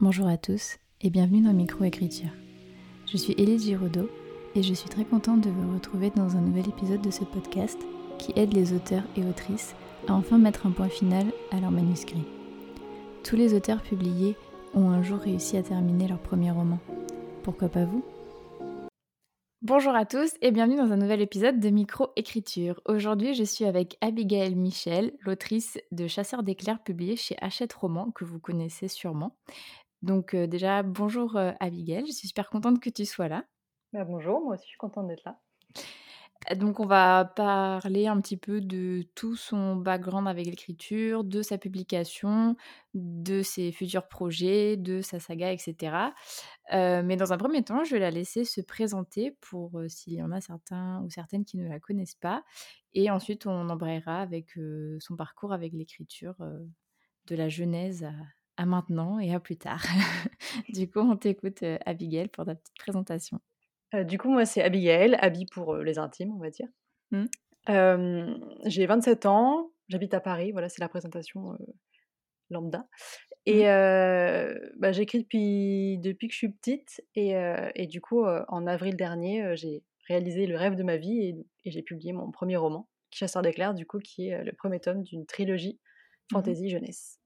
Bonjour 0.00 0.28
à 0.28 0.36
tous 0.36 0.78
et 1.00 1.10
bienvenue 1.10 1.40
dans 1.40 1.52
Microécriture. 1.52 2.30
Je 3.10 3.16
suis 3.16 3.32
Élise 3.32 3.64
Giraudot 3.64 4.08
et 4.54 4.62
je 4.62 4.72
suis 4.72 4.88
très 4.88 5.04
contente 5.04 5.40
de 5.40 5.50
vous 5.50 5.74
retrouver 5.74 6.10
dans 6.10 6.36
un 6.36 6.40
nouvel 6.40 6.68
épisode 6.68 7.00
de 7.00 7.10
ce 7.10 7.24
podcast 7.24 7.76
qui 8.16 8.32
aide 8.36 8.54
les 8.54 8.72
auteurs 8.72 9.02
et 9.16 9.24
autrices 9.24 9.74
à 10.06 10.14
enfin 10.14 10.38
mettre 10.38 10.68
un 10.68 10.70
point 10.70 10.88
final 10.88 11.26
à 11.50 11.58
leur 11.58 11.72
manuscrit. 11.72 12.22
Tous 13.24 13.34
les 13.34 13.54
auteurs 13.54 13.82
publiés 13.82 14.36
ont 14.72 14.88
un 14.88 15.02
jour 15.02 15.18
réussi 15.18 15.56
à 15.56 15.64
terminer 15.64 16.06
leur 16.06 16.20
premier 16.20 16.52
roman. 16.52 16.78
Pourquoi 17.42 17.68
pas 17.68 17.84
vous? 17.84 18.04
Bonjour 19.62 19.96
à 19.96 20.06
tous 20.06 20.30
et 20.40 20.52
bienvenue 20.52 20.76
dans 20.76 20.92
un 20.92 20.96
nouvel 20.96 21.20
épisode 21.20 21.58
de 21.58 21.70
Microécriture. 21.70 22.80
Aujourd'hui, 22.86 23.34
je 23.34 23.42
suis 23.42 23.64
avec 23.64 23.98
Abigail 24.00 24.54
Michel, 24.54 25.12
l'autrice 25.22 25.76
de 25.90 26.06
Chasseurs 26.06 26.44
d'éclairs 26.44 26.80
publié 26.84 27.16
chez 27.16 27.34
Hachette 27.40 27.72
Roman, 27.72 28.12
que 28.12 28.24
vous 28.24 28.38
connaissez 28.38 28.86
sûrement. 28.86 29.34
Donc 30.02 30.34
euh, 30.34 30.46
déjà, 30.46 30.82
bonjour 30.82 31.36
euh, 31.36 31.52
Abigail, 31.60 32.06
je 32.06 32.12
suis 32.12 32.28
super 32.28 32.50
contente 32.50 32.80
que 32.80 32.90
tu 32.90 33.04
sois 33.04 33.28
là. 33.28 33.44
Bah, 33.92 34.04
bonjour, 34.04 34.40
moi 34.42 34.54
aussi 34.54 34.64
je 34.64 34.70
suis 34.70 34.78
contente 34.78 35.08
d'être 35.08 35.24
là. 35.24 35.40
Donc 36.54 36.78
on 36.78 36.86
va 36.86 37.24
parler 37.24 38.06
un 38.06 38.20
petit 38.20 38.36
peu 38.36 38.60
de 38.60 39.02
tout 39.16 39.34
son 39.34 39.74
background 39.74 40.28
avec 40.28 40.46
l'écriture, 40.46 41.24
de 41.24 41.42
sa 41.42 41.58
publication, 41.58 42.54
de 42.94 43.42
ses 43.42 43.72
futurs 43.72 44.06
projets, 44.06 44.76
de 44.76 45.00
sa 45.02 45.18
saga, 45.18 45.52
etc. 45.52 46.12
Euh, 46.72 47.02
mais 47.04 47.16
dans 47.16 47.32
un 47.32 47.38
premier 47.38 47.64
temps, 47.64 47.82
je 47.82 47.90
vais 47.90 47.98
la 47.98 48.12
laisser 48.12 48.44
se 48.44 48.60
présenter 48.60 49.36
pour 49.40 49.80
s'il 49.88 50.14
y 50.14 50.22
en 50.22 50.30
a 50.30 50.40
certains 50.40 51.02
ou 51.02 51.10
certaines 51.10 51.44
qui 51.44 51.58
ne 51.58 51.68
la 51.68 51.80
connaissent 51.80 52.14
pas. 52.14 52.44
Et 52.94 53.10
ensuite, 53.10 53.46
on 53.46 53.68
embrayera 53.68 54.20
avec 54.20 54.56
son 55.00 55.16
parcours 55.16 55.52
avec 55.52 55.72
l'écriture 55.72 56.36
de 57.26 57.34
la 57.34 57.48
genèse 57.48 58.04
à, 58.04 58.12
à 58.58 58.66
maintenant 58.66 59.20
et 59.20 59.32
à 59.32 59.40
plus 59.40 59.56
tard. 59.56 59.82
du 60.68 60.90
coup, 60.90 60.98
on 60.98 61.16
t'écoute, 61.16 61.62
euh, 61.62 61.78
Abigail, 61.86 62.28
pour 62.28 62.44
ta 62.44 62.56
petite 62.56 62.76
présentation. 62.76 63.40
Euh, 63.94 64.02
du 64.02 64.18
coup, 64.18 64.28
moi, 64.28 64.44
c'est 64.44 64.62
Abigail, 64.62 65.14
Abby 65.20 65.46
pour 65.46 65.74
euh, 65.74 65.84
les 65.84 65.98
intimes, 65.98 66.34
on 66.34 66.40
va 66.40 66.50
dire. 66.50 66.68
Mmh. 67.12 67.24
j'ai 68.66 68.86
27 68.86 69.26
ans, 69.26 69.70
j'habite 69.88 70.12
à 70.12 70.20
Paris, 70.20 70.52
voilà, 70.52 70.68
c'est 70.68 70.80
la 70.80 70.88
présentation 70.88 71.56
lambda. 72.50 72.86
Et 73.46 73.64
mmh. 73.64 74.54
bah, 74.78 74.92
j'écris 74.92 75.20
depuis, 75.20 75.98
depuis 75.98 76.28
que 76.28 76.34
je 76.34 76.38
suis 76.38 76.52
petite, 76.52 77.02
et, 77.14 77.34
et 77.74 77.86
du 77.86 78.02
coup, 78.02 78.24
en 78.26 78.66
avril 78.66 78.96
dernier, 78.96 79.56
j'ai 79.56 79.82
réalisé 80.06 80.46
le 80.46 80.56
rêve 80.56 80.74
de 80.74 80.82
ma 80.82 80.98
vie 80.98 81.22
et, 81.22 81.36
et 81.64 81.70
j'ai 81.70 81.82
publié 81.82 82.12
mon 82.12 82.30
premier 82.30 82.56
roman, 82.56 82.88
Chasseur 83.10 83.40
d'éclairs, 83.40 83.72
du 83.72 83.86
coup, 83.86 84.00
qui 84.00 84.28
est 84.28 84.44
le 84.44 84.52
premier 84.52 84.80
tome 84.80 85.02
d'une 85.02 85.24
trilogie 85.24 85.78
mmh 86.30 86.34
fantasy 86.34 86.68
jeunesse. 86.68 87.17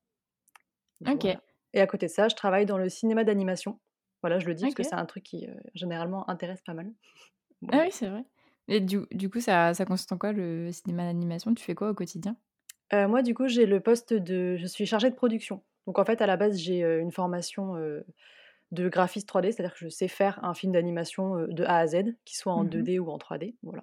Ok. 1.06 1.27
Et 1.75 1.81
à 1.81 1.86
côté 1.86 2.06
de 2.06 2.11
ça, 2.11 2.28
je 2.28 2.34
travaille 2.34 2.67
dans 2.67 2.78
le 2.78 2.89
cinéma 2.89 3.25
d'animation. 3.25 3.81
Voilà, 4.22 4.39
je 4.39 4.47
le 4.47 4.55
dis 4.55 4.64
parce 4.64 4.75
que 4.75 4.83
c'est 4.83 4.95
un 4.95 5.06
truc 5.06 5.25
qui 5.25 5.48
généralement 5.75 6.28
intéresse 6.28 6.62
pas 6.62 6.75
mal. 6.75 6.91
Ah 7.70 7.83
oui, 7.84 7.92
c'est 7.92 8.08
vrai. 8.08 8.25
Et 8.67 8.81
du, 8.81 9.03
du 9.12 9.30
coup, 9.30 9.39
ça, 9.39 9.73
ça, 9.73 9.84
consiste 9.84 10.11
en 10.11 10.19
quoi 10.19 10.33
le 10.33 10.73
cinéma 10.73 11.05
d'animation? 11.05 11.55
Tu 11.55 11.62
fais 11.62 11.77
quoi 11.77 11.91
au 11.91 11.95
quotidien? 11.95 12.36
Moi, 12.92 13.23
du 13.23 13.34
coup, 13.34 13.47
j'ai 13.47 13.67
le 13.67 13.78
poste 13.78 14.12
de. 14.12 14.56
Je 14.56 14.67
suis 14.67 14.84
chargée 14.84 15.11
de 15.11 15.14
production. 15.14 15.62
Donc, 15.86 16.00
en 16.00 16.05
fait, 16.05 16.20
à 16.20 16.27
la 16.27 16.36
base, 16.36 16.58
j'ai 16.58 16.80
une 16.80 17.12
formation 17.12 17.77
de 18.73 18.89
graphiste 18.89 19.28
3D, 19.28 19.53
c'est-à-dire 19.53 19.75
que 19.75 19.78
je 19.78 19.89
sais 19.89 20.09
faire 20.09 20.42
un 20.42 20.55
film 20.55 20.73
d'animation 20.73 21.47
de 21.47 21.62
A 21.65 21.77
à 21.77 21.87
Z, 21.87 22.15
qu'il 22.25 22.37
soit 22.37 22.55
en 22.55 22.65
2D 22.65 22.98
mmh 22.98 23.03
ou 23.03 23.11
en 23.11 23.19
3D. 23.19 23.55
Voilà. 23.62 23.83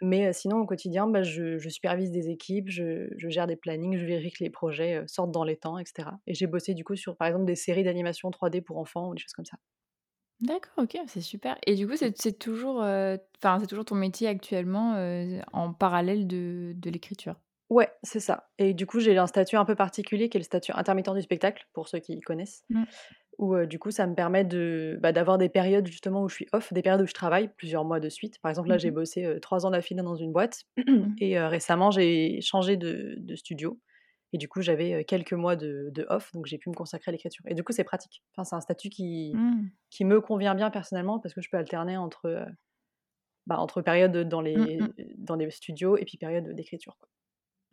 Mais 0.00 0.32
sinon, 0.32 0.58
au 0.58 0.66
quotidien, 0.66 1.06
bah, 1.06 1.22
je, 1.22 1.58
supervise 1.68 2.10
des 2.10 2.30
équipes, 2.30 2.70
je, 2.70 3.08
gère 3.16 3.46
des 3.46 3.56
plannings, 3.56 3.98
je 3.98 4.04
vérifie 4.04 4.32
que 4.32 4.42
les 4.42 4.50
projets 4.50 5.04
sortent 5.06 5.30
dans 5.30 5.44
les 5.44 5.56
temps, 5.56 5.78
etc. 5.78 6.08
Et 6.26 6.34
j'ai 6.34 6.46
bossé 6.46 6.72
du 6.72 6.84
coup 6.84 6.96
sur, 6.96 7.16
par 7.16 7.28
exemple, 7.28 7.44
des 7.44 7.54
séries 7.54 7.84
d'animation 7.84 8.30
3D 8.30 8.62
pour 8.62 8.78
enfants 8.78 9.10
ou 9.10 9.14
des 9.14 9.20
choses 9.20 9.34
comme 9.34 9.44
ça. 9.44 9.58
D'accord, 10.40 10.84
ok, 10.84 10.98
c'est 11.06 11.20
super. 11.20 11.58
Et 11.66 11.74
du 11.74 11.86
coup, 11.86 11.94
c'est 11.96 12.38
toujours, 12.38 12.82
c'est 12.82 13.66
toujours 13.66 13.84
ton 13.84 13.94
métier 13.94 14.26
actuellement 14.26 14.94
en 15.52 15.72
parallèle 15.74 16.26
de, 16.26 16.72
de 16.74 16.90
l'écriture? 16.90 17.36
Ouais, 17.70 17.90
c'est 18.02 18.20
ça. 18.20 18.50
Et 18.58 18.74
du 18.74 18.86
coup, 18.86 19.00
j'ai 19.00 19.16
un 19.16 19.26
statut 19.26 19.56
un 19.56 19.64
peu 19.64 19.74
particulier 19.74 20.28
qui 20.28 20.36
est 20.36 20.40
le 20.40 20.44
statut 20.44 20.72
intermittent 20.72 21.14
du 21.14 21.22
spectacle, 21.22 21.66
pour 21.72 21.88
ceux 21.88 21.98
qui 21.98 22.20
connaissent. 22.20 22.64
Mmh 22.70 22.84
où 23.38 23.56
du 23.66 23.78
coup 23.78 23.90
ça 23.90 24.06
me 24.06 24.14
permet 24.14 24.44
de 24.44 24.98
bah, 25.00 25.12
d'avoir 25.12 25.38
des 25.38 25.48
périodes 25.48 25.86
justement 25.86 26.22
où 26.22 26.28
je 26.28 26.34
suis 26.34 26.46
off, 26.52 26.72
des 26.72 26.82
périodes 26.82 27.02
où 27.02 27.06
je 27.06 27.14
travaille 27.14 27.48
plusieurs 27.56 27.84
mois 27.84 28.00
de 28.00 28.08
suite. 28.08 28.38
Par 28.40 28.50
exemple 28.50 28.68
là 28.68 28.78
j'ai 28.78 28.90
mmh 28.90 28.94
bossé 28.94 29.38
trois 29.40 29.66
ans 29.66 29.70
d'affilée 29.70 30.02
dans 30.02 30.16
une 30.16 30.32
boîte 30.32 30.64
mmh 30.76 31.14
et 31.18 31.38
récemment 31.40 31.90
j'ai 31.90 32.40
changé 32.40 32.76
de, 32.76 33.16
de, 33.18 33.34
studio 33.34 33.80
et 34.32 34.38
du 34.38 34.48
coup 34.48 34.62
j'avais 34.62 35.04
quelques 35.04 35.32
mois 35.32 35.56
de, 35.56 35.90
de, 35.92 36.06
off 36.08 36.32
donc 36.32 36.46
j'ai 36.46 36.58
pu 36.58 36.68
me 36.68 36.74
consacrer 36.74 37.10
à 37.10 37.12
l'écriture. 37.12 37.44
Et 37.46 37.54
du 37.54 37.64
coup 37.64 37.72
c'est 37.72 37.84
pratique. 37.84 38.22
Enfin, 38.32 38.44
c'est 38.44 38.56
un 38.56 38.60
statut 38.60 38.88
qui, 38.88 39.32
mmh. 39.34 39.70
qui 39.90 40.04
me 40.04 40.20
convient 40.20 40.54
bien 40.54 40.70
personnellement 40.70 41.18
parce 41.18 41.34
que 41.34 41.40
je 41.40 41.50
peux 41.50 41.56
alterner 41.56 41.96
entre, 41.96 42.46
bah, 43.46 43.58
entre 43.58 43.82
périodes 43.82 44.28
dans 44.28 44.40
les, 44.40 44.78
dans 45.16 45.36
les 45.36 45.50
studios 45.50 45.96
et 45.96 46.04
puis 46.04 46.18
périodes 46.18 46.54
d'écriture. 46.54 46.96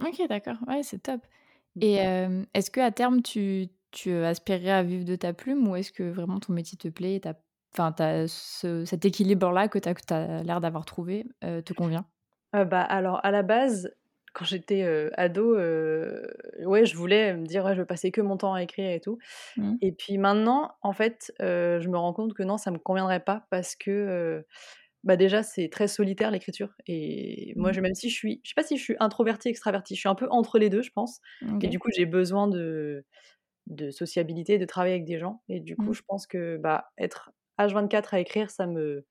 Ok 0.03 0.27
d'accord, 0.27 0.57
ouais 0.67 0.81
c'est 0.83 1.03
top. 1.03 1.21
Et 1.79 1.95
est-ce 2.53 2.71
que 2.71 2.81
à 2.81 2.91
terme 2.91 3.21
tu 3.21 3.69
tu 3.91 4.13
aspirerais 4.13 4.71
à 4.71 4.83
vivre 4.83 5.05
de 5.05 5.15
ta 5.15 5.33
plume 5.33 5.67
ou 5.67 5.75
est-ce 5.75 5.91
que 5.91 6.03
vraiment 6.03 6.39
ton 6.39 6.53
métier 6.53 6.77
te 6.77 6.87
plaît 6.87 7.15
et 7.15 7.21
enfin, 7.77 7.93
cet 8.27 9.05
équilibre-là 9.05 9.67
que 9.67 9.79
tu 9.79 10.13
as, 10.13 10.43
l'air 10.43 10.61
d'avoir 10.61 10.85
trouvé 10.85 11.25
te 11.41 11.73
convient? 11.73 12.05
Bah, 12.53 12.81
Alors, 12.81 13.19
à 13.23 13.31
la 13.31 13.43
base, 13.43 13.93
quand 14.33 14.45
j'étais 14.45 14.83
ado, 15.17 15.55
ouais, 15.55 16.85
je 16.85 16.95
voulais 16.95 17.35
me 17.35 17.45
dire, 17.45 17.65
ouais, 17.65 17.75
je 17.75 17.81
veux 17.81 17.85
passer 17.85 18.11
que 18.11 18.21
mon 18.21 18.37
temps 18.37 18.53
à 18.53 18.63
écrire 18.63 18.91
et 18.91 18.99
tout. 18.99 19.17
Mmh. 19.57 19.75
Et 19.81 19.91
puis 19.91 20.17
maintenant, 20.17 20.71
en 20.81 20.93
fait, 20.93 21.33
je 21.39 21.87
me 21.87 21.97
rends 21.97 22.13
compte 22.13 22.33
que 22.33 22.43
non, 22.43 22.57
ça 22.57 22.71
me 22.71 22.77
conviendrait 22.77 23.23
pas 23.23 23.45
parce 23.49 23.75
que 23.75 24.43
bah 25.03 25.15
déjà 25.15 25.41
c'est 25.41 25.69
très 25.69 25.87
solitaire 25.87 26.31
l'écriture 26.31 26.69
et 26.85 27.53
moi 27.55 27.71
mmh. 27.71 27.81
même 27.81 27.95
si 27.95 28.09
je 28.09 28.15
suis 28.15 28.41
je 28.43 28.49
sais 28.49 28.55
pas 28.55 28.63
si 28.63 28.77
je 28.77 28.83
suis 28.83 28.95
introvertie 28.99 29.49
extravertie 29.49 29.95
je 29.95 29.99
suis 29.99 30.09
un 30.09 30.15
peu 30.15 30.27
entre 30.29 30.59
les 30.59 30.69
deux 30.69 30.81
je 30.81 30.91
pense 30.91 31.21
et 31.61 31.67
du 31.67 31.79
coup 31.79 31.89
j'ai 31.95 32.05
besoin 32.05 32.47
de 32.47 33.03
de 33.67 33.91
sociabilité, 33.91 34.57
de 34.57 34.65
travailler 34.65 34.95
avec 34.95 35.05
des 35.05 35.19
gens. 35.19 35.41
Et 35.49 35.59
du 35.59 35.75
coup, 35.75 35.91
mmh. 35.91 35.93
je 35.93 36.01
pense 36.07 36.27
que 36.27 36.57
bah, 36.57 36.91
être 36.97 37.31
H24 37.59 38.15
à 38.15 38.19
écrire, 38.19 38.49
ça 38.49 38.67
me, 38.67 39.05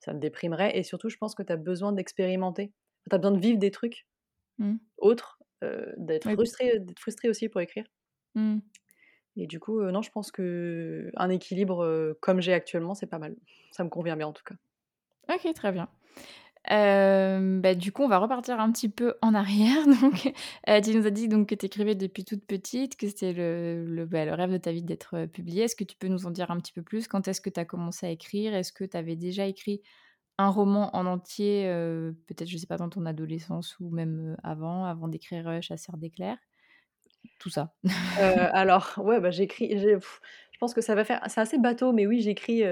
ça 0.00 0.12
me 0.12 0.20
déprimerait. 0.20 0.76
Et 0.78 0.82
surtout, 0.82 1.08
je 1.08 1.16
pense 1.16 1.34
que 1.34 1.42
tu 1.42 1.52
as 1.52 1.56
besoin 1.56 1.92
d'expérimenter. 1.92 2.72
Tu 3.10 3.14
as 3.14 3.18
besoin 3.18 3.36
de 3.36 3.40
vivre 3.40 3.58
des 3.58 3.70
trucs 3.70 4.06
mmh. 4.58 4.76
autres, 4.98 5.38
d'être 5.96 6.30
frustré, 6.32 6.78
d'être 6.78 6.98
frustré 6.98 7.30
aussi 7.30 7.48
pour 7.48 7.60
écrire. 7.60 7.86
Mmh. 8.34 8.58
Et 9.36 9.46
du 9.46 9.58
coup, 9.58 9.82
non, 9.82 10.02
je 10.02 10.10
pense 10.10 10.30
que 10.30 11.10
un 11.16 11.30
équilibre 11.30 12.16
comme 12.20 12.40
j'ai 12.40 12.52
actuellement, 12.52 12.94
c'est 12.94 13.06
pas 13.06 13.18
mal. 13.18 13.34
Ça 13.72 13.82
me 13.82 13.88
convient 13.88 14.16
bien 14.16 14.28
en 14.28 14.32
tout 14.32 14.44
cas. 14.44 14.54
Ok, 15.34 15.52
très 15.54 15.72
bien. 15.72 15.88
Bah, 16.68 17.74
du 17.74 17.92
coup, 17.92 18.02
on 18.02 18.08
va 18.08 18.18
repartir 18.18 18.60
un 18.60 18.72
petit 18.72 18.88
peu 18.88 19.14
en 19.22 19.34
arrière. 19.34 19.86
Donc, 20.00 20.32
tu 20.82 20.96
nous 20.96 21.06
as 21.06 21.10
dit 21.10 21.28
donc, 21.28 21.48
que 21.48 21.54
tu 21.54 21.66
écrivais 21.66 21.94
depuis 21.94 22.24
toute 22.24 22.44
petite, 22.46 22.96
que 22.96 23.06
c'était 23.06 23.32
le, 23.32 24.06
bah, 24.06 24.24
rêve 24.34 24.52
de 24.52 24.58
ta 24.58 24.72
vie 24.72 24.82
d'être 24.82 25.26
publié. 25.26 25.64
Est-ce 25.64 25.76
que 25.76 25.84
tu 25.84 25.96
peux 25.96 26.08
nous 26.08 26.26
en 26.26 26.30
dire 26.30 26.50
un 26.50 26.58
petit 26.58 26.72
peu 26.72 26.82
plus? 26.82 27.08
Quand 27.08 27.28
est-ce 27.28 27.40
que 27.40 27.50
tu 27.50 27.60
as 27.60 27.64
commencé 27.64 28.06
à 28.06 28.10
écrire? 28.10 28.54
Est-ce 28.54 28.72
que 28.72 28.84
tu 28.84 28.96
avais 28.96 29.16
déjà 29.16 29.46
écrit 29.46 29.82
un 30.38 30.48
roman 30.48 30.94
en 30.96 31.06
entier, 31.06 31.64
peut-être, 32.26 32.48
je 32.48 32.56
sais 32.56 32.66
pas, 32.66 32.76
dans 32.76 32.88
ton 32.88 33.06
adolescence 33.06 33.78
ou 33.78 33.90
même 33.90 34.36
avant, 34.42 34.84
avant 34.84 35.08
d'écrire 35.08 35.62
Chasseur 35.62 35.96
d'éclairs 35.96 36.38
Tout 37.38 37.50
ça. 37.50 37.74
alors, 38.52 38.94
ouais, 38.98 39.20
bah, 39.20 39.30
j'écris. 39.30 39.78
Je 39.78 40.58
pense 40.58 40.72
que 40.72 40.80
ça 40.80 40.94
va 40.94 41.04
faire. 41.04 41.20
C'est 41.28 41.40
assez 41.40 41.58
bateau, 41.58 41.92
mais 41.92 42.06
oui, 42.06 42.20
j'écris. 42.20 42.62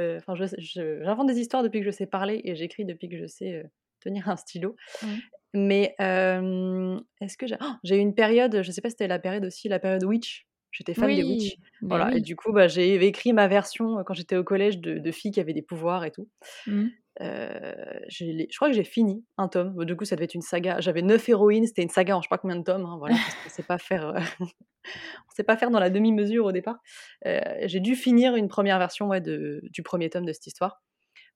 J'invente 0.57 1.27
des 1.27 1.39
histoires 1.39 1.63
depuis 1.63 1.81
que 1.81 1.87
je 1.87 1.91
sais 1.91 2.07
parler 2.07 2.41
et 2.45 2.57
j'écris 2.57 2.85
depuis 2.85 3.09
que 3.09 3.19
je 3.19 3.27
sais 3.27 3.71
tenir 4.03 4.29
un 4.29 4.37
stylo. 4.37 4.77
Mmh. 5.03 5.07
Mais 5.55 5.95
est-ce 5.99 7.37
que 7.37 7.47
j'ai 7.47 7.57
oh, 7.61 7.73
j'ai 7.85 7.97
eu 7.97 8.01
une 8.01 8.15
période, 8.15 8.63
je 8.63 8.71
sais 8.71 8.81
pas 8.81 8.89
si 8.89 8.93
c'était 8.93 9.09
la 9.09 9.19
période 9.19 9.45
aussi, 9.45 9.69
la 9.69 9.79
période 9.79 10.05
Witch. 10.05 10.47
J'étais 10.71 10.95
fan 10.95 11.15
des 11.15 11.23
Witch. 11.23 11.57
Voilà. 11.83 12.15
Et 12.17 12.21
du 12.21 12.35
coup, 12.35 12.53
bah, 12.53 12.67
j'ai 12.67 12.95
écrit 13.05 13.35
ma 13.35 13.47
version 13.47 14.03
quand 14.07 14.15
j'étais 14.15 14.37
au 14.37 14.45
collège 14.45 14.79
de, 14.79 15.11
filles 15.11 15.31
qui 15.31 15.41
avaient 15.41 15.53
des 15.53 15.63
pouvoirs 15.63 16.05
et 16.05 16.11
tout. 16.11 16.31
Mmh. 16.67 16.87
je 17.21 18.57
crois 18.57 18.69
que 18.69 18.75
j'ai 18.75 18.85
fini 18.85 19.25
un 19.37 19.49
tome. 19.49 19.85
Du 19.85 19.95
coup, 19.95 20.07
ça 20.07 20.17
devait 20.17 20.25
être 20.25 20.35
une 20.35 20.41
saga. 20.41 20.81
J'avais 20.81 21.03
neuf 21.03 21.29
héroïnes, 21.29 21.67
c'était 21.67 21.83
une 21.83 21.91
saga 21.91 22.17
en 22.17 22.23
je 22.23 22.27
sais 22.27 22.31
pas 22.31 22.39
combien 22.39 22.57
de 22.57 22.65
tomes. 22.65 22.87
Hein, 22.87 22.97
voilà, 22.99 23.17
parce 23.43 23.55
sait 23.55 23.63
pas 23.63 23.77
faire, 23.77 24.15
on 24.41 25.31
sait 25.37 25.45
pas 25.45 25.59
faire 25.59 25.71
dans 25.71 25.81
la 25.81 25.91
demi-mesure 25.91 26.47
au 26.47 26.53
départ. 26.53 26.79
j'ai 27.25 27.81
dû 27.81 27.95
finir 27.95 28.35
une 28.35 28.49
première 28.49 28.79
version 28.79 29.09
ouais, 29.09 29.21
de, 29.21 29.61
du 29.71 29.83
premier 29.83 30.09
tome 30.09 30.25
de 30.25 30.33
cette 30.33 30.47
histoire. 30.47 30.81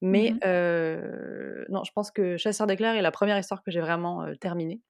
Mais 0.02 0.32
mmh 0.32 1.66
non, 1.68 1.82
je 1.82 1.90
pense 1.92 2.12
que 2.12 2.36
Chasseur 2.36 2.66
d'éclairs 2.66 2.94
est 2.94 3.02
la 3.02 3.10
première 3.10 3.38
histoire 3.38 3.62
que 3.62 3.70
j'ai 3.70 3.80
vraiment 3.80 4.24
terminée. 4.40 4.80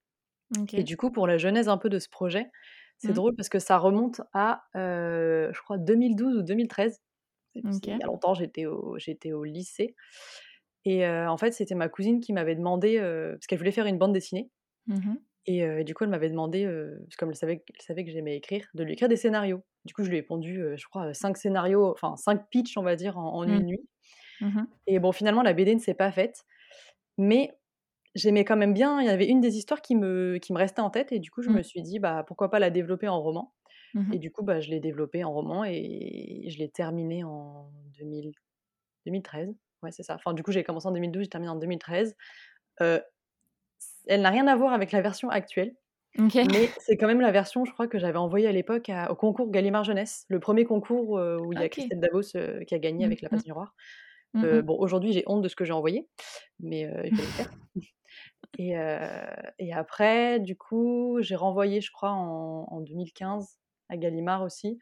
Et 0.72 0.84
du 0.84 0.96
coup, 0.96 1.10
pour 1.10 1.26
la 1.26 1.38
genèse 1.38 1.68
un 1.68 1.78
peu 1.78 1.88
de 1.88 1.98
ce 1.98 2.08
projet, 2.08 2.50
c'est 2.98 3.10
mmh. 3.10 3.14
drôle 3.14 3.34
parce 3.34 3.48
que 3.48 3.58
ça 3.58 3.78
remonte 3.78 4.20
à, 4.32 4.62
je 4.74 5.60
crois, 5.62 5.78
2012 5.78 6.38
ou 6.38 6.42
2013. 6.42 7.00
Il 7.54 7.62
y 7.86 7.92
a 7.92 8.06
longtemps, 8.06 8.34
j'étais 8.34 8.66
au, 8.66 8.98
j'étais 8.98 9.32
au 9.32 9.44
lycée. 9.44 9.94
Et 10.84 11.06
en 11.08 11.36
fait, 11.36 11.52
c'était 11.52 11.74
ma 11.74 11.88
cousine 11.88 12.20
qui 12.20 12.32
m'avait 12.32 12.54
demandé, 12.54 12.98
parce 13.32 13.46
qu'elle 13.46 13.58
voulait 13.58 13.72
faire 13.72 13.86
une 13.86 13.98
bande 13.98 14.12
dessinée. 14.12 14.50
Mmh 14.86 15.14
et 15.48 15.84
du 15.84 15.94
coup, 15.94 16.02
elle 16.02 16.10
m'avait 16.10 16.28
demandé, 16.28 16.66
parce 17.04 17.14
comme 17.16 17.30
elle 17.30 17.36
savait, 17.36 17.64
elle 17.72 17.80
savait 17.80 18.04
que 18.04 18.10
j'aimais 18.10 18.36
écrire, 18.36 18.66
de 18.74 18.82
lui 18.82 18.94
écrire 18.94 19.08
des 19.08 19.16
scénarios. 19.16 19.62
Du 19.84 19.94
coup, 19.94 20.02
je 20.02 20.10
lui 20.10 20.16
ai 20.16 20.22
pondu, 20.22 20.60
je 20.76 20.84
crois, 20.88 21.14
5 21.14 21.36
scénarios, 21.36 21.92
enfin 21.92 22.16
5 22.16 22.48
pitchs, 22.50 22.76
on 22.76 22.82
va 22.82 22.96
dire, 22.96 23.16
en, 23.16 23.44
une 23.44 23.62
nuit. 23.62 23.88
Mmh 24.40 24.66
Et 24.86 24.98
bon, 24.98 25.12
finalement, 25.12 25.42
la 25.42 25.52
BD 25.52 25.74
ne 25.74 25.80
s'est 25.80 25.94
pas 25.94 26.12
faite. 26.12 26.44
Mais 27.18 27.58
j'aimais 28.14 28.44
quand 28.46 28.56
même 28.56 28.74
bien, 28.74 29.00
il 29.02 29.06
y 29.06 29.10
avait 29.10 29.28
une 29.28 29.40
des 29.40 29.56
histoires 29.58 29.82
qui 29.82 29.96
me, 29.96 30.38
qui 30.38 30.52
me 30.54 30.58
restait 30.58 30.82
en 30.82 30.90
tête. 30.90 31.12
Et 31.12 31.20
du 31.20 31.30
coup, 31.30 31.42
je 31.42 31.50
Mmh. 31.50 31.58
me 31.58 31.62
suis 31.62 31.82
dit, 31.82 31.98
bah, 32.00 32.24
pourquoi 32.26 32.50
pas 32.50 32.58
la 32.60 32.70
développer 32.70 33.08
en 33.08 33.20
roman. 33.22 33.54
Mmh 33.94 34.12
Et 34.12 34.18
du 34.20 34.32
coup, 34.32 34.44
bah, 34.44 34.60
je 34.60 34.70
l'ai 34.70 34.80
développée 34.80 35.24
en 35.24 35.32
roman 35.34 35.64
et 35.66 36.46
je 36.50 36.58
l'ai 36.58 36.70
terminée 36.70 37.24
en 37.24 37.72
2000 37.98 38.32
2013. 39.06 39.54
Ouais, 39.82 39.92
c'est 39.92 40.02
ça. 40.04 40.16
Enfin, 40.16 40.34
du 40.34 40.42
coup, 40.44 40.52
j'ai 40.52 40.64
commencé 40.64 40.88
en 40.88 40.92
2012, 40.92 41.24
j'ai 41.24 41.30
terminé 41.30 41.50
en 41.52 41.56
2013. 41.56 42.16
Heu, 42.82 43.02
elle 44.06 44.22
n'a 44.22 44.30
rien 44.30 44.46
à 44.46 44.56
voir 44.56 44.72
avec 44.72 44.92
la 44.92 45.00
version 45.02 45.28
actuelle. 45.30 45.74
Mais 46.42 46.74
c'est 46.78 46.96
quand 46.98 47.08
même 47.08 47.20
la 47.22 47.32
version, 47.32 47.64
je 47.66 47.72
crois, 47.72 47.88
que 47.88 47.98
j'avais 47.98 48.18
envoyée 48.18 48.48
à 48.48 48.52
l'époque 48.52 48.90
au 49.10 49.16
concours 49.16 49.50
Gallimard 49.50 49.84
Jeunesse, 49.84 50.26
le 50.28 50.40
premier 50.40 50.64
concours, 50.64 51.18
heu, 51.18 51.38
où 51.40 51.52
il 51.52 51.60
y 51.60 51.64
a. 51.64 51.68
Christelle 51.68 52.00
Davos, 52.00 52.36
heu, 52.36 52.64
qui 52.66 52.74
a 52.74 52.80
gagné 52.80 53.04
avec 53.06 53.22
La. 53.22 53.30
Passe 53.30 53.46
Miroir. 53.46 53.74
Mmh 54.34 54.42
Heu, 54.44 54.62
mh. 54.62 54.62
bon, 54.62 54.76
aujourd'hui, 54.78 55.12
j'ai 55.12 55.24
honte 55.26 55.42
de 55.42 55.48
ce 55.48 55.56
que 55.56 55.64
j'ai 55.64 55.72
envoyé, 55.72 56.08
mais 56.60 56.86
heu, 56.86 57.06
il 57.06 57.12
fallait 57.14 57.28
le 57.28 57.34
faire. 57.34 57.50
Et 58.58 58.76
heu 58.78 59.00
et 59.58 59.72
après, 59.74 60.40
du 60.40 60.56
coup, 60.56 61.18
j'ai 61.22 61.36
renvoyé, 61.36 61.80
je 61.82 61.90
crois, 61.92 62.10
en 62.12 62.64
en 62.70 62.80
2015 62.80 63.58
à 63.90 63.96
Gallimard 63.98 64.42
aussi, 64.42 64.78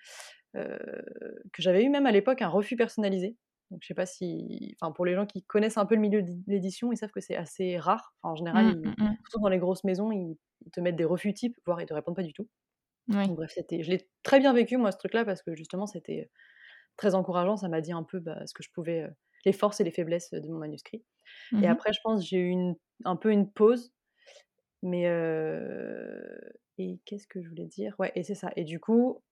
que 1.52 1.62
j'avais 1.62 1.84
eu 1.84 1.88
même 1.88 2.06
à 2.06 2.12
l'époque 2.12 2.42
un 2.42 2.48
refus 2.48 2.76
personnalisé. 2.76 3.36
Donc 3.70 3.80
je 3.82 3.86
sais 3.88 3.94
pas 3.94 4.06
si 4.06 4.76
enfin, 4.80 4.92
pour 4.92 5.04
les 5.06 5.14
gens 5.14 5.26
qui 5.26 5.42
connaissent 5.44 5.78
un 5.78 5.86
peu 5.86 5.94
le 5.94 6.00
milieu 6.00 6.22
de 6.22 6.30
l'édition, 6.46 6.92
ils 6.92 6.96
savent 6.96 7.10
que 7.12 7.20
c'est 7.20 7.36
assez 7.36 7.78
rare. 7.78 8.14
Enfin, 8.22 8.32
en 8.32 8.36
général, 8.36 8.66
Mmh, 8.66 8.70
ils 8.70 8.94
mmh 8.98 9.16
surtout 9.28 9.40
dans 9.42 9.48
les 9.48 9.58
grosses 9.58 9.84
maisons, 9.84 10.12
ils 10.12 10.36
te 10.72 10.80
mettent 10.80 10.96
des 10.96 11.04
refus 11.04 11.32
types, 11.34 11.56
voire 11.66 11.80
ils 11.80 11.86
te 11.86 11.94
répondent 11.94 12.16
pas 12.16 12.22
du 12.22 12.32
tout. 12.34 12.48
Donc 13.26 13.36
bref, 13.36 13.52
c'était 13.54 13.82
je 13.82 13.90
l'ai 13.90 14.10
très 14.24 14.40
bien 14.40 14.52
vécu 14.54 14.76
moi 14.78 14.92
ce 14.92 14.98
truc-là 14.98 15.24
parce 15.24 15.42
que 15.42 15.54
justement 15.56 15.86
c'était 15.86 16.30
très 16.96 17.14
encourageant. 17.16 17.56
Ça 17.58 17.68
m'a 17.68 17.80
dit 17.82 17.92
un 17.92 18.04
peu, 18.04 18.20
bah, 18.20 18.46
ce 18.46 18.54
que 18.54 18.62
je 18.62 18.70
pouvais, 18.72 19.08
les 19.44 19.52
forces 19.52 19.80
et 19.80 19.84
les 19.84 19.90
faiblesses 19.90 20.30
de 20.32 20.48
mon 20.48 20.58
manuscrit. 20.58 21.04
Mmh 21.52 21.62
Et 21.62 21.66
après 21.68 21.92
je 21.92 22.00
pense 22.04 22.26
j'ai 22.28 22.38
eu 22.38 22.48
une 22.48 22.76
un 23.04 23.16
peu 23.16 23.30
une 23.32 23.50
pause, 23.50 23.92
mais 24.82 25.04
et 26.78 26.98
qu'est-ce 27.04 27.26
que 27.26 27.42
je 27.42 27.48
voulais 27.48 27.66
dire? 27.66 27.94
Ouais 27.98 28.12
et 28.14 28.22
c'est 28.22 28.34
ça 28.34 28.50
et 28.56 28.64
du 28.64 28.80
coup, 28.80 29.22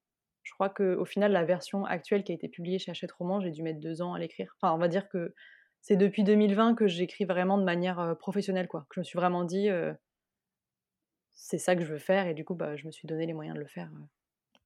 je 0.43 0.53
crois 0.53 0.69
qu'au 0.69 1.05
final 1.05 1.31
la 1.31 1.45
version 1.45 1.85
actuelle 1.85 2.23
qui 2.23 2.31
a 2.31 2.35
été 2.35 2.49
publiée 2.49 2.79
chez 2.79 2.91
Hachette 2.91 3.11
Roman, 3.11 3.39
j'ai 3.41 3.51
dû 3.51 3.63
mettre 3.63 3.79
2 3.79 4.01
ans 4.01 4.13
à 4.13 4.19
l'écrire. 4.19 4.55
Enfin, 4.61 4.73
on 4.73 4.77
va 4.77 4.87
dire 4.87 5.09
que 5.09 5.33
c'est 5.81 5.97
depuis 5.97 6.23
2020 6.23 6.75
que 6.75 6.87
j'écris 6.87 7.25
vraiment 7.25 7.57
de 7.57 7.63
manière, 7.63 8.15
professionnelle 8.19 8.67
quoi. 8.67 8.81
Que 8.89 8.95
je 8.95 8.99
me 9.01 9.03
suis 9.05 9.17
vraiment 9.17 9.43
dit, 9.43 9.69
c'est 11.33 11.59
ça 11.59 11.75
que 11.75 11.83
je 11.83 11.91
veux 11.93 11.99
faire 11.99 12.25
et 12.27 12.33
du 12.33 12.43
coup, 12.45 12.55
bah, 12.55 12.75
je 12.75 12.85
me 12.87 12.91
suis 12.91 13.07
donné 13.07 13.25
les 13.27 13.33
moyens 13.33 13.55
de 13.55 13.61
le 13.61 13.67
faire, 13.67 13.91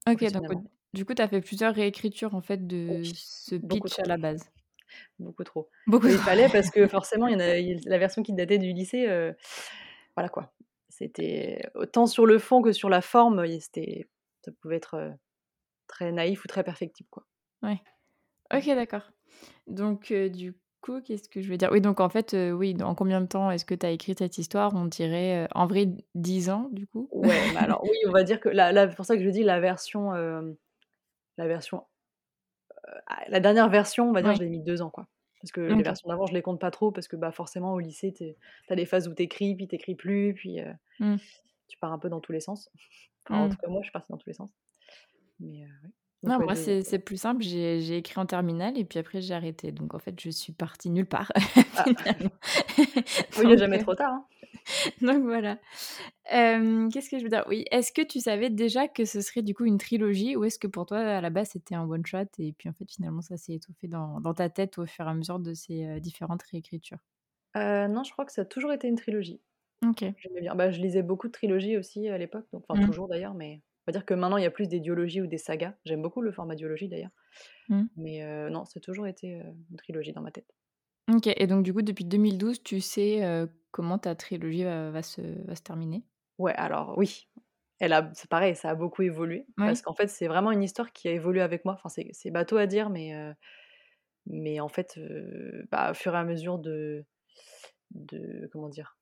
OK, 0.07 0.23
donc 0.31 0.47
du 0.93 1.05
coup, 1.05 1.13
tu 1.13 1.21
as 1.21 1.27
fait 1.27 1.41
plusieurs 1.41 1.75
réécritures, 1.75 2.33
en 2.33 2.41
fait, 2.41 2.65
Oui, 2.87 2.97
de 2.97 3.01
ce 3.03 3.55
pitch 3.55 3.99
à 3.99 4.05
la 4.05 4.17
base? 4.17 4.49
Beaucoup 5.19 5.43
trop. 5.43 5.69
Beaucoup 5.87 6.07
il 6.07 6.19
fallait 6.19 6.49
parce 6.49 6.69
que 6.69 6.87
forcément, 6.87 7.27
il 7.27 7.33
y 7.33 7.35
en 7.35 7.39
a 7.39 7.57
il 7.57 7.79
la 7.85 7.97
version 7.97 8.23
qui 8.23 8.33
datait 8.33 8.57
du 8.59 8.73
lycée, 8.73 9.07
heu, 9.07 9.35
voilà 10.15 10.29
quoi. 10.29 10.53
C'était 10.89 11.69
autant 11.75 12.07
sur 12.07 12.25
le 12.25 12.39
fond 12.39 12.61
que 12.61 12.71
sur 12.71 12.89
la 12.89 13.01
forme, 13.01 13.45
c'était 13.59 14.07
ça 14.43 14.51
pouvait 14.61 14.77
être, 14.77 14.95
heu, 14.95 15.13
très 15.87 16.11
naïf 16.11 16.45
ou 16.45 16.47
très 16.47 16.63
perfectible, 16.63 17.09
quoi. 17.11 17.25
Ouais. 17.63 17.79
OK, 18.53 18.65
d'accord. 18.67 19.11
Donc 19.67 20.11
heu, 20.11 20.29
du 20.29 20.53
coup, 20.81 21.01
qu'est-ce 21.01 21.29
que 21.29 21.41
je 21.41 21.49
veux 21.49 21.57
dire? 21.57 21.69
Oui, 21.71 21.81
donc 21.81 21.99
en 21.99 22.09
fait, 22.09 22.35
oui, 22.53 22.73
dans 22.73 22.95
combien 22.95 23.21
de 23.21 23.27
temps 23.27 23.51
est-ce 23.51 23.65
que 23.65 23.75
tu 23.75 23.85
as 23.85 23.91
écrit 23.91 24.15
cette 24.17 24.37
histoire? 24.37 24.73
On 24.75 24.85
dirait, 24.85 25.47
en 25.53 25.67
vrai 25.67 25.87
10 26.15 26.49
ans, 26.49 26.69
du 26.71 26.87
coup? 26.87 27.09
Ouais, 27.11 27.51
alors 27.57 27.83
oui, 27.83 27.97
on 28.07 28.11
va 28.11 28.23
dire 28.23 28.39
que 28.39 28.49
la 28.49 28.71
la 28.71 28.89
c'est 28.89 28.95
pour 28.95 29.05
ça 29.05 29.17
que 29.17 29.23
je 29.23 29.29
dis 29.29 29.43
la 29.43 29.59
version, 29.59 30.11
la 31.37 31.47
version, 31.47 31.85
la 33.29 33.39
dernière 33.39 33.69
version, 33.69 34.09
on 34.09 34.13
va 34.13 34.21
dire, 34.23 34.33
je 34.35 34.43
l'ai 34.43 34.49
mis 34.49 34.61
2 34.63 34.81
ans, 34.81 34.89
quoi. 34.91 35.07
Parce 35.41 35.51
que 35.51 35.61
les 35.61 35.83
versions 35.83 36.09
d'avant, 36.09 36.25
je 36.27 36.33
les 36.33 36.41
compte 36.41 36.59
pas 36.61 36.71
trop 36.71 36.91
parce 36.91 37.07
que, 37.07 37.15
bah, 37.15 37.31
forcément 37.31 37.73
au 37.73 37.79
lycée, 37.79 38.13
tu 38.13 38.23
es 38.25 38.37
tu 38.67 38.73
as 38.73 38.75
des 38.75 38.85
phases 38.85 39.07
où 39.07 39.13
tu 39.15 39.23
écris, 39.23 39.55
puis 39.55 39.67
tu 39.67 39.75
écris 39.75 39.95
plus, 39.95 40.33
puis, 40.33 40.59
heu, 40.61 40.73
Mmh. 40.99 41.17
tu 41.67 41.77
pars 41.79 41.91
un 41.93 41.99
peu 41.99 42.09
dans 42.09 42.21
tous 42.21 42.31
les 42.31 42.39
sens. 42.41 42.69
Enfin, 43.25 43.37
en 43.43 43.47
Mmh. 43.47 43.49
tout 43.49 43.57
cas, 43.61 43.69
moi, 43.69 43.81
je 43.83 43.87
suis 43.87 43.91
partie 43.93 44.11
dans 44.11 44.17
tous 44.17 44.29
les 44.29 44.33
sens. 44.35 44.51
Mais 45.39 45.63
heu, 45.65 45.69
ouais. 45.85 45.91
Donc 46.23 46.33
Non, 46.33 46.39
ouais, 46.39 46.47
moi, 46.47 46.55
2 46.55 46.67
ans, 46.67 46.73
c'est 46.83 46.99
plus 46.99 47.17
simple, 47.17 47.43
j'ai 47.43 47.97
écrit 47.97 48.19
en 48.19 48.25
terminale 48.25 48.77
et 48.77 48.85
puis 48.85 48.99
après 48.99 49.21
j'ai 49.21 49.33
arrêté. 49.33 49.71
Donc 49.71 49.93
en 49.93 49.99
fait, 49.99 50.19
je 50.19 50.29
suis 50.29 50.51
partie 50.53 50.89
nulle 50.89 51.05
part 51.07 51.31
Ah. 51.75 51.91
Oui, 53.35 53.45
il 53.47 53.51
est 53.53 53.57
Donc 53.57 53.57
jamais 53.57 53.77
heu, 53.77 53.79
trop 53.79 53.95
tard, 53.95 54.11
hein. 54.13 54.27
donc 55.01 55.23
voilà. 55.23 55.59
Qu'est-ce 56.91 57.09
que 57.09 57.17
je 57.19 57.23
veux 57.23 57.29
dire? 57.29 57.45
Oui, 57.47 57.65
est-ce 57.71 57.91
que 57.91 58.01
tu 58.01 58.19
savais 58.19 58.49
déjà 58.49 58.87
que 58.87 59.05
ce 59.05 59.21
serait 59.21 59.41
du 59.41 59.53
coup 59.53 59.65
une 59.65 59.77
trilogie 59.77 60.35
ou 60.35 60.43
est-ce 60.45 60.59
que 60.59 60.67
pour 60.67 60.85
toi, 60.85 60.99
à 60.99 61.21
la 61.21 61.29
base, 61.29 61.49
c'était 61.51 61.75
un 61.75 61.83
one 61.87 62.05
shot 62.05 62.25
et 62.39 62.53
puis 62.53 62.69
en 62.69 62.73
fait, 62.73 62.89
finalement, 62.91 63.21
ça 63.21 63.37
s'est 63.37 63.53
étoffé 63.53 63.87
dans 63.87 64.19
dans 64.21 64.33
ta 64.33 64.49
tête 64.49 64.77
au 64.77 64.85
fur 64.85 65.05
et 65.07 65.09
à 65.09 65.13
mesure 65.13 65.39
de 65.39 65.53
ces, 65.53 65.85
heu, 65.85 65.99
différentes 66.01 66.43
réécritures? 66.43 66.99
Heu, 67.55 67.87
non, 67.89 68.03
je 68.03 68.11
crois 68.11 68.25
que 68.25 68.31
ça 68.31 68.41
a 68.43 68.45
toujours 68.45 68.71
été 68.73 68.87
une 68.87 68.95
trilogie. 68.95 69.41
OK. 69.85 70.15
Bien. 70.41 70.55
Bah, 70.55 70.71
je 70.71 70.81
lisais 70.81 71.03
beaucoup 71.03 71.27
de 71.27 71.31
trilogies 71.33 71.77
aussi 71.77 72.09
à 72.09 72.17
l'époque, 72.17 72.47
donc 72.51 72.63
enfin 72.69 72.77
Mmh. 72.77 72.77
toujours 72.79 73.07
d'ailleurs, 73.07 73.33
mais 73.35 73.61
on 73.87 73.91
va 73.91 73.93
dire 73.93 74.05
que 74.05 74.13
maintenant 74.13 74.37
il 74.37 74.43
y 74.43 74.47
a 74.47 74.51
plus 74.51 74.67
des 74.69 74.79
duologies 74.81 75.21
ou 75.21 75.27
des 75.27 75.37
sagas. 75.39 75.75
J'aime 75.85 76.01
beaucoup 76.01 76.21
le 76.21 76.31
format 76.31 76.55
duologie 76.55 76.89
d'ailleurs, 76.89 77.11
Mmh. 77.69 77.87
mais 77.97 78.23
heu, 78.23 78.49
non, 78.51 78.65
ça 78.65 78.79
a 78.79 78.81
toujours 78.81 79.07
été, 79.07 79.35
heu, 79.41 79.43
une 79.71 79.77
trilogie 79.77 80.13
dans 80.13 80.21
ma 80.21 80.31
tête. 80.31 80.53
OK 81.09 81.27
et 81.27 81.47
donc 81.47 81.63
du 81.63 81.73
coup, 81.73 81.81
depuis 81.81 82.05
2012, 82.05 82.61
tu 82.63 82.81
sais, 82.81 83.23
heu, 83.25 83.49
comment 83.71 83.97
ta 83.97 84.15
trilogie 84.15 84.63
va 84.63 84.91
va 84.91 85.01
se 85.03 85.21
va 85.45 85.55
se 85.55 85.61
terminer? 85.61 86.03
Ouais, 86.37 86.53
alors 86.55 86.97
oui, 86.97 87.27
elle 87.79 87.93
a 87.93 88.11
c'est 88.13 88.29
pareil, 88.29 88.55
ça 88.55 88.69
a 88.71 88.75
beaucoup 88.75 89.01
évolué 89.01 89.47
parce 89.63 89.81
qu'en 89.81 89.93
fait, 89.93 90.07
c'est 90.07 90.27
vraiment 90.27 90.51
une 90.51 90.63
histoire 90.63 90.91
qui 90.93 91.07
a 91.07 91.11
évolué 91.11 91.41
avec 91.41 91.65
moi. 91.65 91.73
Enfin, 91.75 91.89
c'est 91.89 92.09
c'est 92.13 92.31
bateau 92.31 92.57
à 92.57 92.67
dire, 92.67 92.89
mais 92.89 93.13
mais 94.25 94.59
en 94.59 94.67
fait, 94.69 94.99
bah, 95.71 95.91
au 95.91 95.93
fur 95.93 96.13
et 96.15 96.17
à 96.17 96.23
mesure 96.23 96.59
de 96.59 97.05
de 97.91 98.49
comment 98.51 98.69
dire? 98.69 98.96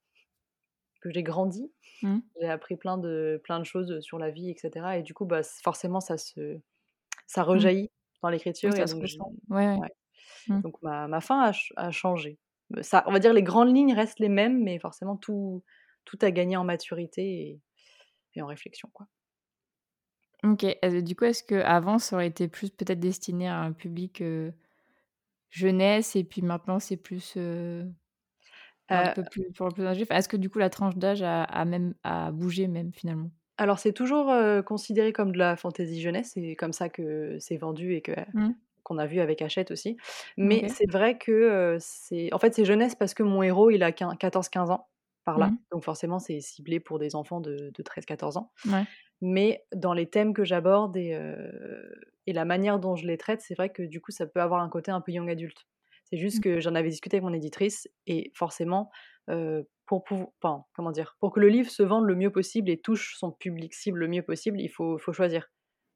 Que 1.05 1.11
j'ai 1.13 1.21
grandi, 1.21 1.71
Mmh. 2.01 2.25
j'ai 2.41 2.49
appris 2.49 2.77
plein 2.77 2.97
de 2.97 3.41
plein 3.43 3.59
de 3.59 3.65
choses, 3.65 3.99
sur 4.01 4.19
la 4.19 4.31
vie 4.31 4.49
et 4.51 4.57
cetera 4.57 4.97
et 4.97 5.03
du 5.03 5.13
coup, 5.13 5.25
bah, 5.25 5.41
forcément 5.43 6.01
ça 6.01 6.17
se 6.17 6.59
ça 7.27 7.43
Mmh. 7.53 7.69
rejaillit 7.69 7.89
dans 8.23 8.29
Oui, 8.63 8.71
l'écriture 8.71 8.75
et 8.77 8.85
ça 8.85 8.87
se 8.87 8.95
donc 8.95 9.05
je 9.05 9.17
ressent. 9.19 9.35
Ouais, 9.49 9.67
ouais. 9.67 9.81
ouais, 9.81 9.89
Mmh. 10.47 10.61
donc 10.63 10.75
ma 10.83 11.07
ma 11.09 11.21
fin 11.21 11.41
a 11.43 11.53
ch 11.53 11.73
a 11.77 11.91
changé. 11.91 12.39
Heu, 12.77 12.83
ça 12.83 13.03
on 13.07 13.13
va 13.13 13.19
dire 13.19 13.33
les 13.33 13.43
grandes 13.43 13.75
lignes 13.75 13.93
restent 13.95 14.19
les 14.19 14.29
mêmes, 14.29 14.63
mais 14.63 14.79
forcément 14.79 15.17
tout 15.17 15.63
tout 16.05 16.19
a 16.23 16.31
gagné 16.31 16.57
en 16.57 16.65
maturité 16.65 17.23
et 17.23 17.61
et 18.35 18.41
en 18.43 18.47
réflexion, 18.47 18.89
quoi. 18.93 19.07
OK, 20.43 20.65
du 21.03 21.15
coup, 21.15 21.25
est-ce 21.25 21.43
qu'avant, 21.43 21.97
ça 21.97 22.15
aurait 22.17 22.27
été 22.27 22.47
plus 22.47 22.69
peut-être 22.69 22.99
destiné 22.99 23.47
à 23.47 23.59
un 23.61 23.71
public, 23.73 24.21
heu, 24.21 24.53
jeunesse 25.51 26.15
et 26.17 26.23
puis 26.25 26.41
maintenant 26.43 26.79
c'est 26.79 26.97
plus, 26.97 27.35
heu, 27.37 27.91
un 28.89 29.11
peu 29.13 29.23
plus 29.23 29.45
pour 29.53 29.69
est-ce 30.11 30.29
que 30.29 30.37
du 30.37 30.49
coup 30.49 30.59
la 30.59 30.69
tranche 30.69 30.95
d'âge 30.95 31.21
a 31.21 31.43
a 31.43 31.65
même 31.65 31.95
a 32.03 32.31
bougé 32.31 32.67
même 32.67 32.93
finalement? 32.93 33.31
Alors 33.57 33.79
c'est 33.79 33.93
toujours, 33.93 34.33
considéré 34.65 35.13
comme 35.13 35.31
de 35.31 35.37
la 35.37 35.55
fantaisie 35.55 36.01
jeunesse, 36.01 36.31
c'est 36.33 36.55
comme 36.55 36.73
ça 36.73 36.89
que 36.89 37.37
c'est 37.39 37.57
vendu 37.57 37.93
et 37.95 38.01
que 38.01 38.11
Mmh. 38.33 38.51
qu'on 38.83 38.97
a 38.99 39.05
vu 39.07 39.19
avec 39.19 39.41
Hachette 39.41 39.71
aussi. 39.71 39.97
Mais 40.37 40.69
c'est 40.69 40.89
vrai 40.91 41.17
que, 41.17 41.77
c'est 41.79 42.31
en 42.33 42.37
fait, 42.39 42.53
c'est 42.53 42.65
jeunesse 42.65 42.95
parce 42.95 43.13
que 43.13 43.23
mon 43.23 43.41
héros, 43.41 43.71
il 43.71 43.81
a 43.81 43.91
quin 43.91 44.13
14-15 44.13 44.69
ans, 44.71 44.87
par 45.23 45.39
là. 45.39 45.47
Mmh. 45.47 45.57
Donc 45.71 45.83
forcément, 45.83 46.19
c'est 46.19 46.39
ciblé 46.39 46.79
pour 46.79 46.99
des 46.99 47.15
enfants 47.15 47.41
de 47.41 47.71
de 47.73 47.83
13-14 47.83 48.37
ans. 48.37 48.51
Ouais. 48.67 48.85
Mais 49.21 49.65
dans 49.73 49.93
les 49.93 50.07
thèmes 50.09 50.33
que 50.33 50.43
j'aborde 50.43 50.95
et 50.97 51.17
et 52.27 52.33
la 52.33 52.45
manière 52.45 52.79
dont 52.79 52.95
je 52.95 53.07
les 53.07 53.17
traite, 53.17 53.41
c'est 53.41 53.55
vrai 53.55 53.69
que 53.69 53.83
du 53.83 54.01
coup, 54.01 54.11
ça 54.11 54.25
peut 54.27 54.41
avoir 54.41 54.61
un 54.61 54.69
côté 54.69 54.91
un 54.91 55.01
peu 55.01 55.11
young 55.11 55.29
adulte. 55.29 55.65
C'est 56.05 56.17
juste 56.17 56.39
Mmh. 56.39 56.43
que 56.43 56.59
j'en 56.61 56.75
avais 56.75 56.89
discuté 56.89 57.17
avec 57.17 57.23
mon 57.25 57.33
éditrice 57.33 57.87
et 58.07 58.31
forcément, 58.35 58.89
pour 59.85 60.03
enfin, 60.41 60.65
comment 60.75 60.91
dire? 60.91 61.15
Pour 61.19 61.31
que 61.33 61.39
le 61.39 61.49
livre 61.49 61.69
se 61.69 61.83
vende 61.83 62.05
le 62.05 62.15
mieux 62.15 62.31
possible 62.31 62.69
et 62.69 62.79
touche 62.81 63.15
son 63.17 63.31
public 63.31 63.73
cible 63.73 63.99
le 63.99 64.07
mieux 64.07 64.23
possible, 64.23 64.59
il 64.61 64.69
faut 64.69 64.97
faut 64.97 65.13
choisir. 65.13 65.47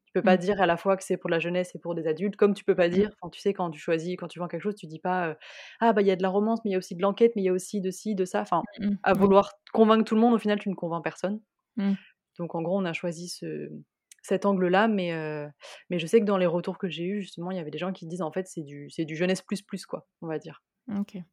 Tu 0.06 0.12
peux 0.14 0.22
pas 0.24 0.36
Mmh. 0.36 0.38
dire 0.38 0.60
à 0.62 0.66
la 0.66 0.76
fois 0.76 0.96
que 0.96 1.04
c'est 1.04 1.16
pour 1.18 1.30
la 1.30 1.38
jeunesse 1.40 1.74
et 1.76 1.80
pour 1.80 1.94
des 1.94 2.06
adultes, 2.08 2.36
comme 2.36 2.54
tu 2.54 2.64
peux 2.64 2.74
pas 2.76 2.88
Mmh. 2.90 3.06
dire 3.06 3.10
enfin, 3.22 3.30
tu 3.30 3.40
sais, 3.40 3.54
quand 3.54 3.70
tu 3.70 3.80
choisis 3.80 4.16
quand 4.18 4.28
tu 4.28 4.40
vends 4.40 4.48
quelque 4.48 4.62
chose, 4.62 4.76
tu 4.76 4.86
dis 4.88 5.00
pas, 5.00 5.36
«Ah 5.80 5.92
bah, 5.92 6.02
il 6.02 6.08
y 6.08 6.10
a 6.12 6.16
de 6.16 6.22
la 6.22 6.28
romance, 6.30 6.60
mais 6.64 6.70
il 6.70 6.74
y 6.74 6.76
a 6.76 6.78
aussi 6.78 6.96
de 6.96 7.02
l'enquête, 7.02 7.32
mais 7.36 7.42
il 7.42 7.46
y 7.46 7.48
a 7.50 7.52
aussi 7.54 7.80
de 7.80 7.90
ci, 7.92 8.14
de 8.16 8.24
ça». 8.26 8.40
Enfin, 8.42 8.66
Mmh 8.78 9.00
à 9.04 9.14
vouloir 9.14 9.52
convaincre 9.72 10.04
tout 10.04 10.14
le 10.16 10.20
monde, 10.22 10.34
au 10.34 10.38
final, 10.38 10.58
tu 10.60 10.68
ne 10.70 10.74
convaincs 10.74 11.04
personne. 11.04 11.40
Mmh. 11.76 11.96
Donc 12.38 12.54
en 12.54 12.62
gros, 12.62 12.78
on 12.78 12.84
a 12.84 12.92
choisi 12.92 13.28
ce 13.28 13.70
cet 14.22 14.46
angle-là, 14.46 14.88
mais 14.88 15.12
mais 15.90 15.98
je 15.98 16.06
sais 16.06 16.20
que 16.20 16.24
dans 16.26 16.38
les 16.38 16.46
retours 16.46 16.78
que 16.78 16.88
j'ai 16.88 17.04
eus, 17.04 17.22
justement, 17.22 17.50
il 17.50 17.56
y 17.56 17.60
avait 17.60 17.70
des 17.70 17.78
gens 17.78 17.92
qui 17.92 18.06
disent: 18.06 18.22
«En 18.22 18.32
fait, 18.32 18.46
c'est 18.48 18.62
du 18.62 18.90
c'est 18.90 19.04
du 19.04 19.16
jeunesse 19.16 19.42
plus 19.42 19.62
plus, 19.62 19.86
quoi», 19.86 20.06
on 20.22 20.26
va 20.28 20.38
dire. 20.38 20.60
OK. 20.88 21.24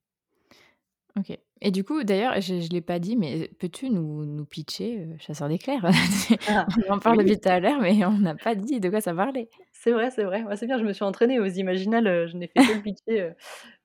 OK 1.15 1.37
et 1.59 1.71
du 1.71 1.83
coup, 1.83 2.03
d'ailleurs, 2.03 2.39
je 2.39 2.59
je 2.61 2.69
l'ai 2.69 2.81
pas 2.81 2.99
dit, 2.99 3.15
mais 3.17 3.47
peux-tu 3.59 3.89
nous 3.89 4.25
nous 4.25 4.45
pitcher, 4.45 4.99
heu, 4.99 5.15
Chasseurs 5.19 5.49
d'éclairs? 5.49 5.83
Ah! 6.45 6.67
On 6.87 6.93
en 6.93 6.99
parle 6.99 7.17
Oui! 7.17 7.25
depuis 7.25 7.39
tout 7.39 7.49
à 7.49 7.59
l'heure, 7.59 7.81
mais 7.81 8.05
on 8.05 8.19
n'a 8.19 8.35
pas 8.35 8.53
dit 8.53 8.79
de 8.79 8.89
quoi 8.89 9.01
ça 9.01 9.15
parlait. 9.15 9.49
C'est 9.73 9.91
vrai, 9.91 10.09
c'est 10.11 10.23
vrai. 10.23 10.43
Ouais, 10.43 10.55
c'est 10.55 10.65
bien, 10.67 10.77
je 10.77 10.83
me 10.83 10.93
suis 10.93 11.03
entraînée 11.03 11.39
aux 11.39 11.45
Imaginales, 11.45 12.27
je 12.27 12.35
n'ai 12.37 12.47
fait 12.47 12.63
que 12.63 12.71
le 12.71 12.81
pitcher, 12.81 13.31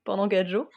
pendant 0.05 0.29
4 0.29 0.49
jours. 0.49 0.73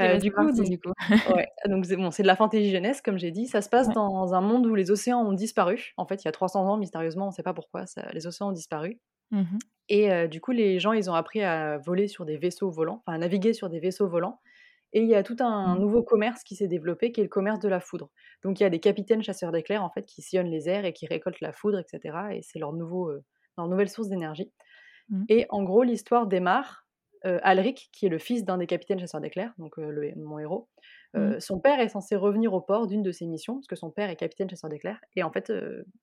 Heu, 0.00 0.16
bah, 0.16 0.18
du 0.18 0.32
c'est 0.32 0.32
coup, 0.32 0.52
donc 0.52 0.68
du 0.68 0.78
coup. 0.80 0.92
ouais, 1.34 1.48
donc 1.66 1.86
c'est 1.86 1.96
bon, 1.96 2.10
c'est 2.10 2.22
de 2.22 2.28
la 2.28 2.36
fantaisie 2.36 2.70
jeunesse, 2.70 3.02
comme 3.02 3.18
j'ai 3.18 3.30
dit. 3.32 3.46
Ça 3.46 3.62
se 3.62 3.68
passe 3.70 3.90
Ouais. 3.90 3.94
dans 3.94 4.34
un 4.34 4.40
monde 4.42 4.66
où 4.66 4.74
les 4.74 4.90
océans 4.90 5.22
ont 5.22 5.32
disparu. 5.34 5.92
En 5.96 6.06
fait, 6.06 6.22
il 6.24 6.26
y 6.26 6.28
a 6.28 6.32
300 6.32 6.66
ans, 6.68 6.76
mystérieusement, 6.78 7.28
on 7.28 7.30
sait 7.32 7.42
pas 7.44 7.54
pourquoi, 7.54 7.86
ça 7.86 8.08
les 8.12 8.26
océans 8.26 8.50
ont 8.50 8.52
disparu. 8.52 9.00
Mmh 9.30 9.58
et 9.88 10.28
du 10.28 10.40
coup, 10.40 10.52
les 10.52 10.78
gens, 10.78 10.92
ils 10.92 11.10
ont 11.10 11.14
appris 11.14 11.42
à 11.42 11.78
voler 11.78 12.08
sur 12.08 12.24
des 12.26 12.36
vaisseaux 12.36 12.70
volants, 12.70 13.02
enfin 13.06 13.14
à 13.16 13.18
naviguer 13.18 13.52
sur 13.54 13.70
des 13.70 13.80
vaisseaux 13.80 14.08
volants 14.08 14.40
et 14.94 15.02
il 15.02 15.08
y 15.08 15.14
a 15.14 15.22
tout 15.22 15.36
un 15.40 15.76
Mmh. 15.76 15.78
nouveau 15.78 16.02
commerce 16.02 16.44
qui 16.44 16.56
s'est 16.56 16.68
développé, 16.68 17.12
qui 17.12 17.20
est 17.20 17.24
le 17.24 17.28
commerce 17.30 17.60
de 17.60 17.68
la 17.68 17.80
foudre. 17.80 18.10
Donc 18.44 18.60
il 18.60 18.62
y 18.64 18.66
a 18.66 18.70
des 18.70 18.80
capitaines 18.80 19.22
chasseurs 19.22 19.52
d'éclairs, 19.52 19.84
en 19.84 19.90
fait, 19.90 20.04
qui 20.06 20.22
sillonnent 20.22 20.50
les 20.50 20.68
airs 20.68 20.84
et 20.86 20.92
qui 20.94 21.06
récoltent 21.06 21.40
la 21.42 21.52
foudre 21.52 21.78
et 21.80 21.84
cetera 21.86 22.34
et 22.34 22.42
c'est 22.42 22.58
leur 22.58 22.72
nouveau, 22.74 23.10
heu, 23.10 23.22
leur 23.58 23.68
nouvelle 23.68 23.90
source 23.90 24.08
d'énergie 24.08 24.52
Mmh. 25.08 25.28
et 25.28 25.46
en 25.50 25.62
gros, 25.64 25.82
l'histoire 25.84 26.26
démarre, 26.28 26.87
heu, 27.26 27.38
Alric, 27.42 27.90
qui 27.92 28.06
est 28.06 28.08
le 28.08 28.18
fils 28.18 28.44
d'un 28.44 28.58
des 28.58 28.66
capitaines 28.66 28.98
chasseurs 29.00 29.20
d'éclairs, 29.20 29.54
donc 29.58 29.76
le 29.78 30.12
mon 30.16 30.38
héros, 30.38 30.68
Mmh. 31.16 31.34
heu, 31.34 31.40
son 31.40 31.60
père 31.60 31.80
est 31.80 31.88
censé 31.88 32.16
revenir 32.16 32.52
au 32.54 32.60
port 32.60 32.86
d'une 32.86 33.02
de 33.02 33.12
ses 33.12 33.26
missions, 33.26 33.54
parce 33.56 33.66
que 33.66 33.76
son 33.76 33.90
père 33.90 34.10
est 34.10 34.16
capitaine 34.16 34.48
chasseur 34.50 34.70
d'éclairs 34.70 35.00
et 35.16 35.22
en 35.22 35.32
fait, 35.32 35.52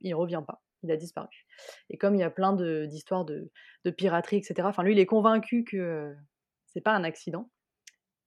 il 0.01 0.13
revient 0.15 0.43
pas, 0.47 0.63
il 0.83 0.91
a 0.91 0.97
disparu 0.97 1.45
et 1.89 1.97
comme 1.97 2.15
il 2.15 2.19
y 2.19 2.23
a 2.23 2.29
plein 2.31 2.53
d'histoires 2.53 3.25
de 3.25 3.51
de 3.85 3.91
piraterie 3.91 4.37
et 4.37 4.43
cetera, 4.43 4.69
enfin 4.69 4.83
lui, 4.83 4.93
il 4.93 4.99
est 4.99 5.05
convaincu 5.05 5.63
que, 5.63 6.15
c'est 6.67 6.81
pas 6.81 6.93
un 6.93 7.03
accident 7.03 7.49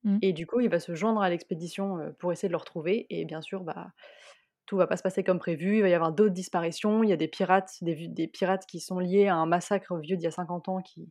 Mmh. 0.05 0.21
et 0.21 0.33
du 0.33 0.47
coup, 0.47 0.61
il 0.61 0.69
va 0.69 0.81
se 0.81 0.95
joindre 0.95 1.21
à 1.23 1.31
l'expédition, 1.31 2.13
pour 2.19 2.33
essayer 2.33 2.49
de 2.49 2.53
le 2.53 2.59
retrouver 2.59 3.07
et 3.11 3.25
bien 3.25 3.41
sûr, 3.41 3.63
bah, 3.63 3.89
tout 4.67 4.77
va 4.77 4.87
pas 4.87 4.97
se 4.97 5.03
passer 5.03 5.25
comme 5.25 5.39
prévu. 5.39 5.79
Il 5.79 5.83
va 5.83 5.89
y 5.91 5.95
avoir 5.95 6.13
d'autres 6.13 6.35
disparitions. 6.35 7.03
Il 7.05 7.11
y 7.11 7.13
a 7.13 7.17
des 7.17 7.29
pirates, 7.29 7.73
des 7.83 8.29
pirates 8.29 8.67
qui 8.67 8.81
sont 8.81 8.99
liés 9.01 9.29
à 9.29 9.37
un 9.37 9.47
massacre 9.47 9.97
vieux 9.99 10.17
d'il 10.17 10.25
y 10.25 10.29
a 10.29 10.33
50 10.33 10.69
ans 10.69 10.83
qui 10.83 11.11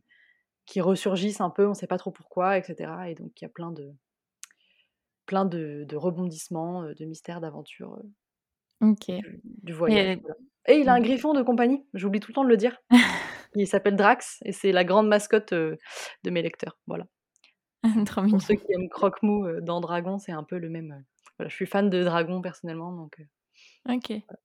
qui 0.68 0.80
ressurgissent 0.80 1.40
un 1.40 1.50
peu, 1.50 1.66
on 1.66 1.74
sait 1.74 1.86
pas 1.86 1.98
trop 1.98 2.10
pourquoi 2.10 2.58
et 2.58 2.62
cetera 2.62 3.08
et 3.08 3.14
donc 3.14 3.32
il 3.40 3.44
y 3.44 3.46
a 3.46 3.48
plein 3.48 3.72
de 3.72 3.90
plein 5.26 5.44
de 5.44 5.84
de 5.88 5.96
rebondissements, 5.96 6.82
de 6.82 7.04
mystères, 7.04 7.40
d'aventures, 7.40 7.98
OK 8.80 9.06
du 9.06 9.40
du 9.44 9.72
voyage, 9.72 10.18
et 10.18 10.20
voilà 10.20 10.34
et 10.68 10.74
il 10.80 10.88
a 10.90 10.92
un 10.92 11.00
mmh. 11.00 11.04
griffon 11.04 11.32
de 11.32 11.42
compagnie, 11.42 11.82
j'oublie 11.94 12.20
tout 12.20 12.30
le 12.30 12.34
temps 12.34 12.44
de 12.44 12.50
le 12.50 12.58
dire. 12.58 12.78
Il 13.54 13.66
s'appelle 13.66 13.96
Drax 13.96 14.40
et 14.44 14.52
c'est 14.52 14.70
la 14.70 14.84
grande 14.84 15.08
mascotte, 15.08 15.54
de 15.54 15.78
mes 16.26 16.42
lecteurs, 16.42 16.78
voilà. 16.86 17.06
Trop 18.04 18.16
Pour 18.16 18.24
mignon. 18.24 18.38
ceux 18.38 18.56
qui 18.56 18.70
aiment 18.72 18.90
Croque-Mou, 18.90 19.62
dans 19.62 19.80
Dragon, 19.80 20.18
c'est 20.18 20.32
un 20.32 20.44
peu 20.44 20.58
le 20.58 20.68
même, 20.68 21.02
voilà, 21.38 21.48
je 21.48 21.54
suis 21.54 21.64
fan 21.64 21.88
de 21.88 22.04
dragons 22.04 22.42
personnellement 22.42 22.92
donc 22.92 23.16
OK 23.88 24.08
voilà. 24.08 24.40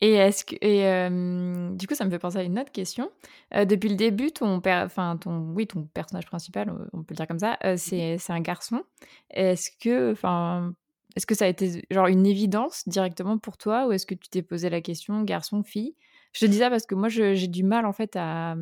Et 0.00 0.12
est-ce 0.14 0.44
que 0.44 0.54
et 0.60 0.78
hem, 0.78 1.76
du 1.76 1.86
coup, 1.86 1.94
ça 1.94 2.04
me 2.04 2.10
fait 2.10 2.18
penser 2.18 2.38
à 2.38 2.42
une 2.42 2.58
autre 2.58 2.70
question. 2.72 3.10
Heu, 3.54 3.66
depuis 3.66 3.88
le 3.88 3.96
début, 3.96 4.30
ton 4.32 4.60
enfin 4.64 5.16
ton 5.16 5.40
oui, 5.54 5.66
ton 5.66 5.84
personnage 5.86 6.26
principal, 6.26 6.70
on 6.92 7.02
peut 7.02 7.14
le 7.14 7.16
dire 7.16 7.26
comme 7.26 7.38
ça, 7.40 7.58
heu, 7.64 7.76
Mmh 7.84 8.02
c'est 8.06 8.18
c'est 8.18 8.32
un 8.32 8.40
garçon. 8.40 8.82
Est-ce 9.30 9.70
que 9.80 10.12
enfin, 10.12 10.74
est-ce 11.16 11.26
que 11.26 11.34
ça 11.34 11.46
a 11.46 11.48
été 11.48 11.84
genre 11.90 12.06
une 12.06 12.26
évidence 12.26 12.88
directement 12.88 13.38
pour 13.38 13.56
toi 13.58 13.86
ou 13.88 13.92
est-ce 13.92 14.06
que 14.06 14.14
tu 14.14 14.28
t'es 14.28 14.42
posé 14.42 14.70
la 14.70 14.80
question 14.80 15.22
garçon, 15.22 15.62
fille? 15.64 15.96
Je 16.32 16.46
te 16.46 16.50
dis 16.50 16.58
ça 16.58 16.70
parce 16.70 16.86
que 16.86 16.94
moi 16.94 17.08
je 17.08 17.34
j'ai 17.34 17.48
du 17.48 17.64
mal 17.64 17.84
en 17.86 17.92
fait 17.92 18.14
à, 18.16 18.56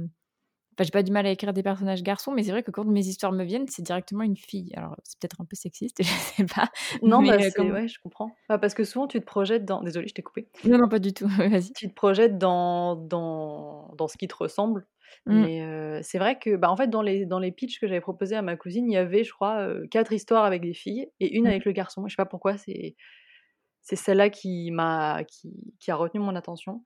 Enfin, 0.79 0.85
j'ai 0.85 0.91
pas 0.91 1.03
du 1.03 1.13
mal 1.13 1.27
à 1.27 1.31
écrire 1.31 1.53
des 1.55 1.63
personnages 1.63 2.03
garçons, 2.03 2.33
mais 2.33 2.43
c'est 2.43 2.51
vrai 2.53 2.63
que 2.63 2.71
quand 2.71 2.85
mes 2.85 3.07
histoires 3.07 3.33
me 3.33 3.45
viennent, 3.45 3.67
c'est 3.69 3.83
directement 3.83 4.23
une 4.25 4.37
fille. 4.37 4.73
Alors, 4.77 4.97
c'est 5.05 5.19
peut-être 5.19 5.41
un 5.41 5.45
peu 5.47 5.57
sexiste, 5.57 5.99
je 6.03 6.09
sais 6.09 6.45
pas, 6.47 6.71
Non, 7.03 7.23
mais 7.23 7.33
bah, 7.33 7.37
comme 7.55 7.73
ouais, 7.73 7.89
je 7.89 7.99
comprends. 8.01 8.39
Bah, 8.49 8.59
parce 8.59 8.75
que 8.75 8.85
souvent 8.85 9.07
tu 9.07 9.21
te 9.21 9.25
projettes 9.25 9.65
dans 9.65 9.83
désolée, 9.83 10.09
je 10.09 10.15
t'ai 10.15 10.23
coupé. 10.23 10.49
non, 10.65 10.79
non, 10.79 10.89
pas 10.89 10.99
du 10.99 11.13
tout. 11.15 11.29
Vas-y. 11.39 11.73
Tu 11.75 11.89
te 11.89 11.95
projettes 11.95 12.39
dans 12.39 12.97
dans 12.97 13.93
dans 13.97 14.09
ce 14.09 14.17
qui 14.17 14.29
te 14.29 14.35
ressemble, 14.35 14.87
Mmh. 15.27 15.47
mais 15.47 15.61
heu, 15.63 16.01
c'est 16.03 16.19
vrai 16.19 16.39
que, 16.39 16.57
bah, 16.57 16.71
en 16.71 16.77
fait, 16.77 16.89
dans 16.89 17.03
les 17.03 17.27
dans 17.27 17.39
les 17.39 17.53
pitchs 17.53 17.79
que 17.79 17.87
j'avais 17.87 18.01
proposés 18.01 18.35
à 18.37 18.41
ma 18.43 18.57
cousine, 18.57 18.91
il 18.91 18.95
y 18.95 18.97
avait, 18.97 19.25
je 19.25 19.33
crois, 19.33 19.61
heu, 19.69 19.87
4 19.91 20.13
histoires 20.13 20.45
avec 20.45 20.63
des 20.63 20.73
filles 20.75 21.11
et 21.21 21.35
une 21.37 21.47
Mmh. 21.47 21.51
avec 21.51 21.67
le 21.67 21.73
garçon. 21.73 22.05
Je 22.09 22.13
sais 22.15 22.17
pas 22.17 22.25
pourquoi, 22.27 22.57
c'est 22.57 22.97
c'est 23.83 23.97
celle-là 23.97 24.31
qui 24.31 24.71
m'a 24.73 25.25
qui 25.25 25.53
qui 25.81 25.91
a 25.93 25.97
retenu 25.97 26.21
mon 26.21 26.37
attention, 26.37 26.83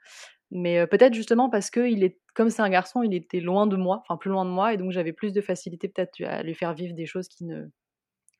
mais 0.51 0.87
peut-être 0.87 1.15
justement 1.15 1.51
parce 1.51 1.71
qu'il 1.71 2.05
est 2.05 2.19
comme 2.35 2.51
c'est 2.51 2.63
un 2.63 2.71
garçon, 2.71 3.03
il 3.03 3.15
était 3.15 3.41
loin 3.41 3.67
de 3.67 3.77
moi, 3.77 4.01
enfin 4.03 4.17
plus 4.17 4.31
loin 4.31 4.45
de 4.45 4.51
moi 4.51 4.73
et 4.75 4.77
donc 4.77 4.93
j'avais 4.93 5.13
plus 5.13 5.33
de 5.33 5.41
facilité 5.41 5.89
peut-être 5.89 6.23
à 6.25 6.43
lui 6.43 6.55
faire 6.55 6.75
vivre 6.75 6.95
des 6.95 7.07
choses 7.07 7.29
qui 7.29 7.45
ne 7.45 7.67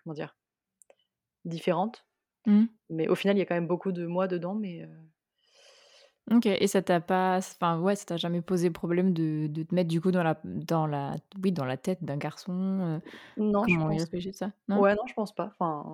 comment 0.05 0.15
dire? 0.15 0.37
Différentes, 1.45 2.07
Mmh. 2.47 2.67
mais 2.91 3.09
au 3.09 3.15
final, 3.17 3.37
il 3.37 3.41
y 3.41 3.43
a 3.43 3.47
quand 3.47 3.55
même 3.57 3.69
beaucoup 3.69 3.93
de 3.93 4.07
moi 4.07 4.29
dedans, 4.29 4.55
mais 4.55 4.89
OK 6.31 6.47
et 6.47 6.67
ça 6.69 6.83
t'a 6.83 7.01
pas 7.01 7.39
enfin, 7.39 7.81
ouais, 7.81 7.97
ça 7.97 8.05
t'a 8.07 8.17
jamais 8.17 8.41
posé 8.43 8.71
problème 8.71 9.13
de 9.13 9.47
de 9.49 9.63
te 9.65 9.75
mettre 9.75 9.89
du 9.89 10.01
coup 10.01 10.11
dans 10.13 10.23
la 10.23 10.41
dans 10.45 10.87
la 10.87 11.17
oui, 11.43 11.51
dans 11.53 11.65
la 11.65 11.77
tête 11.77 12.05
d'un 12.05 12.17
garçon, 12.19 12.53
heu, 12.99 13.01
non, 13.37 13.67
je 13.69 13.79
comment 13.79 13.91
il 13.91 13.99
pense 13.99 14.03
réfléchit 14.03 14.35
ça? 14.35 14.53
Non? 14.69 14.85
Ouais, 14.85 14.95
non, 14.97 15.07
je 15.09 15.15
pense 15.15 15.35
pas. 15.35 15.55
Enfin, 15.59 15.85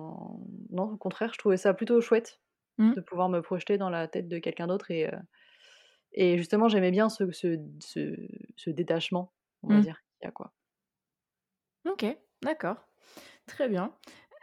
non, 0.71 0.83
au 0.93 0.97
contraire, 0.97 1.33
je 1.33 1.39
trouvais 1.39 1.57
ça 1.57 1.73
plutôt 1.73 2.01
chouette 2.01 2.41
Mmh. 2.77 2.97
de 2.97 3.01
pouvoir 3.01 3.29
me 3.29 3.41
projeter 3.41 3.77
dans 3.79 3.89
la 3.91 4.07
tête 4.09 4.29
de 4.29 4.39
quelqu'un 4.39 4.67
d'autre 4.67 4.91
et 4.91 5.07
et 6.17 6.37
justement, 6.37 6.67
j'aimais 6.69 6.91
bien 6.91 7.09
ce 7.09 7.31
ce 7.31 7.57
ce 7.79 8.15
ce 8.57 8.69
détachement, 8.71 9.33
on 9.63 9.69
va 9.69 9.79
Mmh. 9.79 9.81
dire, 9.81 10.03
qu'il 10.19 10.25
y 10.25 10.29
a, 10.29 10.31
quoi. 10.31 10.53
OK, 11.89 12.05
d'accord, 12.43 12.77
très 13.47 13.69
bien. 13.69 13.93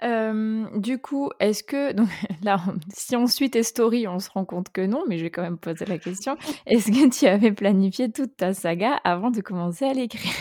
Du 0.02 0.98
coup, 1.00 1.30
est-ce 1.40 1.62
que 1.64 1.92
donc 1.92 2.08
là, 2.44 2.60
si 2.94 3.16
on 3.16 3.26
suit 3.26 3.50
tes 3.50 3.62
stories, 3.62 4.06
on 4.08 4.18
se 4.18 4.30
rend 4.30 4.44
compte 4.44 4.70
que 4.70 4.82
non, 4.82 5.04
mais 5.08 5.18
je 5.18 5.24
vais 5.24 5.30
quand 5.30 5.42
même 5.42 5.58
poser 5.58 5.86
la 5.86 5.98
question. 5.98 6.36
Est-ce 6.66 6.90
que 6.90 7.08
tu 7.10 7.26
avais 7.26 7.52
planifié 7.52 8.10
toute 8.12 8.36
ta 8.36 8.52
saga 8.54 8.94
avant 9.04 9.30
de 9.30 9.40
commencer 9.40 9.84
à 9.86 9.92
l'écrire? 9.94 10.32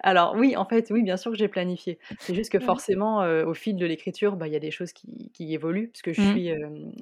Alors 0.00 0.34
oui, 0.36 0.56
en 0.56 0.64
fait, 0.66 0.90
oui, 0.90 1.02
bien 1.02 1.16
sûr 1.16 1.30
que 1.32 1.38
j'ai 1.38 1.48
planifié. 1.48 1.98
C'est 2.18 2.34
juste 2.34 2.50
que 2.52 2.60
Ouais. 2.60 2.66
forcément, 2.66 3.20
au 3.46 3.54
fil 3.54 3.76
de 3.76 3.86
l'écriture, 3.86 4.36
bah, 4.36 4.46
il 4.48 4.52
y 4.52 4.56
a 4.56 4.60
des 4.60 4.70
choses 4.70 4.92
qui 4.92 5.30
qui 5.32 5.52
évoluent 5.54 5.88
puisque 5.88 6.12
je 6.12 6.20
Mmh. 6.20 6.24
suis, 6.26 6.48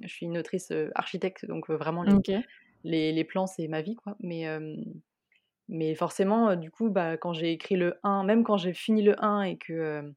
je 0.03 0.09
suis 0.09 0.27
une 0.27 0.39
autrice, 0.39 0.73
architecte, 0.95 1.47
donc 1.47 1.69
vraiment 1.71 2.03
les. 2.05 2.21
Les 2.85 3.13
les 3.13 3.25
plans, 3.25 3.47
c'est 3.47 3.69
ma 3.69 3.83
vie, 3.83 3.97
quoi, 3.97 4.17
mais 4.21 4.41
hem, 4.43 4.77
mais 5.69 5.95
forcément, 5.95 6.51
heu, 6.53 6.57
du 6.57 6.71
coup, 6.71 6.91
bah, 6.91 7.17
quand 7.17 7.33
j'ai 7.33 7.53
écrit 7.53 7.77
le 7.77 7.99
1, 8.03 8.25
même 8.25 8.45
quand 8.45 8.57
j'ai 8.57 8.75
fini 8.75 9.03
le 9.03 9.23
1 9.25 9.43
et 9.43 9.59
que, 9.59 9.73
hem 10.01 10.15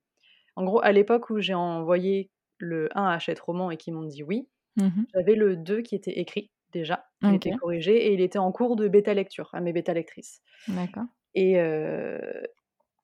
En 0.55 0.65
gros, 0.65 0.81
à 0.83 0.91
l'époque 0.93 1.29
où 1.31 1.39
j'ai 1.41 1.53
envoyé 1.55 2.31
le 2.59 2.89
1 2.97 3.05
à 3.07 3.13
Hachette 3.15 3.39
Roman 3.41 3.71
et 3.71 3.77
qu'ils 3.77 3.93
m'ont 3.95 4.03
dit 4.05 4.23
«oui», 4.23 4.49
Mmh 4.75 5.07
j'avais 5.15 5.35
le 5.35 5.57
2 5.57 5.81
qui 5.83 5.95
était 5.95 6.19
écrit 6.19 6.51
déjà. 6.73 7.07
Il 7.23 7.33
était 7.35 7.51
OK, 7.51 7.59
corrigé 7.59 8.07
et 8.07 8.13
il 8.13 8.21
était 8.21 8.39
en 8.39 8.51
cours 8.53 8.75
de 8.77 8.87
bêta 8.89 9.13
lecture 9.15 9.49
à 9.53 9.61
mes 9.61 9.73
bêta 9.73 9.93
lectrices 9.95 10.41
d'accord. 10.67 11.07
et 11.35 11.57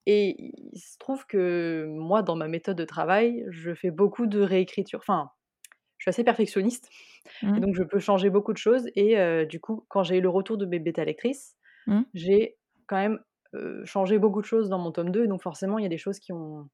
et 0.06 0.36
il 0.74 0.80
se 0.80 0.98
trouve 0.98 1.26
que 1.28 1.86
moi, 1.88 2.24
dans 2.24 2.36
ma 2.36 2.48
méthode 2.48 2.78
de 2.78 2.86
travail, 2.86 3.46
je 3.50 3.74
fais 3.76 3.92
beaucoup 3.92 4.28
de 4.28 4.40
réécriture. 4.42 5.00
Enfin, 5.00 5.30
je 6.00 6.06
suis 6.06 6.10
assez 6.12 6.26
perfectionniste 6.26 6.90
et 7.56 7.62
Mmh. 7.62 7.62
donc 7.62 7.76
je 7.76 7.84
peux 7.84 8.00
changer 8.00 8.30
beaucoup 8.32 8.54
de 8.54 8.58
choses 8.60 8.90
et 8.96 9.18
heu, 9.20 9.46
du 9.48 9.60
coup, 9.62 9.86
quand 9.90 10.04
j'ai 10.04 10.18
eu 10.18 10.22
le 10.22 10.30
retour 10.30 10.58
de 10.58 10.66
mes 10.68 10.80
bêta 10.80 11.06
lectrices, 11.06 11.58
Mmh. 11.88 12.06
j'ai 12.16 12.58
quand 12.88 12.98
même, 12.98 13.20
changé 13.86 14.20
beaucoup 14.20 14.42
de 14.42 14.46
choses 14.48 14.70
dans 14.70 14.80
mon 14.80 14.92
tome 14.94 15.12
2 15.12 15.26
et 15.26 15.28
donc 15.30 15.42
forcément, 15.44 15.80
il 15.80 15.84
y 15.84 15.88
a 15.88 15.90
des 15.90 15.98
choses 16.00 16.20
qui 16.20 16.34
ont 16.34 16.70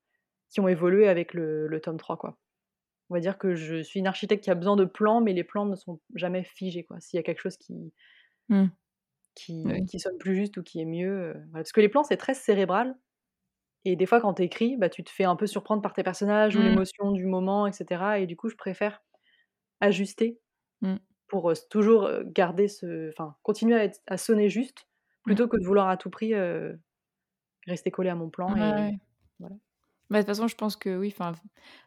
qui 0.50 0.62
ont 0.62 0.67
évolué 0.70 1.08
avec 1.10 1.34
le 1.36 1.67
le 1.67 1.82
tome 1.82 1.98
3, 1.98 2.17
quoi. 2.17 2.38
On 3.10 3.15
va 3.15 3.20
dire 3.22 3.38
que 3.39 3.55
je 3.55 3.84
suis 3.84 4.00
une 4.01 4.08
architecte 4.08 4.44
qui 4.46 4.51
a 4.51 4.55
besoin 4.55 4.75
de 4.77 4.86
plans, 4.86 5.22
mais 5.22 5.34
les 5.34 5.44
plans 5.46 5.65
ne 5.67 5.75
sont 5.75 6.01
jamais 6.15 6.44
figés, 6.44 6.84
quoi. 6.86 7.00
S'il 7.01 7.17
y 7.17 7.22
a 7.22 7.24
quelque 7.24 7.41
chose 7.41 7.58
qui 7.58 7.94
Mmh. 8.50 8.70
qui 9.36 9.65
Oui. 9.65 9.88
qui 9.88 10.00
sonne 10.00 10.17
plus 10.17 10.36
juste 10.36 10.58
ou 10.58 10.63
qui 10.63 10.79
est 10.82 10.86
mieux, 10.86 11.34
voilà. 11.51 11.63
Parce 11.63 11.72
que 11.74 11.82
les 11.82 11.89
plans, 11.89 12.03
c'est 12.03 12.17
très 12.17 12.34
cérébral 12.34 12.98
et 13.86 13.96
des 13.98 14.08
fois 14.08 14.22
quand 14.22 14.36
tu 14.36 14.44
écris, 14.44 14.77
bah, 14.77 14.89
tu 14.89 15.03
te 15.05 15.12
fais 15.12 15.25
un 15.25 15.38
peu 15.38 15.48
surprendre 15.48 15.84
par 15.84 15.94
tes 15.94 16.03
personnages 16.03 16.58
ou 16.58 16.62
l'émotion 16.63 17.13
du 17.13 17.25
moment 17.27 17.67
et 17.67 17.74
cetera 17.74 18.20
et 18.20 18.27
du 18.27 18.38
coup, 18.38 18.50
je 18.50 18.58
préfère 18.58 19.04
ajuster 19.86 20.42
Mmh. 20.82 21.00
pour, 21.27 21.54
toujours, 21.70 22.10
garder 22.25 22.68
ce 22.70 23.10
enfin, 23.10 23.38
continuer 23.44 23.75
à 23.75 23.86
être 23.86 24.01
à 24.08 24.18
sonner 24.18 24.50
juste, 24.50 24.88
Mmh. 25.25 25.38
plutôt 25.38 25.48
que 25.50 25.58
de 25.58 25.65
vouloir 25.65 25.89
à 25.89 25.98
tout 25.98 26.10
prix, 26.12 26.34
rester 27.68 27.92
collé 27.92 28.10
à 28.10 28.15
mon 28.15 28.30
plan 28.32 28.56
Ouais, 28.56 28.58
et 28.58 28.74
ouais. 28.74 29.00
voilà. 29.39 29.58
Bah, 30.12 30.18
de 30.20 30.22
toute 30.22 30.27
façon, 30.36 30.48
je 30.48 30.56
pense 30.56 30.75
que 30.75 30.96
oui, 30.96 31.12
enfin, 31.15 31.34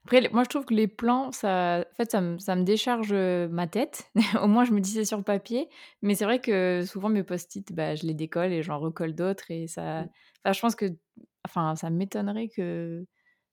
après 0.05 0.28
moi, 0.33 0.43
je 0.43 0.49
trouve 0.49 0.64
que 0.64 0.75
les 0.75 0.88
plans, 0.88 1.31
ça 1.31 1.85
en 1.88 1.95
fait, 1.95 2.11
ça 2.11 2.21
me 2.21 2.38
ça 2.38 2.57
me 2.57 2.64
décharge, 2.64 3.12
ma 3.14 3.69
tête. 3.69 4.11
Au 4.43 4.49
moins, 4.49 4.64
je 4.64 4.73
me 4.73 4.81
dis: 4.81 4.90
«C'est 4.90 5.05
sur 5.05 5.23
papier», 5.23 5.69
mais 6.02 6.14
c'est 6.17 6.25
vrai 6.25 6.40
que 6.40 6.83
souvent 6.85 7.09
mes 7.11 7.23
post-it, 7.23 7.73
bah, 7.73 7.95
je 7.95 8.05
les 8.07 8.14
décolle 8.14 8.52
et 8.52 8.62
j'en 8.62 8.78
recolle 8.81 9.14
d'autres 9.14 9.50
et 9.52 9.69
ça 9.69 10.00
Mmh. 10.00 10.09
enfin, 10.45 10.52
je 10.52 10.61
pense 10.61 10.75
que 10.75 10.87
enfin, 11.47 11.76
ça 11.76 11.90
m'étonnerait 11.90 12.49
que 12.49 13.05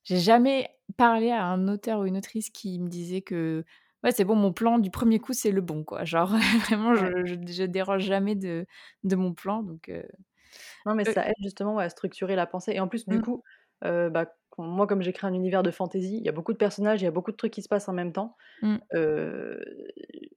j'ai 0.03 0.17
jamais 0.19 0.69
parlé 0.97 1.29
à 1.31 1.45
un 1.45 1.67
auteur 1.67 1.99
ou 2.01 2.05
une 2.05 2.17
autrice 2.17 2.49
qui 2.49 2.79
me 2.79 2.87
disait 2.89 3.21
que: 3.21 3.63
«Ouais, 4.05 4.11
c'est 4.13 4.25
bon, 4.25 4.35
mon 4.37 4.53
plan 4.53 4.79
du 4.79 4.91
premier 4.91 5.19
coup, 5.19 5.33
c'est 5.33 5.51
le 5.51 5.61
bon», 5.61 5.83
quoi. 5.85 6.05
Genre 6.05 6.29
vraiment, 6.69 6.95
je 6.95 7.25
je 7.25 7.35
je 7.53 7.63
déroge 7.65 8.03
jamais 8.03 8.35
de 8.35 8.67
de 9.03 9.15
mon 9.17 9.33
plan 9.35 9.63
donc 9.63 9.89
heu, 9.89 10.05
Non, 10.85 10.95
mais 10.95 11.05
heu 11.07 11.13
ça 11.13 11.27
aide 11.27 11.33
justement, 11.41 11.75
ouais, 11.75 11.85
à 11.85 11.89
structurer 11.89 12.35
la 12.35 12.45
pensée. 12.47 12.73
Et 12.73 12.79
en 12.79 12.87
plus, 12.87 13.07
du 13.07 13.19
mmh, 13.19 13.21
coup, 13.21 13.43
heu, 13.83 14.09
bah, 14.09 14.27
moi, 14.57 14.87
comme 14.87 15.01
j'écris 15.01 15.27
un 15.27 15.33
univers 15.33 15.63
de 15.63 15.71
fantasy, 15.71 16.17
il 16.17 16.23
y 16.25 16.29
a 16.29 16.31
beaucoup 16.31 16.53
de 16.53 16.57
personnages, 16.57 17.01
il 17.01 17.05
y 17.05 17.07
a 17.07 17.11
beaucoup 17.11 17.31
de 17.31 17.37
trucs 17.37 17.53
qui 17.53 17.61
se 17.61 17.67
passent 17.69 17.89
en 17.89 17.93
même 17.93 18.13
temps. 18.13 18.35
mmh, 18.61 18.81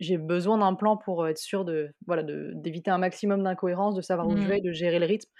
j'ai 0.00 0.18
besoin 0.18 0.58
d'un 0.58 0.74
plan 0.74 0.96
pour, 0.96 1.26
être 1.28 1.38
sûr 1.38 1.64
de 1.64 1.90
voilà, 2.06 2.22
de 2.22 2.52
d'éviter 2.54 2.90
un 2.90 2.98
maximum 2.98 3.42
d'incohérences, 3.42 3.94
de 3.94 4.00
savoir 4.02 4.28
où 4.30 4.36
je 4.36 4.46
mmh, 4.46 4.52
vais, 4.52 4.60
de 4.60 4.72
gérer 4.72 4.98
le 4.98 5.06
rythme. 5.06 5.30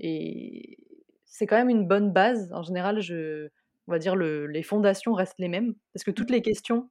Et 0.00 0.78
c'est 1.26 1.46
quand 1.46 1.56
même 1.56 1.70
une 1.70 1.88
bonne 1.88 2.12
base. 2.12 2.52
En 2.52 2.62
général, 2.62 3.00
je 3.00 3.48
on 3.88 3.92
va 3.92 3.98
dire 3.98 4.16
le 4.16 4.46
les 4.46 4.62
fondations 4.62 5.14
restent 5.14 5.38
les 5.40 5.48
mêmes 5.48 5.74
parce 5.94 6.04
que 6.04 6.10
toutes 6.12 6.30
les 6.30 6.42
questions 6.42 6.90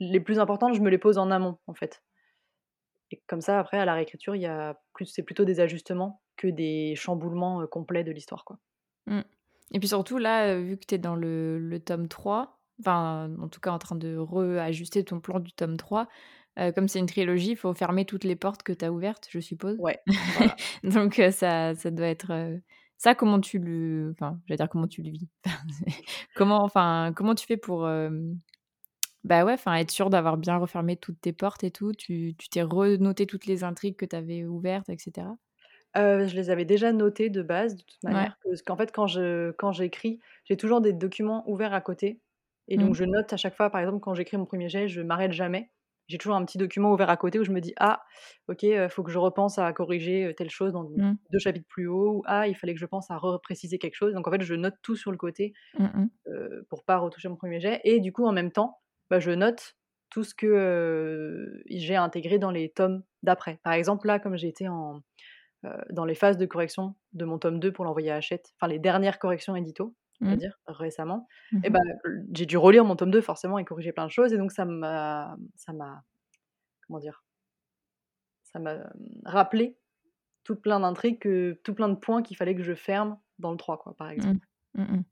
les 0.00 0.20
plus 0.20 0.38
importantes, 0.40 0.74
je 0.74 0.80
me 0.80 0.90
les 0.90 0.98
pose 0.98 1.18
en 1.18 1.30
amont, 1.30 1.58
en 1.66 1.74
fait 1.74 2.02
et 3.10 3.22
comme 3.26 3.40
ça, 3.40 3.58
après, 3.58 3.78
à 3.78 3.84
la 3.84 3.94
réécriture, 3.94 4.36
il 4.36 4.42
y 4.42 4.46
a 4.46 4.80
plus 4.94 5.06
c'est 5.06 5.22
plutôt 5.22 5.44
des 5.44 5.60
ajustements 5.60 6.22
que 6.36 6.46
des 6.46 6.94
chamboulements, 6.96 7.66
complets 7.66 8.04
de 8.04 8.12
l'histoire, 8.12 8.44
quoi. 8.44 8.58
Mmh. 9.06 9.20
Et 9.72 9.78
puis 9.78 9.88
surtout 9.88 10.18
là, 10.18 10.56
vu 10.58 10.76
que 10.76 10.86
tu 10.86 10.94
es 10.94 10.98
dans 10.98 11.16
le 11.16 11.58
le 11.58 11.80
tome 11.80 12.08
3, 12.08 12.60
enfin, 12.80 13.30
en 13.40 13.48
tout 13.48 13.60
cas 13.60 13.70
en 13.70 13.78
train 13.78 13.96
de 13.96 14.16
reajuster 14.16 15.04
ton 15.04 15.20
plan 15.20 15.40
du 15.40 15.52
tome 15.52 15.76
3, 15.76 16.08
comme 16.74 16.88
c'est 16.88 16.98
une 16.98 17.06
trilogie, 17.06 17.52
il 17.52 17.56
faut 17.56 17.72
fermer 17.74 18.04
toutes 18.04 18.24
les 18.24 18.36
portes 18.36 18.62
que 18.62 18.72
tu 18.72 18.84
as 18.84 18.92
ouvertes, 18.92 19.28
je 19.30 19.40
suppose? 19.40 19.76
Ouais, 19.78 19.98
voilà. 20.36 20.56
Donc 20.84 21.20
ça 21.32 21.74
ça 21.74 21.90
doit 21.90 22.08
être, 22.08 22.58
ça 22.96 23.14
comment 23.14 23.40
tu 23.40 23.58
le 23.58 24.12
enfin, 24.12 24.40
j'allais 24.46 24.56
dire 24.56 24.68
comment 24.68 24.88
tu 24.88 25.02
le 25.02 25.10
vis? 25.10 25.28
comment 26.36 26.62
enfin, 26.62 27.12
comment 27.14 27.34
tu 27.34 27.46
fais 27.46 27.56
pour, 27.56 27.88
bah, 29.24 29.44
ouais, 29.44 29.52
enfin, 29.54 29.74
être 29.76 29.90
sûr 29.90 30.10
d'avoir 30.10 30.36
bien 30.38 30.56
refermé 30.58 30.96
toutes 30.96 31.20
tes 31.20 31.32
portes 31.32 31.64
et 31.64 31.70
tout? 31.70 31.92
Tu 31.92 32.34
tu 32.38 32.48
t'es 32.48 32.62
renoté 32.62 33.26
toutes 33.26 33.46
les 33.46 33.64
intrigues 33.64 33.96
que 33.96 34.06
tu 34.06 34.16
avais 34.16 34.44
ouvertes 34.44 34.88
et 34.88 34.98
cetera? 34.98 35.36
Heu, 35.96 36.26
je 36.28 36.36
les 36.36 36.50
avais 36.50 36.64
déjà 36.64 36.92
notées 36.92 37.30
de 37.30 37.42
base, 37.42 37.74
de 37.76 37.82
toute 37.82 38.02
Ouais. 38.08 38.30
manière, 38.30 38.38
parce 38.44 38.62
qu'en 38.62 38.76
fait, 38.76 38.92
quand 38.92 39.06
je 39.08 39.50
quand 39.52 39.72
j'écris, 39.72 40.20
j'ai 40.44 40.56
toujours 40.56 40.80
des 40.80 40.92
documents 40.92 41.42
ouverts 41.50 41.74
à 41.74 41.80
côté 41.80 42.20
et 42.68 42.78
donc 42.78 42.94
Mmh. 42.94 42.94
je 42.94 43.02
note 43.04 43.32
à 43.32 43.36
chaque 43.36 43.56
fois, 43.56 43.70
par 43.70 43.80
exemple, 43.80 43.98
quand 44.00 44.14
j'écris 44.14 44.36
mon 44.36 44.46
1er 44.46 44.68
jet, 44.68 44.86
je 44.88 45.00
m'arrête 45.00 45.32
jamais. 45.32 45.72
J'ai 46.06 46.18
toujours 46.18 46.36
un 46.36 46.44
petit 46.44 46.58
document 46.58 46.92
ouvert 46.92 47.10
à 47.10 47.16
côté 47.16 47.38
où 47.40 47.44
je 47.44 47.50
me 47.52 47.60
dis: 47.60 47.72
«Ah, 47.78 48.02
OK, 48.48 48.62
heu, 48.64 48.88
faut 48.88 49.02
que 49.02 49.10
je 49.10 49.18
repense 49.18 49.58
à 49.58 49.72
corriger, 49.72 50.32
telle 50.36 50.50
chose 50.50 50.72
dans 50.72 50.84
Mmh. 50.96 51.20
2 51.32 51.38
chapitres 51.38 51.66
plus 51.68 51.86
haut» 51.88 52.18
ou 52.18 52.22
«Ah, 52.26 52.46
il 52.48 52.54
fallait 52.56 52.74
que 52.74 52.80
je 52.80 52.86
pense 52.86 53.10
à 53.10 53.16
repréciser 53.16 53.78
quelque 53.78 53.94
chose». 53.96 54.14
Donc 54.14 54.26
en 54.28 54.30
fait, 54.32 54.42
je 54.42 54.54
note 54.54 54.74
tout 54.82 54.94
sur 54.96 55.10
le 55.10 55.16
côté, 55.16 55.52
Mmh 55.78 55.90
mh. 55.96 56.10
heu, 56.28 56.66
pour 56.70 56.84
pas 56.84 56.98
retoucher 56.98 57.28
mon 57.28 57.36
1er 57.36 57.60
jet 57.60 57.80
et 57.84 58.00
du 58.00 58.12
coup, 58.12 58.26
en 58.26 58.32
même 58.32 58.52
temps, 58.52 58.78
bah, 59.10 59.20
je 59.20 59.30
note 59.32 59.76
tout 60.10 60.24
ce 60.24 60.34
que, 60.34 61.62
j'ai 61.68 61.96
intégré 61.96 62.38
dans 62.38 62.50
les 62.50 62.70
tomes 62.70 63.02
d'après. 63.22 63.60
Par 63.62 63.72
exemple, 63.74 64.06
là, 64.06 64.18
comme 64.18 64.36
j'étais 64.36 64.68
en, 64.68 65.02
dans 65.90 66.04
les 66.04 66.14
phases 66.14 66.38
de 66.38 66.46
correction 66.46 66.94
de 67.12 67.24
mon 67.24 67.38
tome 67.38 67.60
2 67.60 67.72
pour 67.72 67.84
l'envoyer 67.84 68.10
à 68.10 68.16
Hachette, 68.16 68.52
enfin 68.56 68.68
les 68.68 68.78
dernières 68.78 69.18
corrections 69.18 69.56
édito, 69.56 69.94
on 70.22 70.30
va 70.30 70.36
Mmh. 70.36 70.38
dire, 70.38 70.58
récemment 70.66 71.26
Mmh 71.52 71.60
et 71.64 71.70
bah, 71.70 71.80
j'ai 72.34 72.46
dû 72.46 72.56
relire 72.58 72.84
mon 72.84 72.96
tome 72.96 73.10
2 73.10 73.22
forcément 73.22 73.58
et 73.58 73.64
corriger 73.64 73.92
plein 73.92 74.06
de 74.06 74.10
choses 74.10 74.32
et 74.34 74.38
donc 74.38 74.52
ça 74.52 74.64
m'a 74.66 75.36
ça 75.56 75.72
m'a 75.72 76.02
comment 76.86 76.98
dire? 77.00 77.24
Ça 78.44 78.58
m'a, 78.58 78.78
rappelé 79.24 79.78
tout 80.44 80.56
plein 80.56 80.80
d'intrigues 80.80 81.20
tout 81.64 81.74
plein 81.74 81.88
de 81.88 81.94
points 81.96 82.22
qu'il 82.22 82.36
fallait 82.36 82.54
que 82.56 82.62
je 82.62 82.74
ferme 82.74 83.18
dans 83.38 83.50
le 83.52 83.56
3 83.56 83.78
quoi, 83.78 83.94
par 83.96 84.08
Mmh. 84.08 84.12
exemple. 84.12 84.46
Mmh 84.74 84.82
mh. 84.82 85.02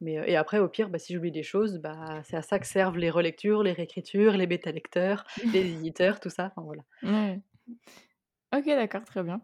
Mais, 0.00 0.18
heu 0.18 0.28
et 0.28 0.36
après 0.36 0.58
au 0.58 0.68
pire, 0.68 0.90
bah, 0.90 0.98
si 0.98 1.14
j'oublie 1.14 1.32
des 1.32 1.42
choses, 1.42 1.78
bah, 1.78 2.22
c'est 2.24 2.36
à 2.36 2.42
ça 2.42 2.58
que 2.58 2.66
servent 2.66 2.98
les 2.98 3.10
relectures, 3.10 3.62
les 3.62 3.72
réécritures, 3.72 4.32
les 4.36 4.46
bêta 4.46 4.72
lecteurs, 4.72 5.24
les 5.52 5.60
éditeurs, 5.72 6.20
tout 6.20 6.30
ça, 6.30 6.46
enfin 6.46 6.62
voilà. 6.62 6.82
Ouais. 7.02 7.42
OK, 8.54 8.66
d'accord, 8.66 9.04
très 9.04 9.22
bien. 9.22 9.40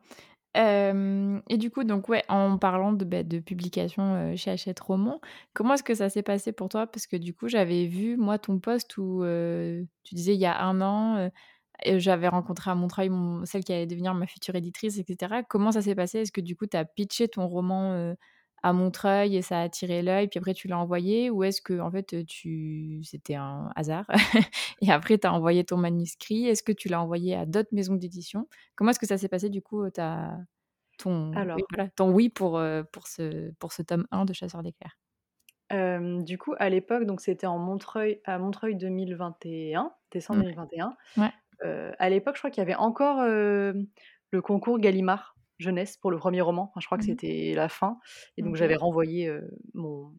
Et 0.57 1.59
du 1.59 1.71
coup, 1.71 1.85
donc 1.85 2.09
ouais, 2.09 2.25
en 2.29 2.59
parlant 2.59 2.93
de, 2.93 3.05
bah, 3.05 3.23
de 3.23 3.39
publication, 3.41 4.37
chez 4.37 4.51
Hachette 4.53 4.81
Roman, 4.81 5.21
comment 5.55 5.75
est-ce 5.75 5.83
que 5.85 5.95
ça 5.95 6.09
s'est 6.11 6.23
passé 6.23 6.53
pour 6.53 6.69
toi? 6.69 6.87
Parce 6.87 7.07
que 7.07 7.17
du 7.17 7.35
coup, 7.35 7.49
j'avais 7.49 7.87
vu 7.87 8.17
moi 8.17 8.39
ton 8.39 8.59
post 8.61 8.97
où, 8.99 9.23
tu 10.05 10.15
disais 10.15 10.35
il 10.35 10.41
y 10.41 10.47
a 10.47 10.61
1 10.63 10.81
an, 10.81 11.31
j'avais 11.99 12.29
rencontré 12.29 12.71
à 12.71 12.75
Montreuil 12.75 13.09
mon 13.11 13.45
celle 13.47 13.65
qui 13.65 13.73
allait 13.73 13.87
devenir 13.87 14.15
ma 14.15 14.27
future 14.27 14.55
éditrice 14.57 14.99
et 14.99 15.05
cetera. 15.07 15.43
Comment 15.45 15.73
ça 15.73 15.83
s'est 15.83 15.95
passé? 15.95 16.21
Est-ce 16.21 16.33
que 16.33 16.41
du 16.43 16.57
coup, 16.57 16.67
tu 16.67 16.77
as 16.77 16.85
pitché 16.85 17.29
ton 17.29 17.47
roman, 17.49 18.15
à 18.63 18.73
Montreuil 18.73 19.37
et 19.37 19.43
ça 19.43 19.61
a 19.61 19.63
attiré 19.65 20.03
l'œil, 20.03 20.29
puis 20.29 20.39
après 20.39 20.55
tu 20.55 20.69
l'as 20.69 20.79
envoyé? 20.79 21.31
Ou 21.31 21.45
est-ce 21.45 21.63
qu'en 21.63 21.91
fait, 21.91 22.25
tu 22.27 23.01
c'était 23.05 23.35
un 23.37 23.71
hasard 23.77 24.07
et 24.83 24.91
après 24.93 25.19
tu 25.19 25.27
as 25.27 25.33
envoyé 25.35 25.65
ton 25.65 25.77
manuscrit? 25.79 26.47
Est-ce 26.47 26.63
que 26.63 26.73
tu 26.73 26.89
l'as 26.89 27.01
envoyé 27.03 27.35
à 27.37 27.47
d'autres 27.47 27.71
maisons 27.73 27.95
d'édition? 27.97 28.49
Comment 28.77 28.91
est-ce 28.91 29.01
que 29.01 29.07
ça 29.07 29.19
s'est 29.19 29.29
passé 29.29 29.51
du 29.51 29.63
coup, 29.63 29.89
ta 29.91 30.37
ton 30.99 31.53
oui, 31.55 31.63
voilà, 31.71 31.89
ton 31.91 32.11
oui 32.13 32.29
pour, 32.31 32.61
pour 32.93 33.07
ce 33.09 33.53
pour 33.59 33.73
ce 33.73 33.83
tome 33.83 34.07
1 34.13 34.25
de 34.27 34.33
Chasseurs 34.35 34.63
d'éclairs? 34.63 34.97
Du 35.71 36.37
coup, 36.39 36.55
à 36.59 36.69
l'époque, 36.69 37.05
donc 37.05 37.21
c'était 37.21 37.47
en 37.47 37.59
Montreuil 37.59 38.21
à 38.25 38.39
Montreuil 38.39 38.75
2021, 38.77 39.93
décembre 40.11 40.41
Ouais. 40.41 40.45
2021. 40.45 40.97
Ouais. 41.17 41.33
Heu, 41.65 41.93
à 41.99 42.11
l'époque, 42.11 42.37
je 42.37 42.41
crois 42.41 42.51
qu'il 42.51 42.61
y 42.61 42.67
avait 42.67 42.75
encore, 42.75 43.23
le 43.25 44.43
concours 44.43 44.79
Gallimard 44.81 45.37
jeunesse 45.61 45.97
pour 45.99 46.11
le 46.11 46.19
1er 46.19 46.41
roman. 46.43 46.65
Enfin, 46.71 46.81
je 46.81 46.87
crois 46.87 46.99
que 46.99 47.05
Mmh 47.05 47.13
mh. 47.13 47.17
c'était 47.21 47.55
la 47.57 47.69
fin 47.69 47.99
et 48.39 48.43
donc 48.43 48.57
j'avais 48.57 48.77
renvoyé, 48.77 49.33
mon 49.75 50.13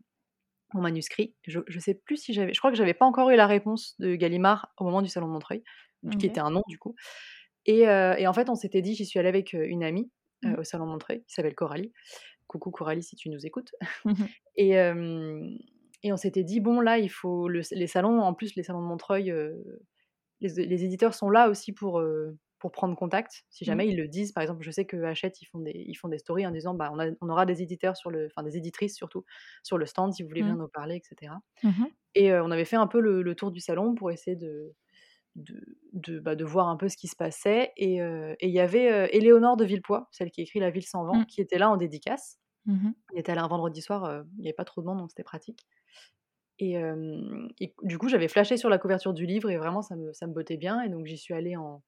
mon 0.73 0.81
manuscrit. 0.81 1.35
Je 1.47 1.61
je 1.67 1.79
sais 1.79 1.95
plus 1.95 2.17
si 2.17 2.33
j'avais 2.33 2.53
je 2.53 2.59
crois 2.59 2.71
que 2.71 2.77
j'avais 2.77 2.93
pas 2.95 3.05
encore 3.07 3.29
eu 3.31 3.35
la 3.37 3.47
réponse 3.47 3.95
de 3.99 4.15
Gallimard 4.15 4.73
au 4.79 4.85
moment 4.85 5.01
du 5.03 5.09
salon 5.09 5.27
de 5.27 5.33
Montreuil, 5.33 5.63
qui 6.19 6.27
était 6.27 6.41
un 6.41 6.51
non 6.51 6.63
du 6.69 6.79
coup 6.79 6.95
et 7.67 7.87
en 8.27 8.33
fait, 8.33 8.49
on 8.49 8.55
s'était 8.55 8.81
dit 8.81 8.95
j'y 8.95 9.05
suis 9.05 9.19
allée 9.19 9.29
avec, 9.29 9.53
une 9.53 9.83
amie, 9.83 10.11
Mmh. 10.43 10.55
au 10.59 10.63
salon 10.63 10.85
de 10.87 10.91
Montreuil 10.91 11.23
qui 11.27 11.35
s'appelle 11.35 11.55
Coralie. 11.55 11.93
Coucou 12.47 12.71
Coralie 12.71 13.03
si 13.03 13.15
tu 13.15 13.29
nous 13.29 13.45
écoutes 13.45 13.71
Mmh 14.05 14.11
mh. 14.13 14.27
et 16.03 16.11
on 16.13 16.17
s'était 16.17 16.43
dit: 16.43 16.59
«Bon 16.61 16.81
là, 16.81 16.97
il 16.99 17.09
faut 17.11 17.47
le 17.49 17.61
les 17.71 17.87
salons 17.87 18.21
en 18.21 18.33
plus 18.33 18.55
les 18.55 18.63
salons 18.63 18.81
de 18.81 18.87
Montreuil, 18.87 19.33
les 20.41 20.85
éditeurs 20.85 21.13
sont 21.13 21.29
là 21.29 21.49
aussi 21.49 21.73
pour, 21.73 22.01
pour 22.61 22.71
prendre 22.73 22.95
contact, 22.97 23.45
si 23.51 23.65
Mmh. 23.65 23.81
jamais 23.81 23.89
ils 23.89 23.97
le 23.97 24.07
disent». 24.09 24.33
Par 24.33 24.43
exemple, 24.43 24.63
je 24.63 24.71
sais 24.71 24.85
que 24.87 24.97
Hachette, 25.03 25.41
ils 25.41 25.47
font 25.47 25.59
des 25.59 25.73
ils 25.75 25.95
font 25.95 26.09
des 26.09 26.19
stories 26.19 26.47
en 26.47 26.51
disant: 26.51 26.75
«Bah, 26.75 26.91
on 26.93 26.99
a 26.99 27.07
on 27.21 27.29
aura 27.29 27.45
des 27.47 27.63
éditeurs 27.63 27.97
sur 27.97 28.11
le 28.11 28.27
enfin 28.27 28.43
des 28.43 28.57
éditrices 28.57 28.95
surtout, 28.97 29.25
sur 29.63 29.77
le 29.79 29.85
stand 29.87 30.13
si 30.13 30.23
vous 30.23 30.29
voulez 30.29 30.41
Mmh. 30.41 30.43
venir 30.43 30.57
nous 30.57 30.69
parler» 30.69 30.97
et 30.97 31.03
cetera 31.05 31.41
Mmh 31.63 31.79
mh. 31.79 31.91
et 32.15 32.31
heu, 32.31 32.41
on 32.43 32.51
avait 32.51 32.65
fait 32.65 32.75
un 32.77 32.87
peu 32.87 32.99
le 33.01 33.21
le 33.23 33.35
tour 33.35 33.51
du 33.51 33.59
salon 33.61 33.95
pour 33.95 34.11
essayer 34.11 34.35
de 34.37 34.75
de 35.37 35.61
de, 35.93 36.19
bah, 36.19 36.35
de 36.35 36.45
voir 36.45 36.67
un 36.69 36.77
peu 36.77 36.89
ce 36.89 36.97
qui 36.97 37.07
se 37.09 37.15
passait 37.17 37.73
et 37.77 37.97
il 37.97 38.49
y 38.51 38.59
avait, 38.61 38.91
heu, 39.07 39.07
Éléonore 39.15 39.57
de 39.57 39.65
Villepoix, 39.65 40.09
celle 40.11 40.31
qui 40.31 40.41
écrit 40.43 40.59
La 40.61 40.71
ville 40.71 40.85
sans 40.85 41.05
vent, 41.05 41.21
Mmh. 41.21 41.25
qui 41.25 41.41
était 41.41 41.57
là 41.59 41.69
en 41.71 41.77
dédicace. 41.77 42.39
Mmh. 42.65 42.91
On 43.13 43.17
était 43.19 43.31
allés 43.33 43.41
un 43.41 43.47
vendredi 43.49 43.81
soir, 43.83 44.23
il 44.39 44.45
y 44.45 44.47
avait 44.49 44.53
pas 44.55 44.65
trop 44.65 44.81
de 44.81 44.87
monde 44.87 44.99
donc 44.99 45.11
c'était 45.11 45.23
pratique 45.23 45.65
et 46.59 46.75
du 47.83 47.97
coup, 47.97 48.07
j'avais 48.09 48.27
flashé 48.27 48.57
sur 48.57 48.69
la 48.69 48.77
couverture 48.77 49.13
du 49.13 49.25
livre 49.25 49.49
et 49.49 49.57
vraiment 49.57 49.81
ça 49.81 49.95
me 49.95 50.13
ça 50.13 50.27
me 50.27 50.33
bottait 50.33 50.57
bien 50.57 50.81
et 50.81 50.89
donc 50.89 51.05
j'y 51.07 51.17
suis 51.17 51.33
allée 51.33 51.55
en 51.55 51.83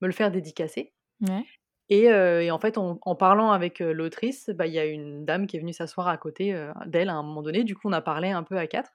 me 0.00 0.06
le 0.08 0.12
faire 0.14 0.30
dédicacer 0.30 0.94
Ouais. 1.20 1.50
et 1.88 2.50
en 2.52 2.58
fait, 2.58 2.78
en 2.78 2.98
en 3.02 3.16
parlant 3.16 3.50
avec, 3.52 3.80
heu, 3.80 3.92
l'autrice, 3.92 4.50
bah, 4.50 4.66
il 4.66 4.72
y 4.74 4.78
a 4.78 4.86
une 4.86 5.24
dame 5.24 5.46
qui 5.46 5.56
est 5.56 5.60
venue 5.60 5.72
s'asseoir 5.72 6.06
à 6.08 6.16
côté, 6.18 6.54
heu, 6.54 6.70
d'elle 6.86 7.08
à 7.08 7.14
un 7.14 7.22
moment 7.22 7.42
donné. 7.42 7.64
Du 7.64 7.74
coup, 7.76 7.88
on 7.88 7.92
a 7.92 8.00
parlé 8.02 8.30
un 8.30 8.42
peu 8.44 8.56
à 8.58 8.66
4 8.66 8.92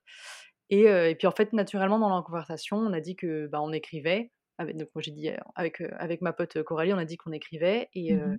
et 0.70 0.84
et 0.86 1.16
puis 1.16 1.28
en 1.28 1.32
fait, 1.32 1.54
naturellement 1.54 2.00
dans 2.00 2.16
la 2.16 2.22
conversation, 2.24 2.78
on 2.78 2.94
a 2.94 3.02
dit 3.02 3.16
que, 3.16 3.48
bah, 3.48 3.62
on 3.62 3.74
écrivait 3.74 4.32
avec 4.58 4.78
donc 4.78 4.90
moi 4.96 5.02
j'ai 5.02 5.12
dit, 5.12 5.30
avec, 5.56 5.82
avec 5.82 6.22
ma 6.22 6.32
pote 6.34 6.64
Coralie, 6.64 6.94
on 6.94 6.98
a 6.98 7.06
dit 7.06 7.18
qu'on 7.18 7.34
écrivait 7.34 7.90
et 7.94 8.12
Mmh 8.12 8.38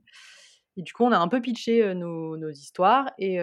et 0.79 0.83
du 0.83 0.93
coup, 0.93 1.05
on 1.05 1.13
a 1.13 1.19
un 1.19 1.29
peu 1.29 1.41
pitché, 1.43 1.95
nos 1.95 2.37
nos 2.37 2.51
histoires 2.51 3.13
et 3.19 3.39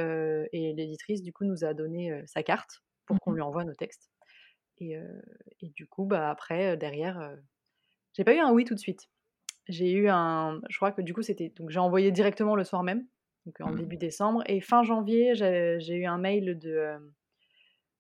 l'éditrice 0.54 1.22
du 1.24 1.34
coup 1.34 1.46
nous 1.46 1.64
a 1.66 1.74
donné, 1.74 2.22
sa 2.28 2.44
carte 2.44 2.82
Mmh 3.10 3.18
pour 3.18 3.20
qu'on 3.22 3.34
mh. 3.34 3.36
lui 3.36 3.42
envoie 3.42 3.64
nos 3.66 3.74
textes 3.76 4.12
et 4.80 4.98
du 5.62 5.88
coup, 5.88 6.06
bah, 6.06 6.30
après, 6.32 6.78
derrière, 6.78 7.38
j'ai 8.14 8.24
pas 8.24 8.36
eu 8.36 8.40
un 8.40 8.52
oui 8.52 8.66
tout 8.66 8.74
de 8.76 8.80
suite. 8.80 9.10
J'ai 9.70 9.92
eu 9.94 10.10
un 10.10 10.62
je 10.70 10.78
crois 10.78 10.92
que 10.94 11.02
du 11.04 11.14
coup, 11.14 11.24
c'était 11.24 11.50
donc 11.50 11.70
j'ai 11.72 11.80
envoyé 11.80 12.12
directement 12.12 12.56
le 12.56 12.64
soir 12.66 12.84
même, 12.84 13.08
donc 13.46 13.62
en 13.62 13.72
Mmh. 13.72 13.74
début 13.74 13.98
décembre 13.98 14.44
et 14.48 14.62
fin 14.62 14.84
janvier, 14.84 15.36
j'ai 15.36 15.96
eu 15.96 16.06
un 16.06 16.18
mail 16.20 16.60
de, 16.60 16.78
hem, 16.78 17.14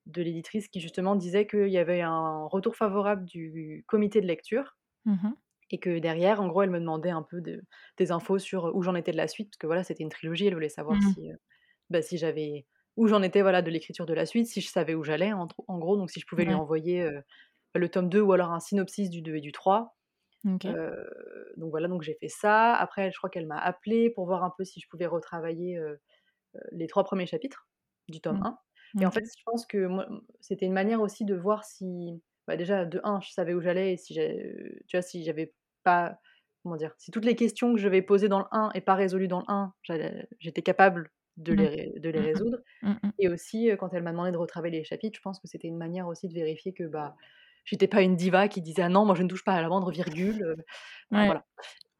de 0.07 0.21
l'éditrice 0.23 0.67
qui 0.69 0.79
justement 0.81 1.15
disait 1.15 1.47
qu'il 1.47 1.69
y 1.69 1.77
avait 1.77 2.01
un 2.01 2.45
retour 2.47 2.75
favorable 2.75 3.25
du 3.25 3.85
comité 3.87 4.21
de 4.21 4.27
lecture 4.27 4.77
Mmh 5.05 5.23
mh. 5.23 5.33
et 5.71 5.79
que 5.79 5.99
derrière, 5.99 6.41
en 6.41 6.47
gros, 6.47 6.61
elle 6.63 6.69
me 6.69 6.79
demandait 6.79 7.09
un 7.09 7.23
peu 7.23 7.41
de 7.41 7.61
des 7.97 8.11
infos 8.11 8.37
sur 8.39 8.75
où 8.75 8.81
j'en 8.83 8.95
étais 8.95 9.11
de 9.11 9.17
la 9.17 9.27
suite 9.27 9.49
parce 9.51 9.57
que 9.57 9.67
voilà, 9.67 9.83
c'était 9.83 10.03
une 10.03 10.09
trilogie. 10.09 10.47
Elle 10.47 10.53
voulait 10.53 10.69
savoir 10.69 11.01
Mmh. 11.01 11.13
si, 11.13 11.31
heu, 11.31 11.37
bah, 11.89 12.01
si 12.01 12.17
j'avais 12.17 12.67
où 12.97 13.07
j'en 13.07 13.23
étais, 13.23 13.41
voilà, 13.41 13.61
de 13.63 13.71
l'écriture 13.71 14.05
de 14.05 14.13
la 14.13 14.25
suite, 14.27 14.47
si 14.47 14.61
je 14.61 14.69
savais 14.69 14.95
où 14.95 15.03
j'allais 15.03 15.33
en 15.33 15.47
gros, 15.79 15.97
donc 15.97 16.11
si 16.11 16.19
je 16.21 16.25
pouvais 16.27 16.45
lui 16.45 16.53
envoyer, 16.55 17.03
heu, 17.03 17.21
le 17.75 17.89
tome 17.89 18.09
2 18.09 18.21
ou 18.21 18.33
alors 18.33 18.51
un 18.51 18.59
synopsis 18.61 19.09
du 19.09 19.21
2 19.23 19.35
et 19.37 19.41
du 19.41 19.51
3. 19.53 19.95
Donc 21.57 21.71
voilà, 21.71 21.87
donc 21.87 22.01
j'ai 22.03 22.15
fait 22.15 22.29
ça. 22.29 22.73
Après, 22.75 23.11
je 23.11 23.17
crois 23.17 23.29
qu'elle 23.29 23.47
m'a 23.47 23.59
appelée 23.59 24.09
pour 24.09 24.25
voir 24.25 24.43
un 24.43 24.51
peu 24.57 24.63
si 24.63 24.79
je 24.79 24.87
pouvais 24.89 25.05
retravailler, 25.07 25.79
les 26.71 26.87
3 26.87 27.03
premiers 27.03 27.25
chapitres 27.27 27.67
du 28.09 28.21
tome 28.21 28.39
Mmh. 28.39 28.43
1 28.43 28.57
et 28.99 29.05
en 29.07 29.11
fait, 29.11 29.23
je 29.25 29.43
pense 29.45 29.65
que 29.65 29.87
mmh, 29.87 30.21
c'était 30.41 30.65
une 30.67 30.73
manière 30.73 31.01
aussi 31.01 31.25
de 31.25 31.35
voir 31.35 31.63
si, 31.65 32.21
bah, 32.47 32.57
déjà 32.57 32.85
de 32.85 33.01
1, 33.03 33.19
je 33.21 33.31
savais 33.31 33.53
où 33.55 33.61
j'allais 33.61 33.93
et 33.93 33.97
si 33.97 34.13
tu 34.15 34.97
vois, 34.97 35.01
si 35.01 35.23
j'avais 35.25 35.55
pas 35.83 36.19
comment 36.63 36.77
dire? 36.77 36.93
Si 36.99 37.11
toutes 37.11 37.25
les 37.25 37.35
questions 37.35 37.73
que 37.73 37.79
je 37.81 37.87
vais 37.89 38.01
poser 38.03 38.29
dans 38.29 38.39
le 38.39 38.45
1 38.51 38.71
et 38.75 38.81
pas 38.81 38.95
résolues 38.95 39.27
dans 39.29 39.39
le 39.39 39.45
1, 39.49 39.73
j'allais 39.83 40.27
j'étais 40.39 40.61
capable 40.63 41.11
de 41.37 41.51
Mmh. 41.51 41.55
les 41.55 41.67
ré 41.69 41.93
de 41.99 42.09
les 42.09 42.21
Mmh 42.21 42.21
résoudre 42.21 42.59
mh. 42.81 42.89
Mmh 42.89 42.99
mh. 43.03 43.13
et 43.19 43.29
aussi, 43.29 43.69
quand 43.79 43.93
elle 43.93 44.03
m'a 44.03 44.11
demandé 44.11 44.31
de 44.31 44.37
retravailler 44.37 44.79
les 44.79 44.83
chapitres, 44.85 45.17
je 45.17 45.21
pense 45.23 45.39
que 45.39 45.47
c'était 45.47 45.67
une 45.69 45.77
manière 45.77 46.07
aussi 46.07 46.27
de 46.29 46.33
vérifier 46.35 46.73
que, 46.73 46.83
bah, 46.85 47.15
j'étais 47.65 47.87
pas 47.87 48.01
une 48.01 48.15
diva 48.15 48.47
qui 48.49 48.61
disait: 48.61 48.83
«Ah 48.83 48.89
non, 48.89 49.05
moi 49.05 49.15
je 49.15 49.23
ne 49.23 49.27
touche 49.29 49.43
pas 49.43 49.53
à 49.55 49.61
la 49.61 49.69
moindre 49.69 49.91
virgule», 49.91 50.55
Ouais. 51.11 51.33
voilà 51.33 51.45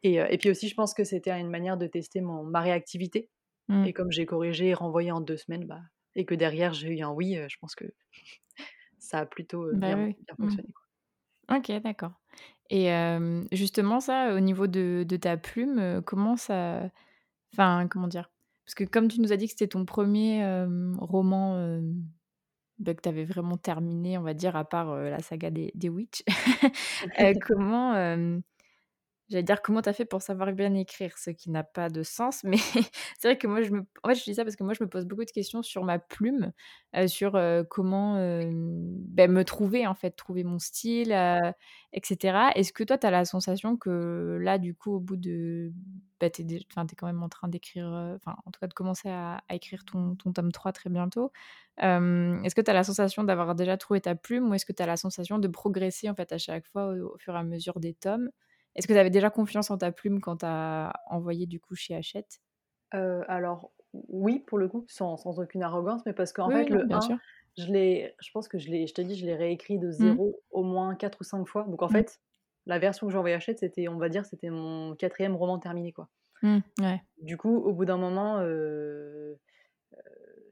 et 0.03 0.37
puis 0.37 0.49
aussi, 0.49 0.69
je 0.69 0.75
pense 0.75 0.93
que 0.93 1.03
c'était 1.03 1.31
une 1.39 1.49
manière 1.49 1.77
de 1.77 1.87
tester 1.87 2.21
mon 2.21 2.43
ma 2.43 2.61
réactivité 2.61 3.29
Mmh. 3.67 3.87
et 3.87 3.93
comme 3.93 4.11
j'ai 4.11 4.25
corrigé 4.25 4.69
et 4.69 4.73
renvoyé 4.75 5.11
en 5.11 5.21
2 5.21 5.37
semaines, 5.37 5.65
bah 5.67 5.81
et 6.15 6.25
que 6.25 6.35
derrière 6.35 6.73
j'ai 6.73 6.89
eu 6.89 7.01
un 7.03 7.11
oui, 7.11 7.37
heu, 7.37 7.47
je 7.49 7.57
pense 7.59 7.75
que 7.75 7.85
ça 8.99 9.19
a 9.21 9.25
plutôt, 9.25 9.67
Bah, 9.71 9.95
bien 9.95 9.97
oui. 9.97 10.15
bien 10.27 10.35
Mmh. 10.37 10.41
fonctionné, 10.41 10.69
quoi. 10.73 10.85
OK, 11.51 11.71
d'accord 11.83 12.13
et 12.69 12.89
justement 13.51 13.99
ça, 13.99 14.33
au 14.35 14.39
niveau 14.39 14.67
de 14.67 15.05
de 15.07 15.17
ta 15.17 15.37
plume, 15.37 16.01
comment 16.05 16.37
ça 16.37 16.89
Enfin, 17.53 17.87
comment 17.89 18.07
dire? 18.07 18.31
Parce 18.65 18.75
que 18.75 18.83
comme 18.85 19.07
tu 19.09 19.21
nous 19.21 19.33
as 19.33 19.37
dit 19.37 19.45
que 19.47 19.51
c'était 19.51 19.67
ton 19.69 19.85
premier 19.85 20.43
roman 20.99 21.81
bah, 22.79 22.93
que 22.93 23.01
tu 23.01 23.09
avais 23.09 23.25
vraiment 23.25 23.57
terminé, 23.57 24.17
on 24.17 24.23
va 24.23 24.33
dire, 24.33 24.55
à 24.55 24.65
part 24.65 24.95
la 24.95 25.19
saga 25.19 25.49
des, 25.49 25.71
des 25.75 25.89
Witch, 25.89 26.23
comment 27.47 27.93
J'allais 29.29 29.43
dire 29.43 29.61
comment 29.61 29.81
t'as 29.81 29.93
fait 29.93 30.05
pour 30.05 30.21
savoir 30.21 30.51
bien 30.51 30.73
écrire, 30.75 31.17
ce 31.17 31.29
qui 31.31 31.49
n'a 31.49 31.63
pas 31.63 31.89
de 31.89 32.03
sens, 32.03 32.43
mais 32.43 32.57
c'est 33.19 33.27
vrai 33.29 33.37
que 33.37 33.47
moi 33.47 33.61
je 33.63 33.71
me 33.71 33.79
en 34.03 34.09
fait 34.09 34.15
je 34.15 34.23
dis 34.25 34.35
ça 34.35 34.43
parce 34.43 34.55
que 34.57 34.63
moi 34.63 34.73
je 34.73 34.83
me 34.83 34.89
pose 34.89 35.05
beaucoup 35.05 35.23
de 35.25 35.31
questions 35.31 35.63
sur 35.63 35.83
ma 35.85 35.97
plume, 35.97 36.51
euh, 36.95 37.07
sur, 37.07 37.35
comment, 37.69 38.15
bah, 38.51 39.27
me 39.27 39.43
trouver 39.43 39.87
en 39.87 39.95
fait, 39.95 40.11
trouver 40.11 40.43
mon 40.43 40.59
style, 40.59 41.11
heu, 41.13 41.51
et 41.93 42.01
cetera. 42.03 42.51
Est-ce 42.55 42.73
que 42.73 42.83
toi 42.83 42.97
tu 42.97 43.07
as 43.07 43.11
la 43.11 43.25
sensation 43.25 43.77
que 43.77 44.37
là 44.41 44.57
du 44.57 44.75
coup 44.75 44.91
au 44.95 44.99
bout 44.99 45.15
de 45.17 45.71
bah, 46.19 46.29
tu 46.29 46.41
es 46.43 46.59
enfin 46.71 46.85
tu 46.85 46.95
quand 46.95 47.07
même 47.07 47.23
en 47.23 47.29
train 47.29 47.47
d'écrire, 47.47 47.85
enfin 48.15 48.35
en 48.45 48.51
tout 48.51 48.59
cas 48.59 48.67
de 48.67 48.73
commencer 48.73 49.09
à 49.09 49.41
à 49.47 49.55
écrire 49.55 49.85
ton 49.85 50.15
ton 50.15 50.33
tome 50.33 50.51
3 50.51 50.73
très 50.73 50.89
bientôt. 50.89 51.31
est-ce 51.77 52.55
que 52.55 52.61
tu 52.61 52.69
as 52.71 52.73
la 52.73 52.83
sensation 52.83 53.23
d'avoir 53.23 53.55
déjà 53.55 53.77
trouvé 53.77 54.01
ta 54.01 54.15
plume 54.15 54.49
ou 54.49 54.53
est-ce 54.53 54.65
que 54.65 54.73
tu 54.73 54.83
as 54.83 54.85
la 54.85 54.97
sensation 54.97 55.39
de 55.39 55.47
progresser 55.47 56.09
en 56.09 56.15
fait 56.15 56.31
à 56.33 56.37
chaque 56.37 56.67
fois 56.67 56.87
au, 56.93 57.15
au 57.15 57.17
fur 57.19 57.33
et 57.35 57.37
à 57.39 57.43
mesure 57.43 57.79
des 57.79 57.93
tomes? 57.93 58.29
Est-ce 58.75 58.87
que 58.87 58.93
tu 58.93 58.99
avais 58.99 59.09
déjà 59.09 59.29
confiance 59.29 59.69
en 59.71 59.77
ta 59.77 59.91
plume 59.91 60.19
quand 60.19 60.37
tu 60.37 60.45
as 60.45 60.93
envoyé 61.09 61.45
du 61.45 61.59
coup 61.59 61.75
chez 61.75 61.95
Hachette? 61.95 62.41
Euh, 62.93 63.23
alors 63.27 63.71
oui, 64.07 64.39
pour 64.39 64.57
le 64.57 64.67
coup, 64.67 64.85
sans, 64.87 65.17
sans 65.17 65.39
aucune 65.39 65.61
arrogance, 65.63 66.01
mais 66.05 66.13
parce 66.13 66.33
qu'en 66.33 66.49
fait, 66.49 66.69
le 66.69 66.85
bien 66.85 66.97
1, 66.97 67.01
sûr. 67.01 67.17
je 67.57 67.65
l'ai, 67.71 68.15
je 68.19 68.31
pense 68.31 68.47
que 68.47 68.57
je 68.57 68.69
l'ai, 68.69 68.87
je 68.87 68.93
te 68.93 69.01
dis, 69.01 69.15
je 69.15 69.25
l'ai 69.25 69.35
réécrit 69.35 69.77
de 69.77 69.87
mmh. 69.87 69.91
zéro 69.91 70.41
au 70.49 70.63
moins 70.63 70.95
4 70.95 71.21
ou 71.21 71.23
5 71.23 71.45
fois. 71.45 71.63
Donc 71.63 71.83
en 71.83 71.87
mmh. 71.87 71.91
fait, 71.91 72.19
la 72.65 72.79
version 72.79 73.05
que 73.05 73.11
j'ai 73.11 73.17
envoyée 73.17 73.35
à 73.35 73.37
Hachette, 73.37 73.59
c'était, 73.59 73.87
on 73.87 73.97
va 73.97 74.09
dire, 74.09 74.25
c'était 74.25 74.49
mon 74.49 74.95
quatrième 74.95 75.35
roman 75.35 75.59
terminé, 75.59 75.91
quoi. 75.91 76.09
Mmh, 76.41 76.59
ouais. 76.81 77.01
Du 77.21 77.37
coup, 77.37 77.55
au 77.55 77.71
bout 77.73 77.85
d'un 77.85 77.97
moment, 77.97 78.39
euh, 78.39 79.35
euh, 79.93 79.97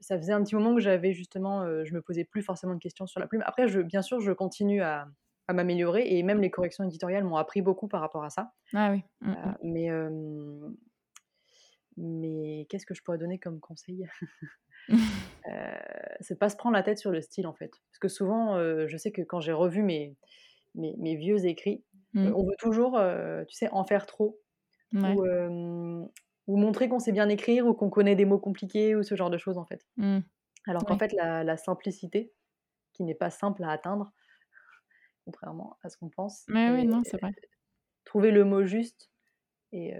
ça 0.00 0.16
faisait 0.16 0.32
un 0.32 0.42
petit 0.42 0.54
moment 0.54 0.74
que 0.74 0.80
j'avais 0.80 1.12
justement, 1.12 1.66
je 1.84 1.92
me 1.94 2.00
posais 2.00 2.24
plus 2.24 2.42
forcément 2.42 2.74
de 2.74 2.78
questions 2.78 3.06
sur 3.06 3.20
la 3.20 3.26
plume. 3.26 3.42
Après, 3.44 3.66
je, 3.66 3.80
bien 3.80 4.02
sûr, 4.02 4.20
je 4.20 4.32
continue 4.32 4.82
à, 4.82 5.08
à 5.48 5.52
m'améliorer 5.52 6.06
et 6.06 6.22
même 6.22 6.40
les 6.40 6.50
corrections 6.50 6.84
éditoriales 6.84 7.24
m'ont 7.24 7.36
appris 7.36 7.62
beaucoup 7.62 7.88
par 7.88 8.00
rapport 8.00 8.24
à 8.24 8.30
ça. 8.30 8.52
Ah 8.74 8.92
oui. 8.92 9.02
Mmh, 9.20 9.30
mmh. 9.30 9.56
mais 9.64 9.88
mais 11.98 12.66
qu'est-ce 12.70 12.86
que 12.86 12.94
je 12.94 13.02
pourrais 13.02 13.18
donner 13.18 13.38
comme 13.38 13.60
conseil? 13.60 14.06
Euh, 15.48 15.72
C'est 16.20 16.38
pas 16.38 16.48
se 16.48 16.56
prendre 16.56 16.74
la 16.74 16.84
tête 16.84 16.98
sur 16.98 17.10
le 17.10 17.20
style 17.20 17.48
en 17.48 17.52
fait. 17.52 17.70
Parce 17.70 17.98
que 18.00 18.06
souvent, 18.06 18.56
je 18.58 18.96
sais 18.96 19.10
que 19.10 19.22
quand 19.22 19.40
j'ai 19.40 19.52
revu 19.52 19.82
mes, 19.82 20.16
mes, 20.76 20.94
mes, 20.98 21.16
vieux 21.16 21.46
écrits, 21.46 21.84
mmh. 22.14 22.32
on 22.32 22.44
veut 22.44 22.54
toujours, 22.60 23.00
tu 23.48 23.54
sais, 23.54 23.68
en 23.72 23.84
faire 23.84 24.06
trop. 24.06 24.40
Ou, 24.94 25.24
ou, 26.46 26.56
montrer 26.56 26.88
qu'on 26.88 27.00
sait 27.00 27.10
bien 27.10 27.28
écrire 27.28 27.66
ou 27.66 27.74
qu'on 27.74 27.90
connaît 27.90 28.14
des 28.14 28.24
mots 28.24 28.38
compliqués 28.38 28.94
ou 28.94 29.02
ce 29.02 29.16
genre 29.16 29.30
de 29.30 29.38
choses 29.38 29.58
en 29.58 29.64
fait. 29.64 29.84
Alors 30.68 30.84
qu'en 30.84 30.96
fait, 30.96 31.12
la, 31.12 31.42
la, 31.42 31.56
simplicité, 31.56 32.32
qui 32.92 33.02
n'est 33.02 33.16
pas 33.16 33.30
simple 33.30 33.64
à 33.64 33.70
atteindre, 33.70 34.12
contrairement 35.24 35.76
à 35.82 35.88
ce 35.88 35.96
qu'on 35.96 36.10
pense. 36.10 36.44
Mais 36.48 36.70
oui, 36.70 36.86
non, 36.86 37.02
c'est 37.04 37.20
vrai. 37.20 37.32
Trouver 38.04 38.30
le 38.30 38.44
mot 38.44 38.64
juste 38.64 39.10
et 39.72 39.94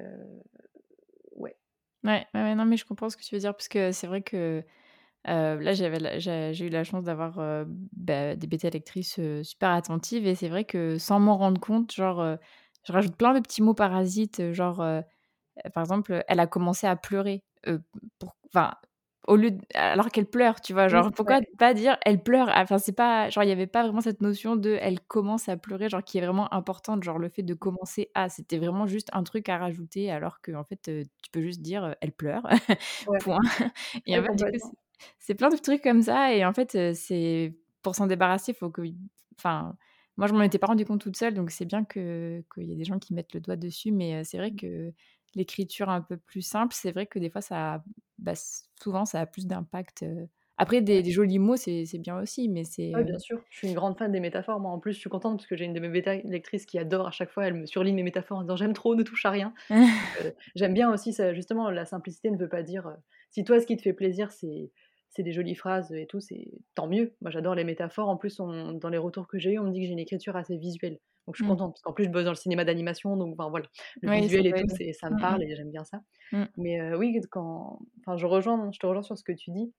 ouais. 1.33 1.57
ouais. 2.05 2.27
Ouais, 2.35 2.55
non, 2.55 2.65
mais 2.65 2.77
je 2.77 2.85
comprends 2.85 3.11
ce 3.11 3.17
que 3.17 3.23
tu 3.23 3.35
veux 3.35 3.41
dire 3.41 3.55
parce 3.55 3.69
que 3.69 3.93
c'est 3.93 4.07
vrai 4.07 4.23
que 4.23 4.65
là, 5.27 5.75
j'avais, 5.75 6.21
j'ai 6.21 6.67
eu 6.67 6.69
la 6.71 6.85
chance 6.85 7.05
d'avoir 7.05 7.65
bah, 7.93 8.37
des 8.37 8.47
bêta 8.47 8.71
lectrices 8.71 9.21
super 9.43 9.71
attentives 9.71 10.27
et 10.27 10.35
c'est 10.35 10.49
vrai 10.49 10.65
que 10.65 10.99
sans 10.99 11.21
m'en 11.21 11.37
rendre 11.37 11.61
compte, 11.61 11.93
genre, 11.93 12.37
je 12.85 12.93
rajoute 12.93 13.17
plein 13.17 13.35
de 13.35 13.41
petits 13.41 13.63
mots 13.63 13.75
parasites, 13.75 14.53
genre, 14.53 14.79
par 15.75 15.83
exemple, 15.83 16.25
elle 16.29 16.41
a 16.41 16.47
commencé 16.47 16.87
à 16.87 16.97
pleurer. 16.97 17.45
pour, 18.19 18.37
enfin, 18.49 18.75
au 19.29 19.37
lieu 19.37 19.53
alors 19.75 20.11
qu'elle 20.11 20.27
pleure, 20.27 20.61
tu 20.61 20.73
vois, 20.73 20.89
genre 20.89 21.13
pourquoi 21.13 21.41
pas 21.59 21.75
dire 21.75 21.97
elle 22.05 22.23
pleure? 22.23 22.51
Enfin 22.55 22.79
c'est 22.79 22.93
pas 22.93 23.31
genre 23.31 23.45
il 23.45 23.49
y 23.49 23.53
avait 23.53 23.69
pas 23.69 23.83
vraiment 23.83 24.01
cette 24.01 24.21
notion 24.21 24.57
de 24.57 24.77
elle 24.81 25.01
commence 25.01 25.49
à 25.49 25.57
pleurer 25.57 25.89
genre 25.89 26.03
qui 26.03 26.19
est 26.19 26.21
vraiment 26.21 26.53
importante 26.53 27.05
genre 27.05 27.19
le 27.19 27.29
fait 27.29 27.43
de 27.43 27.55
commencer 27.55 28.11
à. 28.15 28.29
C'était 28.29 28.59
vraiment 28.59 28.87
juste 28.87 29.09
un 29.13 29.23
truc 29.23 29.49
à 29.49 29.59
rajouter 29.59 30.11
alors 30.11 30.41
que 30.41 30.53
en 30.53 30.65
fait 30.65 30.83
tu 30.83 31.31
peux 31.31 31.41
juste 31.41 31.63
dire 31.63 31.95
elle 32.01 32.13
pleure 32.13 32.43
point. 33.21 33.41
Et 34.07 34.19
en 34.19 34.23
fait 34.23 34.59
c'est 35.19 35.35
plein 35.35 35.51
de 35.51 35.57
trucs 35.57 35.83
comme 35.83 36.03
ça 36.03 36.35
et 36.35 36.45
en 36.45 36.53
fait 36.53 36.95
c'est 36.95 37.55
pour 37.83 37.95
s'en 37.95 38.07
débarrasser, 38.07 38.53
il 38.53 38.55
faut 38.55 38.71
que 38.71 38.83
enfin 39.39 39.77
moi 40.17 40.27
je 40.27 40.33
m'en 40.35 40.43
étais 40.43 40.59
pas 40.59 40.67
rendu 40.67 40.85
compte 40.85 41.01
toute 41.01 41.17
seule 41.17 41.35
donc 41.35 41.51
c'est 41.51 41.65
bien 41.65 41.85
que 41.85 42.45
qu'il 42.55 42.65
y 42.65 42.73
ait 42.73 42.77
des 42.77 42.85
gens 42.85 42.99
qui 42.99 43.15
mettent 43.15 43.35
le 43.35 43.41
doigt 43.41 43.57
dessus 43.57 43.93
mais 43.93 44.25
c'est 44.25 44.39
vrai 44.39 44.51
mmh. 44.51 44.57
que 44.57 44.93
l'écriture 45.35 45.89
un 45.89 46.01
peu 46.01 46.17
plus 46.17 46.43
simple, 46.43 46.75
c'est 46.75 46.93
vrai 46.93 47.07
que 47.07 47.19
des 47.19 47.31
fois, 47.31 47.41
ça, 47.41 47.83
bah, 48.19 48.35
souvent, 48.81 49.05
ça 49.05 49.21
a 49.21 49.27
plus 49.27 49.47
d'impact. 49.47 50.05
Après, 50.59 50.81
des, 50.81 51.03
jolis 51.11 51.39
mots, 51.39 51.57
c'est 51.57 51.99
bien 51.99 52.19
aussi, 52.21 52.49
mais 52.49 52.65
c'est... 52.65 52.93
Oui, 52.95 53.05
bien 53.05 53.19
sûr. 53.19 53.43
Je 53.51 53.59
suis 53.59 53.69
une 53.69 53.75
grande 53.75 53.97
fan 53.97 54.13
des 54.13 54.21
métaphores. 54.21 54.61
Moi, 54.61 54.71
en 54.71 54.79
plus, 54.79 54.93
je 54.93 54.99
suis 54.99 55.11
contente 55.11 55.39
parce 55.39 55.47
que 55.47 55.57
j'ai 55.57 55.65
une 55.65 55.73
de 55.73 55.81
mes 55.81 55.89
bêta 55.89 56.15
lectrices 56.17 56.67
qui 56.67 56.79
adore 56.79 57.09
à 57.09 57.11
chaque 57.11 57.31
fois. 57.31 57.47
Elle 57.47 57.55
me 57.55 57.67
surligne 57.67 57.97
mes 57.97 58.03
métaphores 58.03 58.39
en 58.39 58.43
disant 58.43 58.57
j'aime 58.57 58.75
trop, 58.75 58.95
ne 58.95 59.03
touche 59.03 59.25
à 59.25 59.31
rien. 59.31 59.55
j'aime 60.55 60.75
bien 60.75 60.93
aussi, 60.93 61.13
ça, 61.13 61.35
justement, 61.35 61.71
la 61.71 61.85
simplicité 61.85 62.31
ne 62.31 62.37
veut 62.37 62.49
pas 62.49 62.63
dire 62.63 62.97
si 63.33 63.45
toi, 63.45 63.59
ce 63.61 63.67
qui 63.67 63.77
te 63.77 63.83
fait 63.83 63.95
plaisir, 63.95 64.31
c'est 64.31 64.71
c'est 65.13 65.23
des 65.23 65.33
jolies 65.33 65.55
phrases 65.55 65.93
et 65.93 66.07
tout, 66.07 66.21
c'est 66.21 66.49
tant 66.75 66.89
mieux. 66.89 67.15
Moi, 67.21 67.31
j'adore 67.31 67.55
les 67.55 67.65
métaphores. 67.65 68.09
En 68.09 68.17
plus, 68.17 68.39
dans 68.39 68.89
les 68.89 68.99
retours 68.99 69.29
que 69.29 69.39
j'ai 69.39 69.53
eu, 69.53 69.59
on 69.59 69.65
me 69.65 69.71
dit 69.71 69.81
que 69.81 69.87
j'ai 69.87 69.93
une 69.93 69.99
écriture 69.99 70.37
assez 70.37 70.57
visuelle. 70.57 70.99
Donc, 71.27 71.37
je 71.37 71.43
suis 71.43 71.45
mmh. 71.45 71.49
contente, 71.49 71.73
parce 71.75 71.83
qu'en 71.83 71.93
plus, 71.93 72.05
je 72.05 72.11
bosse 72.11 72.25
dans 72.25 72.31
le 72.31 72.37
cinéma 72.37 72.65
d'animation, 72.65 73.17
donc 73.17 73.39
enfin, 73.39 73.49
voilà, 73.49 73.67
le 74.01 74.11
visuel 74.13 74.47
et 74.47 74.53
tout, 74.53 74.69
ça 74.99 75.11
me 75.11 75.15
mmh, 75.15 75.21
parle 75.21 75.41
mmh. 75.41 75.51
et 75.51 75.57
j'aime 75.57 75.71
bien 75.71 75.85
ça. 75.85 76.01
Mais 76.57 76.95
oui, 76.95 77.21
quand, 77.31 77.79
enfin, 78.01 78.17
je, 78.17 78.27
rejoins, 78.27 78.71
je 78.73 78.79
te 78.79 78.87
rejoins 78.87 79.03
sur 79.03 79.17
ce 79.17 79.23
que 79.23 79.33
tu 79.33 79.51
dis, 79.51 79.73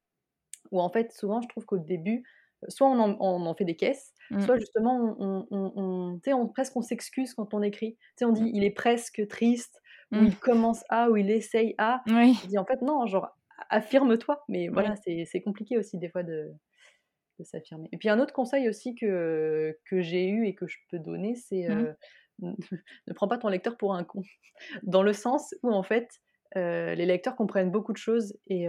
où 0.72 0.80
en 0.80 0.89
fait, 0.89 1.12
souvent, 1.12 1.41
je 1.41 1.48
trouve 1.48 1.65
qu'au 1.65 1.80
début, 1.80 2.24
soit 2.69 2.88
on 2.88 3.00
en, 3.00 3.17
on 3.19 3.46
en, 3.46 3.56
fait 3.56 3.65
des 3.65 3.76
caisses, 3.76 4.13
soit 4.39 4.58
justement, 4.58 5.15
on, 5.19 5.48
on, 5.52 6.22
on 6.26 6.48
presque 6.48 6.78
on 6.78 6.82
s'excuse 6.82 7.34
quand 7.34 7.54
on 7.54 7.62
écrit. 7.62 7.98
sais 8.15 8.26
on 8.26 8.32
dit 8.32 8.50
il 8.54 8.63
est 8.63 8.72
presque 8.72 9.28
triste, 9.28 9.82
ou 10.12 10.24
il 10.24 10.38
commence 10.38 10.84
à, 10.89 11.10
ou 11.10 11.17
il 11.17 11.30
essaye 11.32 11.76
à. 11.78 12.02
Oui. 12.08 12.38
Je 12.43 12.48
dis 12.48 12.58
en 12.58 12.65
fait, 12.65 12.82
non, 12.82 13.06
genre, 13.08 13.36
affirme-toi. 13.69 14.43
Mais 14.47 14.67
voilà, 14.67 14.95
c'est 14.95 15.41
compliqué 15.41 15.78
aussi 15.78 15.97
des 15.97 16.10
fois 16.10 16.23
de, 16.23 16.52
de 17.39 17.43
s'affirmer. 17.43 17.89
Et 17.91 17.97
puis 17.97 18.10
un 18.10 18.19
autre 18.19 18.34
conseil 18.34 18.69
aussi 18.69 18.95
que, 18.95 19.78
que 19.86 20.02
j'ai 20.02 20.28
eu 20.28 20.45
et 20.45 20.56
que 20.56 20.67
je 20.67 20.78
peux 20.89 20.99
donner, 20.99 21.36
c'est 21.36 21.67
mmh. 21.67 21.95
ne 23.08 23.13
prends 23.13 23.28
pas 23.28 23.38
ton 23.38 23.49
lecteur 23.49 23.78
pour 23.78 23.95
un 23.95 24.04
con. 24.04 24.21
Dans 24.84 25.04
le 25.04 25.13
sens 25.13 25.54
où 25.63 25.71
en 25.71 25.84
fait, 25.84 26.10
les 26.56 27.06
lecteurs 27.06 27.36
comprennent 27.36 27.71
beaucoup 27.71 27.93
de 27.93 27.97
choses 27.97 28.38
et 28.47 28.67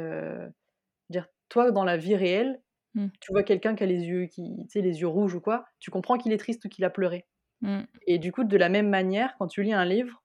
dire 1.11 1.29
toi 1.49 1.71
dans 1.71 1.85
la 1.85 1.97
vie 1.97 2.17
réelle, 2.17 2.61
mmh. 2.95 3.07
tu 3.21 3.33
vois 3.33 3.43
quelqu'un 3.43 3.75
qui 3.75 3.85
a 3.85 3.87
les 3.87 4.05
yeux 4.05 4.27
qui, 4.27 4.67
les 4.75 5.01
yeux 5.01 5.07
rouges 5.07 5.35
ou 5.35 5.41
quoi, 5.41 5.67
tu 5.79 5.91
comprends 5.91 6.19
qu'il 6.19 6.33
est 6.33 6.39
triste 6.39 6.65
ou 6.65 6.69
qu'il 6.69 6.85
a 6.85 6.91
pleuré. 6.91 7.27
Mmh. 7.61 7.83
Et 8.07 8.19
du 8.19 8.33
coup, 8.33 8.45
de 8.45 8.57
la 8.57 8.69
même 8.69 8.89
manière, 8.89 9.35
quand 9.39 9.47
tu 9.47 9.63
lis 9.63 9.73
un 9.73 9.85
livre, 9.85 10.24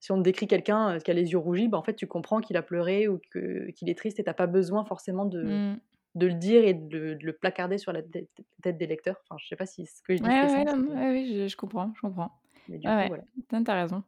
si 0.00 0.12
on 0.12 0.18
te 0.18 0.22
décrit 0.22 0.46
quelqu'un 0.46 0.98
qui 0.98 1.10
a 1.10 1.14
les 1.14 1.32
yeux 1.32 1.38
rougis, 1.38 1.68
bah, 1.68 1.78
en 1.78 1.82
fait, 1.82 1.94
tu 1.94 2.06
comprends 2.06 2.40
qu'il 2.40 2.56
a 2.56 2.62
pleuré 2.62 3.08
ou 3.08 3.18
qu'il 3.18 3.88
est 3.88 3.98
triste 3.98 4.20
et 4.20 4.24
tu 4.24 4.30
n'as 4.30 4.34
pas 4.34 4.46
besoin 4.46 4.84
forcément 4.84 5.24
de, 5.24 5.74
de 6.14 6.26
le 6.26 6.34
dire 6.34 6.64
et 6.64 6.74
de, 6.74 7.18
le 7.20 7.32
placarder 7.32 7.78
sur 7.78 7.92
la 7.92 8.02
tête, 8.02 8.28
des 8.64 8.86
lecteurs. 8.86 9.22
Enfin, 9.24 9.36
je 9.40 9.48
sais 9.48 9.56
pas 9.56 9.66
si 9.66 9.86
ce 9.86 10.02
que 10.02 10.16
je 10.16 10.22
dis 10.22 10.28
ouais, 10.28 10.64
ouais, 10.94 11.10
oui, 11.10 11.48
je, 11.48 11.56
comprends, 11.56 11.92
je 11.94 12.00
comprends. 12.00 12.32
Mais 12.68 12.78
du 12.78 12.86
coup, 12.86 12.94
voilà. 12.94 13.24
T'as 13.64 13.74
raison. 13.74 14.02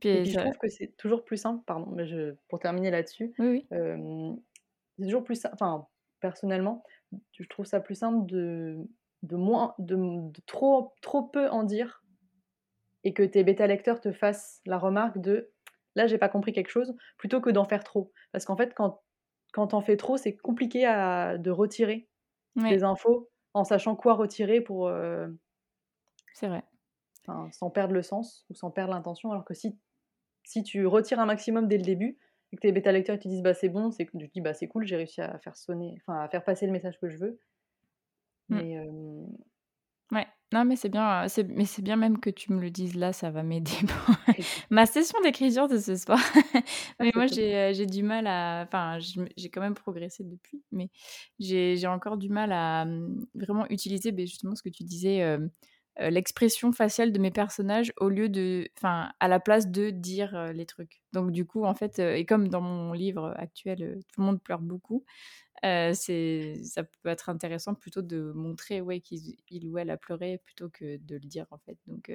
Puis, 0.00 0.10
et 0.10 0.22
puis 0.22 0.30
je 0.30 0.38
trouve 0.38 0.58
que 0.58 0.68
c'est 0.68 0.96
toujours 0.96 1.24
plus 1.24 1.36
simple, 1.36 1.62
pardon, 1.66 1.90
mais 1.90 2.06
je, 2.06 2.34
pour 2.48 2.60
terminer 2.60 2.90
là-dessus, 2.90 3.34
oui, 3.38 3.66
oui. 3.70 4.36
c'est 4.96 5.02
toujours 5.02 5.24
plus 5.24 5.34
simple, 5.34 5.54
enfin, 5.54 5.86
personnellement, 6.20 6.84
je 7.32 7.44
trouve 7.48 7.66
ça 7.66 7.80
plus 7.80 7.96
simple 7.96 8.24
de, 8.26 8.76
de, 9.24 9.36
moins, 9.36 9.74
de, 9.80 9.96
de 9.96 10.40
trop, 10.46 10.94
trop 11.02 11.22
peu 11.22 11.48
en 11.48 11.64
dire 11.64 12.04
et 13.04 13.14
que 13.14 13.22
tes 13.22 13.44
bêta-lecteurs 13.44 14.00
te 14.00 14.12
fassent 14.12 14.60
la 14.66 14.78
remarque 14.78 15.18
de 15.18 15.52
là, 15.94 16.06
j'ai 16.06 16.18
pas 16.18 16.28
compris 16.28 16.52
quelque 16.52 16.70
chose, 16.70 16.94
plutôt 17.16 17.40
que 17.40 17.50
d'en 17.50 17.64
faire 17.64 17.84
trop. 17.84 18.12
Parce 18.32 18.44
qu'en 18.44 18.56
fait, 18.56 18.74
quand 18.74 19.02
quand 19.52 19.68
t'en 19.68 19.80
fais 19.80 19.96
trop, 19.96 20.16
c'est 20.16 20.36
compliqué 20.36 20.84
à, 20.84 21.38
de 21.38 21.50
retirer 21.50 22.08
les 22.56 22.82
infos 22.84 23.30
en 23.54 23.64
sachant 23.64 23.96
quoi 23.96 24.14
retirer 24.14 24.60
pour. 24.60 24.88
Euh, 24.88 25.28
c'est 26.34 26.48
vrai. 26.48 26.62
sans 27.52 27.70
perdre 27.70 27.94
le 27.94 28.02
sens 28.02 28.44
ou 28.50 28.54
sans 28.54 28.70
perdre 28.70 28.92
l'intention. 28.92 29.30
Alors 29.32 29.44
que 29.44 29.54
si, 29.54 29.78
si 30.44 30.62
tu 30.62 30.86
retires 30.86 31.20
un 31.20 31.26
maximum 31.26 31.66
dès 31.66 31.78
le 31.78 31.84
début 31.84 32.18
et 32.52 32.56
que 32.56 32.60
tes 32.60 32.72
bêta 32.72 32.92
lecteurs 32.92 33.18
te 33.18 33.28
disent 33.28 33.42
bah 33.42 33.54
c'est 33.54 33.68
bon, 33.68 33.90
c'est 33.90 34.06
tu 34.06 34.28
dis 34.28 34.40
bah 34.40 34.54
c'est 34.54 34.68
cool, 34.68 34.86
j'ai 34.86 34.96
réussi 34.96 35.20
à 35.20 35.38
faire 35.38 35.56
sonner, 35.56 35.94
enfin 36.00 36.20
à 36.20 36.28
faire 36.28 36.44
passer 36.44 36.66
le 36.66 36.72
message 36.72 36.98
que 37.00 37.08
je 37.08 37.16
veux. 37.16 37.40
Mais 38.48 38.78
euh, 38.78 39.26
non, 40.52 40.64
mais 40.64 40.76
c'est 40.76 40.88
bien, 40.88 41.28
c'est 41.28 41.44
mais 41.44 41.66
c'est 41.66 41.82
bien 41.82 41.96
même 41.96 42.20
que 42.20 42.30
tu 42.30 42.52
me 42.52 42.60
le 42.60 42.70
dises 42.70 42.94
là, 42.94 43.12
ça 43.12 43.30
va 43.30 43.42
m'aider 43.42 43.70
pour 43.86 44.16
ma 44.70 44.86
session 44.86 45.20
d'écriture 45.22 45.68
de 45.68 45.78
ce 45.78 45.94
soir. 45.96 46.18
Ah, 46.98 47.04
mais 47.04 47.12
moi, 47.14 47.26
j'ai, 47.26 47.72
j'ai 47.74 47.86
du 47.86 48.02
mal 48.02 48.26
à 48.26 48.64
enfin, 48.66 48.98
j'ai 48.98 49.50
quand 49.50 49.60
même 49.60 49.74
progressé 49.74 50.24
depuis, 50.24 50.62
mais 50.72 50.90
j'ai 51.38 51.76
j'ai 51.76 51.86
encore 51.86 52.16
du 52.16 52.30
mal 52.30 52.52
à, 52.52 52.86
mmh, 52.86 53.26
vraiment 53.34 53.66
utiliser, 53.68 54.10
beh, 54.10 54.26
justement 54.26 54.54
ce 54.54 54.62
que 54.62 54.70
tu 54.70 54.84
disais, 54.84 55.38
l'expression 55.98 56.72
faciale 56.72 57.12
de 57.12 57.18
mes 57.18 57.30
personnages 57.30 57.92
au 57.98 58.08
lieu 58.08 58.28
de 58.28 58.68
enfin, 58.78 59.10
à 59.20 59.28
la 59.28 59.40
place 59.40 59.68
de 59.68 59.90
dire, 59.90 60.52
les 60.54 60.64
trucs. 60.64 61.02
Donc 61.12 61.32
du 61.32 61.44
coup, 61.44 61.64
en 61.64 61.74
fait, 61.74 61.98
et 61.98 62.24
comme 62.24 62.48
dans 62.48 62.60
mon 62.60 62.92
livre 62.92 63.34
actuel, 63.36 64.00
tout 64.12 64.20
le 64.20 64.26
monde 64.26 64.42
pleure 64.42 64.60
beaucoup, 64.60 65.04
c'est 65.62 66.54
ça 66.62 66.84
peut 66.84 67.08
être 67.08 67.28
intéressant 67.28 67.74
plutôt 67.74 68.02
de 68.02 68.32
montrer 68.34 68.80
ouais, 68.80 69.00
qu'il 69.00 69.68
ou 69.68 69.78
elle 69.78 69.90
a 69.90 69.96
pleuré 69.96 70.40
plutôt 70.44 70.68
que 70.68 70.96
de 70.96 71.14
le 71.14 71.20
dire 71.20 71.46
en 71.50 71.58
fait. 71.58 71.76
Donc 71.86 72.12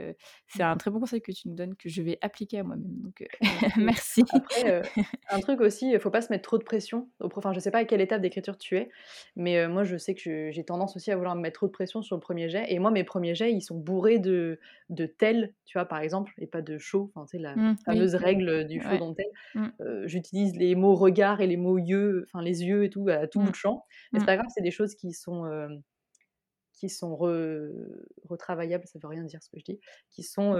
c'est 0.47 0.63
un 0.63 0.77
très 0.77 0.91
bon 0.91 0.99
conseil 0.99 1.21
que 1.21 1.31
tu 1.31 1.49
nous 1.49 1.55
donnes 1.55 1.75
que 1.75 1.89
je 1.89 2.01
vais 2.01 2.17
appliquer 2.21 2.59
à 2.59 2.63
moi-même. 2.63 2.99
Donc 3.01 3.25
merci. 3.77 4.23
Après, 4.31 4.81
un 5.29 5.39
truc 5.39 5.61
aussi, 5.61 5.91
il 5.91 5.99
faut 5.99 6.11
pas 6.11 6.21
se 6.21 6.31
mettre 6.31 6.43
trop 6.43 6.57
de 6.57 6.63
pression. 6.63 7.09
Au 7.19 7.29
enfin, 7.35 7.53
je 7.53 7.59
sais 7.59 7.71
pas 7.71 7.79
à 7.79 7.85
quelle 7.85 8.01
étape 8.01 8.21
d'écriture 8.21 8.57
tu 8.57 8.77
es, 8.77 8.89
mais 9.35 9.67
moi 9.67 9.83
je 9.83 9.97
sais 9.97 10.15
que 10.15 10.51
j'ai 10.51 10.63
tendance 10.63 10.95
aussi 10.95 11.11
à 11.11 11.15
vouloir 11.15 11.35
me 11.35 11.41
mettre 11.41 11.59
trop 11.59 11.67
de 11.67 11.71
pression 11.71 12.01
sur 12.01 12.15
le 12.15 12.21
premier 12.21 12.49
jet. 12.49 12.65
Et 12.69 12.79
moi 12.79 12.91
mes 12.91 13.03
premiers 13.03 13.35
jets, 13.35 13.53
ils 13.53 13.61
sont 13.61 13.77
bourrés 13.77 14.19
de 14.19 14.59
de 14.89 15.05
tel, 15.05 15.53
tu 15.65 15.77
vois 15.77 15.85
par 15.85 15.99
exemple, 15.99 16.33
et 16.37 16.47
pas 16.47 16.61
de 16.61 16.77
chaud. 16.77 17.11
Enfin, 17.15 17.25
tu 17.25 17.37
sais 17.37 17.43
la 17.43 17.55
mmh, 17.55 17.77
fameuse 17.85 18.15
règle 18.15 18.65
du 18.67 18.79
faux 18.79 18.97
dans 18.97 19.13
tel. 19.13 19.25
Mmh. 19.55 19.67
J'utilise 20.05 20.55
les 20.55 20.75
mots 20.75 20.95
regard 20.95 21.41
et 21.41 21.47
les 21.47 21.57
mots 21.57 21.77
yeux, 21.77 22.25
enfin 22.27 22.43
les 22.43 22.63
yeux 22.63 22.85
et 22.85 22.89
tout 22.89 23.07
à 23.09 23.27
tout 23.33 23.39
bout 23.39 23.47
mmh. 23.47 23.51
de 23.51 23.55
champ. 23.55 23.85
Mais 24.11 24.19
c'est 24.19 24.23
mmh. 24.23 24.25
pas 24.27 24.35
grave, 24.37 24.47
c'est 24.53 24.63
des 24.63 24.71
choses 24.71 24.95
qui 24.95 25.11
sont, 25.11 25.43
qui 26.73 26.89
sont 26.89 27.15
retravaillables, 28.29 28.85
ça 28.87 28.99
veut 29.01 29.09
rien 29.09 29.23
dire 29.23 29.41
ce 29.41 29.49
que 29.49 29.59
je 29.59 29.63
dis, 29.63 29.79
qui 30.11 30.23
sont 30.23 30.53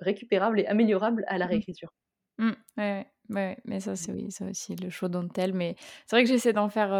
récupérables 0.00 0.60
et 0.60 0.66
améliorables 0.66 1.24
à 1.28 1.38
la 1.38 1.46
mmh. 1.46 1.48
réécriture. 1.48 1.94
ouais, 2.76 3.06
ouais, 3.30 3.58
mais 3.64 3.80
ça, 3.80 3.96
c'est 3.96 4.12
oui, 4.12 4.30
ça 4.30 4.44
aussi, 4.44 4.76
le 4.76 4.90
show 4.90 5.08
don't 5.08 5.28
tell. 5.32 5.54
Mais 5.54 5.76
c'est 6.06 6.16
vrai 6.16 6.24
que 6.24 6.28
j'essaie 6.28 6.52
d'en 6.52 6.68
faire, 6.68 6.92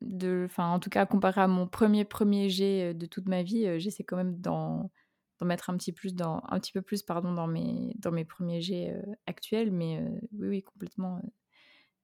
de, 0.00 0.42
enfin, 0.46 0.68
en 0.68 0.80
tout 0.80 0.90
cas, 0.90 1.06
comparé 1.06 1.40
à 1.40 1.46
mon 1.48 1.66
premier 1.66 2.04
premier 2.04 2.50
jet 2.50 2.94
de 2.94 3.06
toute 3.06 3.28
ma 3.28 3.42
vie, 3.42 3.80
j'essaie 3.80 4.04
quand 4.04 4.16
même 4.16 4.36
d'en, 4.36 4.90
d'en 5.38 5.46
mettre 5.46 5.70
un 5.70 5.76
petit 5.76 5.92
plus 5.92 6.14
dans, 6.14 6.42
un 6.48 6.58
petit 6.58 6.72
peu 6.72 6.82
plus, 6.82 7.02
pardon, 7.02 7.32
dans 7.32 7.46
mes, 7.46 7.94
dans 7.98 8.10
mes 8.10 8.24
premiers 8.24 8.60
jets 8.60 8.94
actuels. 9.26 9.70
Mais 9.70 10.02
oui, 10.32 10.48
oui, 10.48 10.62
complètement. 10.62 11.20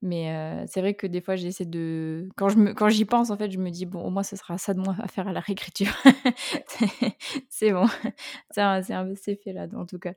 Mais 0.04 0.66
c'est 0.66 0.80
vrai 0.80 0.92
que 0.92 1.06
des 1.06 1.22
fois, 1.22 1.34
j'essaie 1.34 1.64
de. 1.64 2.28
Quand, 2.36 2.50
je 2.50 2.58
me... 2.58 2.74
Quand 2.74 2.90
j'y 2.90 3.06
pense, 3.06 3.30
en 3.30 3.38
fait, 3.38 3.50
je 3.50 3.58
me 3.58 3.70
dis, 3.70 3.86
bon, 3.86 4.02
au 4.02 4.10
moins, 4.10 4.22
ce 4.22 4.36
sera 4.36 4.58
ça 4.58 4.74
de 4.74 4.78
moi 4.78 4.94
à 4.98 5.08
faire 5.08 5.26
à 5.26 5.32
la 5.32 5.40
réécriture. 5.40 5.96
c'est 7.48 7.72
bon. 7.72 7.86
C'est 8.50 9.42
fait 9.42 9.52
là, 9.54 9.66
en 9.74 9.86
tout 9.86 9.98
cas. 9.98 10.12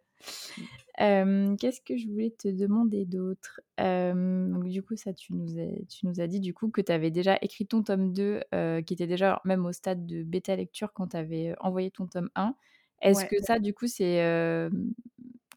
Qu'est-ce 0.97 1.79
que 1.79 1.95
je 1.95 2.09
voulais 2.09 2.31
te 2.37 2.49
demander 2.49 3.05
d'autre? 3.05 3.61
Du 3.77 4.83
coup, 4.83 4.97
ça, 4.97 5.13
tu 5.13 5.33
nous, 5.33 5.57
as, 5.57 5.85
tu 5.87 6.05
nous 6.05 6.19
as 6.19 6.27
dit 6.27 6.41
du 6.41 6.53
coup 6.53 6.69
que 6.69 6.81
tu 6.81 6.91
avais 6.91 7.09
déjà 7.09 7.37
écrit 7.41 7.65
ton 7.65 7.81
tome 7.81 8.11
2, 8.11 8.41
qui 8.85 8.93
était 8.93 9.07
déjà 9.07 9.41
même 9.45 9.65
au 9.65 9.71
stade 9.71 10.05
de 10.05 10.21
bêta 10.21 10.53
lecture 10.57 10.91
quand 10.91 11.07
tu 11.07 11.17
avais 11.17 11.55
envoyé 11.61 11.91
ton 11.91 12.07
tome 12.07 12.29
1. 12.35 12.53
Est-ce 13.03 13.23
que 13.23 13.41
ça, 13.41 13.57
du 13.59 13.73
coup, 13.73 13.87
c'est 13.87 14.69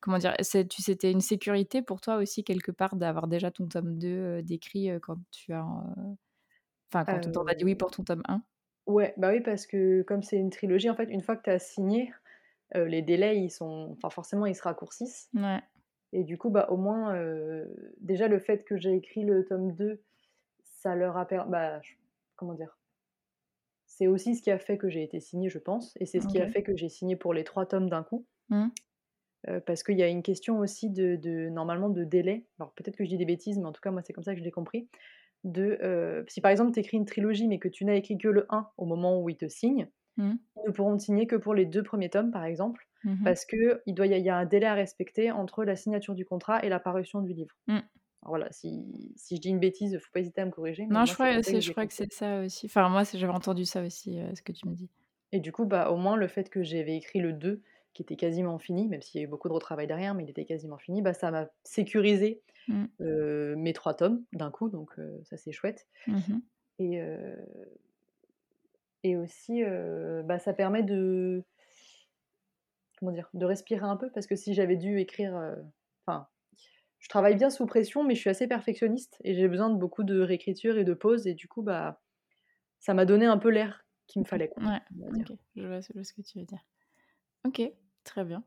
comment 0.00 0.18
dire, 0.18 0.34
tu 0.38 0.82
c'était 0.82 1.10
une 1.12 1.20
sécurité 1.20 1.82
pour 1.82 2.00
toi 2.00 2.16
aussi 2.16 2.44
quelque 2.44 2.72
part 2.72 2.96
d'avoir 2.96 3.28
déjà 3.28 3.50
ton 3.50 3.66
tome 3.66 3.98
2 3.98 4.42
décrit 4.42 4.88
quand 5.02 5.18
tu 5.30 5.52
as, 5.52 5.66
enfin 6.92 7.04
quand 7.04 7.36
on 7.36 7.44
t'a 7.44 7.54
dit 7.54 7.64
oui 7.64 7.74
pour 7.74 7.90
ton 7.90 8.04
tome 8.04 8.22
1 8.28 8.42
Ouais, 8.86 9.14
bah 9.18 9.30
oui 9.30 9.40
parce 9.40 9.66
que 9.66 10.02
comme 10.02 10.22
c'est 10.22 10.38
une 10.38 10.50
trilogie, 10.50 10.90
en 10.90 10.96
fait, 10.96 11.10
une 11.10 11.20
fois 11.20 11.36
que 11.36 11.42
tu 11.44 11.50
as 11.50 11.58
signé, 11.58 12.12
les 12.74 13.02
délais 13.02 13.38
ils 13.38 13.50
sont, 13.50 13.90
enfin 13.92 14.10
forcément 14.10 14.46
ils 14.46 14.54
se 14.56 14.62
raccourcissent. 14.62 15.28
Ouais. 15.34 15.60
Et 16.12 16.24
du 16.24 16.38
coup, 16.38 16.50
bah 16.50 16.66
au 16.70 16.76
moins, 16.76 17.14
déjà 18.00 18.26
le 18.26 18.40
fait 18.40 18.64
que 18.64 18.76
j'ai 18.76 18.94
écrit 18.94 19.22
le 19.22 19.44
tome 19.44 19.72
2, 19.76 20.02
ça 20.64 20.96
leur 20.96 21.16
a 21.16 21.26
permis, 21.26 21.50
bah 21.52 21.80
comment 22.34 22.54
dire, 22.54 22.78
c'est 23.86 24.06
aussi 24.08 24.34
ce 24.34 24.42
qui 24.42 24.50
a 24.50 24.58
fait 24.58 24.78
que 24.78 24.88
j'ai 24.88 25.04
été 25.04 25.20
signée, 25.20 25.50
je 25.50 25.58
pense, 25.58 25.94
et 26.00 26.06
c'est 26.06 26.20
ce 26.20 26.26
qui 26.26 26.40
a 26.40 26.48
fait 26.48 26.62
que 26.62 26.74
j'ai 26.74 26.88
signé 26.88 27.14
pour 27.16 27.34
les 27.34 27.44
trois 27.44 27.66
tomes 27.66 27.90
d'un 27.90 28.02
coup. 28.02 28.26
Mmh 28.48 28.68
parce 29.66 29.82
qu'il 29.82 29.98
y 29.98 30.02
a 30.02 30.08
une 30.08 30.22
question 30.22 30.58
aussi 30.58 30.90
de, 30.90 31.48
normalement 31.48 31.88
de 31.88 32.04
délai. 32.04 32.46
Alors 32.58 32.72
peut-être 32.72 32.96
que 32.96 33.04
je 33.04 33.10
dis 33.10 33.18
des 33.18 33.24
bêtises, 33.24 33.58
mais 33.58 33.66
en 33.66 33.72
tout 33.72 33.80
cas 33.80 33.90
moi 33.90 34.02
c'est 34.04 34.12
comme 34.12 34.24
ça 34.24 34.34
que 34.34 34.40
je 34.40 34.44
l'ai 34.44 34.50
compris. 34.50 34.88
De, 35.44 36.24
si 36.28 36.40
par 36.40 36.50
exemple 36.50 36.72
tu 36.72 36.80
écris 36.80 36.98
une 36.98 37.06
trilogie 37.06 37.48
mais 37.48 37.58
que 37.58 37.68
tu 37.68 37.86
n'as 37.86 37.94
écrit 37.94 38.18
que 38.18 38.28
le 38.28 38.46
1 38.50 38.68
au 38.76 38.84
moment 38.84 39.20
où 39.22 39.28
ils 39.30 39.36
te 39.36 39.48
signent, 39.48 39.88
mmh. 40.18 40.32
ils 40.56 40.66
ne 40.66 40.72
pourront 40.72 40.96
te 40.96 41.02
signer 41.02 41.26
que 41.26 41.36
pour 41.36 41.54
les 41.54 41.64
deux 41.64 41.82
premiers 41.82 42.10
tomes 42.10 42.30
par 42.30 42.44
exemple, 42.44 42.86
mmh 43.04 43.24
parce 43.24 43.46
qu'il 43.46 43.80
il 43.86 43.96
y, 43.98 44.28
a 44.28 44.36
un 44.36 44.44
délai 44.44 44.66
à 44.66 44.74
respecter 44.74 45.30
entre 45.30 45.64
la 45.64 45.76
signature 45.76 46.14
du 46.14 46.26
contrat 46.26 46.62
et 46.64 46.68
la 46.68 46.78
parution 46.78 47.22
du 47.22 47.32
livre. 47.32 47.56
Mmh. 47.68 47.78
voilà, 48.26 48.52
si, 48.52 48.84
si, 49.16 49.36
je 49.36 49.40
dis 49.40 49.48
une 49.48 49.60
bêtise, 49.60 49.98
faut 49.98 50.10
pas 50.12 50.20
hésiter 50.20 50.42
à 50.42 50.44
me 50.44 50.50
corriger. 50.50 50.86
non, 50.86 51.06
je, 51.06 51.14
crois, 51.14 51.40
je 51.40 51.70
crois 51.70 51.86
que 51.86 51.94
c'est 51.94 52.12
ça 52.12 52.40
aussi. 52.42 52.66
Enfin, 52.66 52.90
moi, 52.90 53.04
j'avais 53.04 53.32
entendu 53.32 53.64
ça 53.64 53.82
aussi, 53.82 54.18
ce 54.34 54.42
que 54.42 54.52
tu 54.52 54.68
me 54.68 54.74
dis. 54.74 54.90
Et 55.32 55.40
du 55.40 55.52
coup, 55.52 55.64
bah, 55.64 55.90
au 55.90 55.96
moins, 55.96 56.16
le 56.16 56.28
fait 56.28 56.50
que 56.50 56.62
j'avais 56.62 56.96
écrit 56.96 57.20
le 57.20 57.32
2 57.32 57.62
qui 57.92 58.02
était 58.02 58.16
quasiment 58.16 58.58
fini, 58.58 58.88
même 58.88 59.02
s'il 59.02 59.20
y 59.20 59.24
a 59.24 59.26
eu 59.26 59.30
beaucoup 59.30 59.48
de 59.48 59.52
retravail 59.52 59.86
derrière, 59.86 60.14
mais 60.14 60.24
il 60.24 60.30
était 60.30 60.44
quasiment 60.44 60.78
fini, 60.78 61.02
bah, 61.02 61.12
ça 61.12 61.30
m'a 61.30 61.48
sécurisé 61.64 62.42
mmh. 62.68 63.54
mes 63.56 63.72
trois 63.72 63.94
tomes 63.94 64.24
d'un 64.32 64.50
coup, 64.50 64.68
donc 64.68 64.94
ça 65.24 65.36
c'est 65.36 65.52
chouette. 65.52 65.88
Mmh 66.06 66.38
et, 66.78 67.02
et 69.02 69.16
aussi, 69.16 69.62
bah, 70.24 70.38
ça 70.38 70.52
permet 70.54 70.82
de, 70.82 71.44
comment 72.98 73.12
dire, 73.12 73.28
de 73.34 73.44
respirer 73.44 73.84
un 73.84 73.96
peu, 73.96 74.10
parce 74.10 74.26
que 74.26 74.36
si 74.36 74.54
j'avais 74.54 74.76
dû 74.76 74.98
écrire, 74.98 75.56
enfin, 76.06 76.28
je 76.98 77.08
travaille 77.08 77.34
bien 77.34 77.50
sous 77.50 77.66
pression, 77.66 78.04
mais 78.04 78.14
je 78.14 78.20
suis 78.20 78.30
assez 78.30 78.46
perfectionniste 78.46 79.18
et 79.24 79.34
j'ai 79.34 79.48
besoin 79.48 79.68
de 79.70 79.76
beaucoup 79.76 80.04
de 80.04 80.20
réécriture 80.20 80.78
et 80.78 80.84
de 80.84 80.94
pause, 80.94 81.26
et 81.26 81.34
du 81.34 81.48
coup, 81.48 81.62
bah, 81.62 82.00
ça 82.78 82.94
m'a 82.94 83.04
donné 83.04 83.26
un 83.26 83.38
peu 83.38 83.50
l'air 83.50 83.84
qu'il 84.06 84.22
me 84.22 84.26
fallait. 84.26 84.48
Quoi, 84.48 84.62
ouais, 84.62 84.80
je 85.56 85.66
vois, 85.66 85.82
ce 85.82 86.12
que 86.12 86.22
tu 86.22 86.38
veux 86.38 86.44
dire. 86.44 86.64
OK, 87.46 87.62
très 88.04 88.24
bien. 88.24 88.42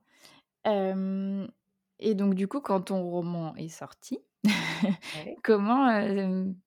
et 1.99 2.15
donc 2.15 2.35
du 2.35 2.47
coup, 2.47 2.61
quand 2.61 2.81
ton 2.81 3.03
roman 3.03 3.55
est 3.55 3.69
sorti, 3.69 4.19
comment, 5.43 5.87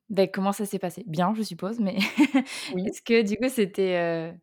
ben, 0.08 0.28
comment 0.32 0.52
ça 0.52 0.64
s'est 0.64 0.78
passé? 0.78 1.04
Bien, 1.06 1.34
je 1.34 1.42
suppose, 1.42 1.78
mais 1.78 1.96
est-ce 2.76 3.02
que 3.02 3.22
du 3.22 3.36
coup 3.36 3.48
c'était, 3.48 4.34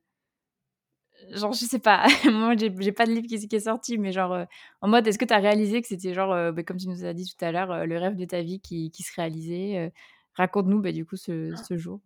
genre, 1.31 1.53
je 1.53 1.65
sais 1.65 1.79
pas, 1.79 2.05
moi 2.31 2.55
j'ai 2.57 2.91
pas 2.91 3.05
de 3.05 3.11
livre 3.11 3.27
qui 3.27 3.35
est 3.35 3.59
sorti, 3.59 3.97
mais 3.97 4.11
genre, 4.11 4.45
en 4.81 4.87
mode, 4.87 5.07
est-ce 5.07 5.17
que 5.17 5.25
tu 5.25 5.33
as 5.33 5.39
réalisé 5.39 5.81
que 5.81 5.87
c'était 5.87 6.13
genre, 6.13 6.53
ben, 6.53 6.63
comme 6.63 6.77
tu 6.77 6.87
nous 6.87 7.05
as 7.05 7.13
dit 7.13 7.25
tout 7.25 7.43
à 7.43 7.51
l'heure, 7.51 7.85
le 7.85 7.97
rêve 7.97 8.15
de 8.15 8.25
ta 8.25 8.41
vie 8.41 8.61
qui 8.61 8.91
qui 8.91 9.03
se 9.03 9.13
réalisait? 9.15 9.91
Raconte-nous, 10.35 10.81
bah, 10.81 10.91
du 10.91 11.05
coup, 11.05 11.17
ce 11.17 11.53
ce 11.55 11.77
jour, 11.77 11.99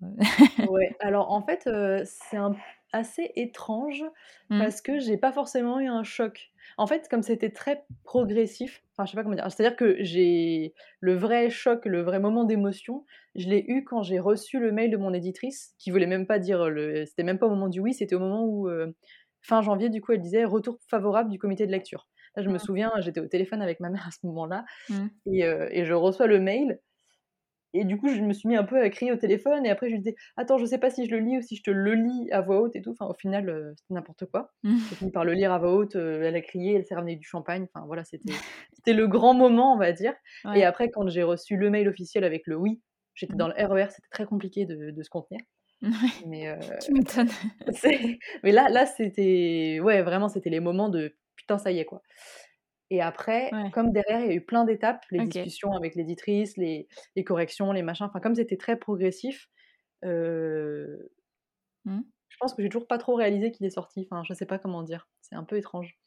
Ouais, 0.70 0.96
alors 1.00 1.32
en 1.32 1.46
fait, 1.46 1.70
c'est 2.06 2.38
un 2.38 2.56
assez 2.94 3.32
étrange 3.36 4.04
mmh. 4.50 4.60
parce 4.60 4.82
que 4.82 5.00
j'ai 5.00 5.18
pas 5.18 5.32
forcément 5.32 5.80
eu 5.80 5.88
un 5.88 6.04
choc. 6.04 6.52
En 6.78 6.88
fait, 6.88 7.08
comme 7.10 7.22
c'était 7.22 7.50
très 7.50 7.84
progressif, 8.04 8.84
enfin 8.92 9.06
je 9.06 9.12
sais 9.12 9.16
pas 9.16 9.24
comment 9.24 9.36
dire, 9.36 9.50
c'est-à-dire 9.52 9.76
que 9.76 9.98
j'ai 10.00 10.74
le 11.00 11.16
vrai 11.16 11.50
choc, 11.50 11.86
le 11.86 12.02
vrai 12.02 12.20
moment 12.20 12.44
d'émotion, 12.44 13.06
je 13.36 13.48
l'ai 13.48 13.64
eu 13.68 13.84
quand 13.84 14.04
j'ai 14.04 14.20
reçu 14.20 14.60
le 14.60 14.72
mail 14.72 14.92
de 14.92 14.98
mon 14.98 15.14
éditrice 15.14 15.74
qui 15.80 15.92
voulait 15.92 16.08
même 16.08 16.28
pas 16.28 16.40
dire 16.40 16.70
le 16.70 17.06
c'était 17.06 17.24
même 17.24 17.40
pas 17.40 17.48
au 17.48 17.52
moment 17.52 17.70
du 17.70 17.80
oui, 17.80 17.94
c'était 17.94 18.16
au 18.16 18.20
moment 18.20 18.44
où 18.46 18.68
euh, 18.70 18.94
fin 19.42 19.62
janvier 19.62 19.90
du 19.90 20.02
coup 20.02 20.12
elle 20.12 20.22
disait 20.22 20.44
retour 20.44 20.78
favorable 20.88 21.30
du 21.30 21.40
comité 21.40 21.66
de 21.66 21.72
lecture. 21.72 22.08
Là, 22.36 22.44
je 22.44 22.50
me 22.50 22.56
mmh. 22.56 22.60
souviens, 22.60 22.92
j'étais 23.00 23.20
au 23.20 23.26
téléphone 23.26 23.64
avec 23.64 23.80
ma 23.80 23.90
mère 23.90 24.06
à 24.08 24.12
ce 24.12 24.26
moment-là 24.28 24.64
mmh. 24.90 25.08
et, 25.26 25.46
euh, 25.46 25.68
et 25.72 25.86
je 25.86 25.94
reçois 25.94 26.28
le 26.28 26.40
mail 26.40 26.80
et 27.80 27.86
du 27.86 27.98
coup, 27.98 28.10
je 28.10 28.22
me 28.22 28.34
suis 28.34 28.48
mis 28.50 28.56
un 28.56 28.64
peu 28.64 28.82
à 28.82 28.90
crier 28.90 29.12
au 29.12 29.16
téléphone, 29.16 29.66
et 29.66 29.70
après, 29.70 29.88
je 29.88 29.94
lui 29.94 30.00
disais 30.00 30.16
Attends, 30.36 30.58
je 30.58 30.66
sais 30.66 30.78
pas 30.78 30.90
si 30.90 31.06
je 31.06 31.12
le 31.12 31.20
lis 31.20 31.38
ou 31.38 31.42
si 31.42 31.56
je 31.56 31.64
te 31.64 31.72
le 31.72 31.94
lis 31.94 32.32
à 32.32 32.42
voix 32.42 32.62
haute 32.62 32.76
et 32.76 32.82
tout. 32.82 32.92
Enfin, 32.92 33.06
au 33.06 33.14
final, 33.14 33.50
euh, 33.50 33.74
c'était 33.78 33.94
n'importe 33.94 34.26
quoi. 34.26 34.54
J'ai 34.64 34.96
fini 34.96 35.12
par 35.12 35.26
le 35.26 35.34
lire 35.34 35.52
à 35.52 35.60
voix 35.60 35.74
haute, 35.74 35.96
euh, 35.96 36.24
elle 36.24 36.36
a 36.36 36.42
crié, 36.42 36.74
elle 36.76 36.86
s'est 36.86 36.96
ramenée 36.96 37.16
du 37.16 37.28
champagne. 37.28 37.68
Enfin, 37.74 37.86
voilà, 37.86 38.04
c'était, 38.04 38.94
le 38.94 39.08
grand 39.08 39.34
moment, 39.34 39.74
on 39.74 39.78
va 39.78 39.92
dire. 39.92 40.14
Et 40.56 40.64
après, 40.64 40.90
quand 40.90 41.08
j'ai 41.10 41.24
reçu 41.24 41.58
le 41.58 41.70
mail 41.70 41.88
officiel 41.88 42.24
avec 42.24 42.48
le 42.48 42.56
oui, 42.56 42.82
j'étais 43.16 43.34
mmh. 43.34 43.38
dans 43.38 43.48
le 43.48 43.54
RER, 43.58 43.88
c'était 43.90 44.08
très 44.12 44.26
compliqué 44.26 44.66
de, 44.66 44.92
de 44.92 45.04
se 45.04 45.10
contenir. 45.10 45.42
Mais, 46.26 46.48
euh, 46.48 46.56
tu 46.82 46.94
m'étonnes. 46.94 47.30
mais 48.44 48.52
là, 48.52 48.70
là 48.70 48.86
c'était. 48.86 49.80
Ouais, 49.82 50.02
vraiment, 50.02 50.30
c'était 50.30 50.50
les 50.50 50.60
moments 50.60 50.90
de 50.90 51.16
putain, 51.36 51.58
ça 51.58 51.72
y 51.72 51.80
est, 51.80 51.86
quoi. 51.86 52.02
Et 52.90 53.02
après, 53.02 53.52
comme 53.74 53.92
derrière, 53.92 54.22
il 54.22 54.28
y 54.28 54.32
a 54.32 54.36
eu 54.36 54.46
plein 54.46 54.64
d'étapes, 54.64 55.04
les 55.12 55.26
discussions 55.26 55.74
avec 55.74 55.96
l'éditrice, 55.96 56.56
les, 56.56 56.88
les, 57.16 57.24
corrections, 57.24 57.74
les 57.74 57.82
machins, 57.82 58.06
enfin, 58.06 58.22
comme 58.22 58.36
c'était 58.36 58.56
très 58.56 58.78
progressif, 58.78 59.50
euh, 60.06 60.98
mmh. 61.86 62.00
je 62.30 62.38
pense 62.40 62.54
que 62.54 62.62
j'ai 62.62 62.70
toujours 62.70 62.88
pas 62.88 62.98
trop 62.98 63.16
réalisé 63.16 63.52
qu'il 63.52 63.66
est 63.66 63.72
sorti. 63.72 64.08
Enfin, 64.10 64.24
je 64.24 64.34
sais 64.34 64.46
pas 64.46 64.60
comment 64.60 64.84
dire. 64.84 65.08
C'est 65.22 65.36
un 65.36 65.44
peu 65.44 65.58
étrange 65.58 65.98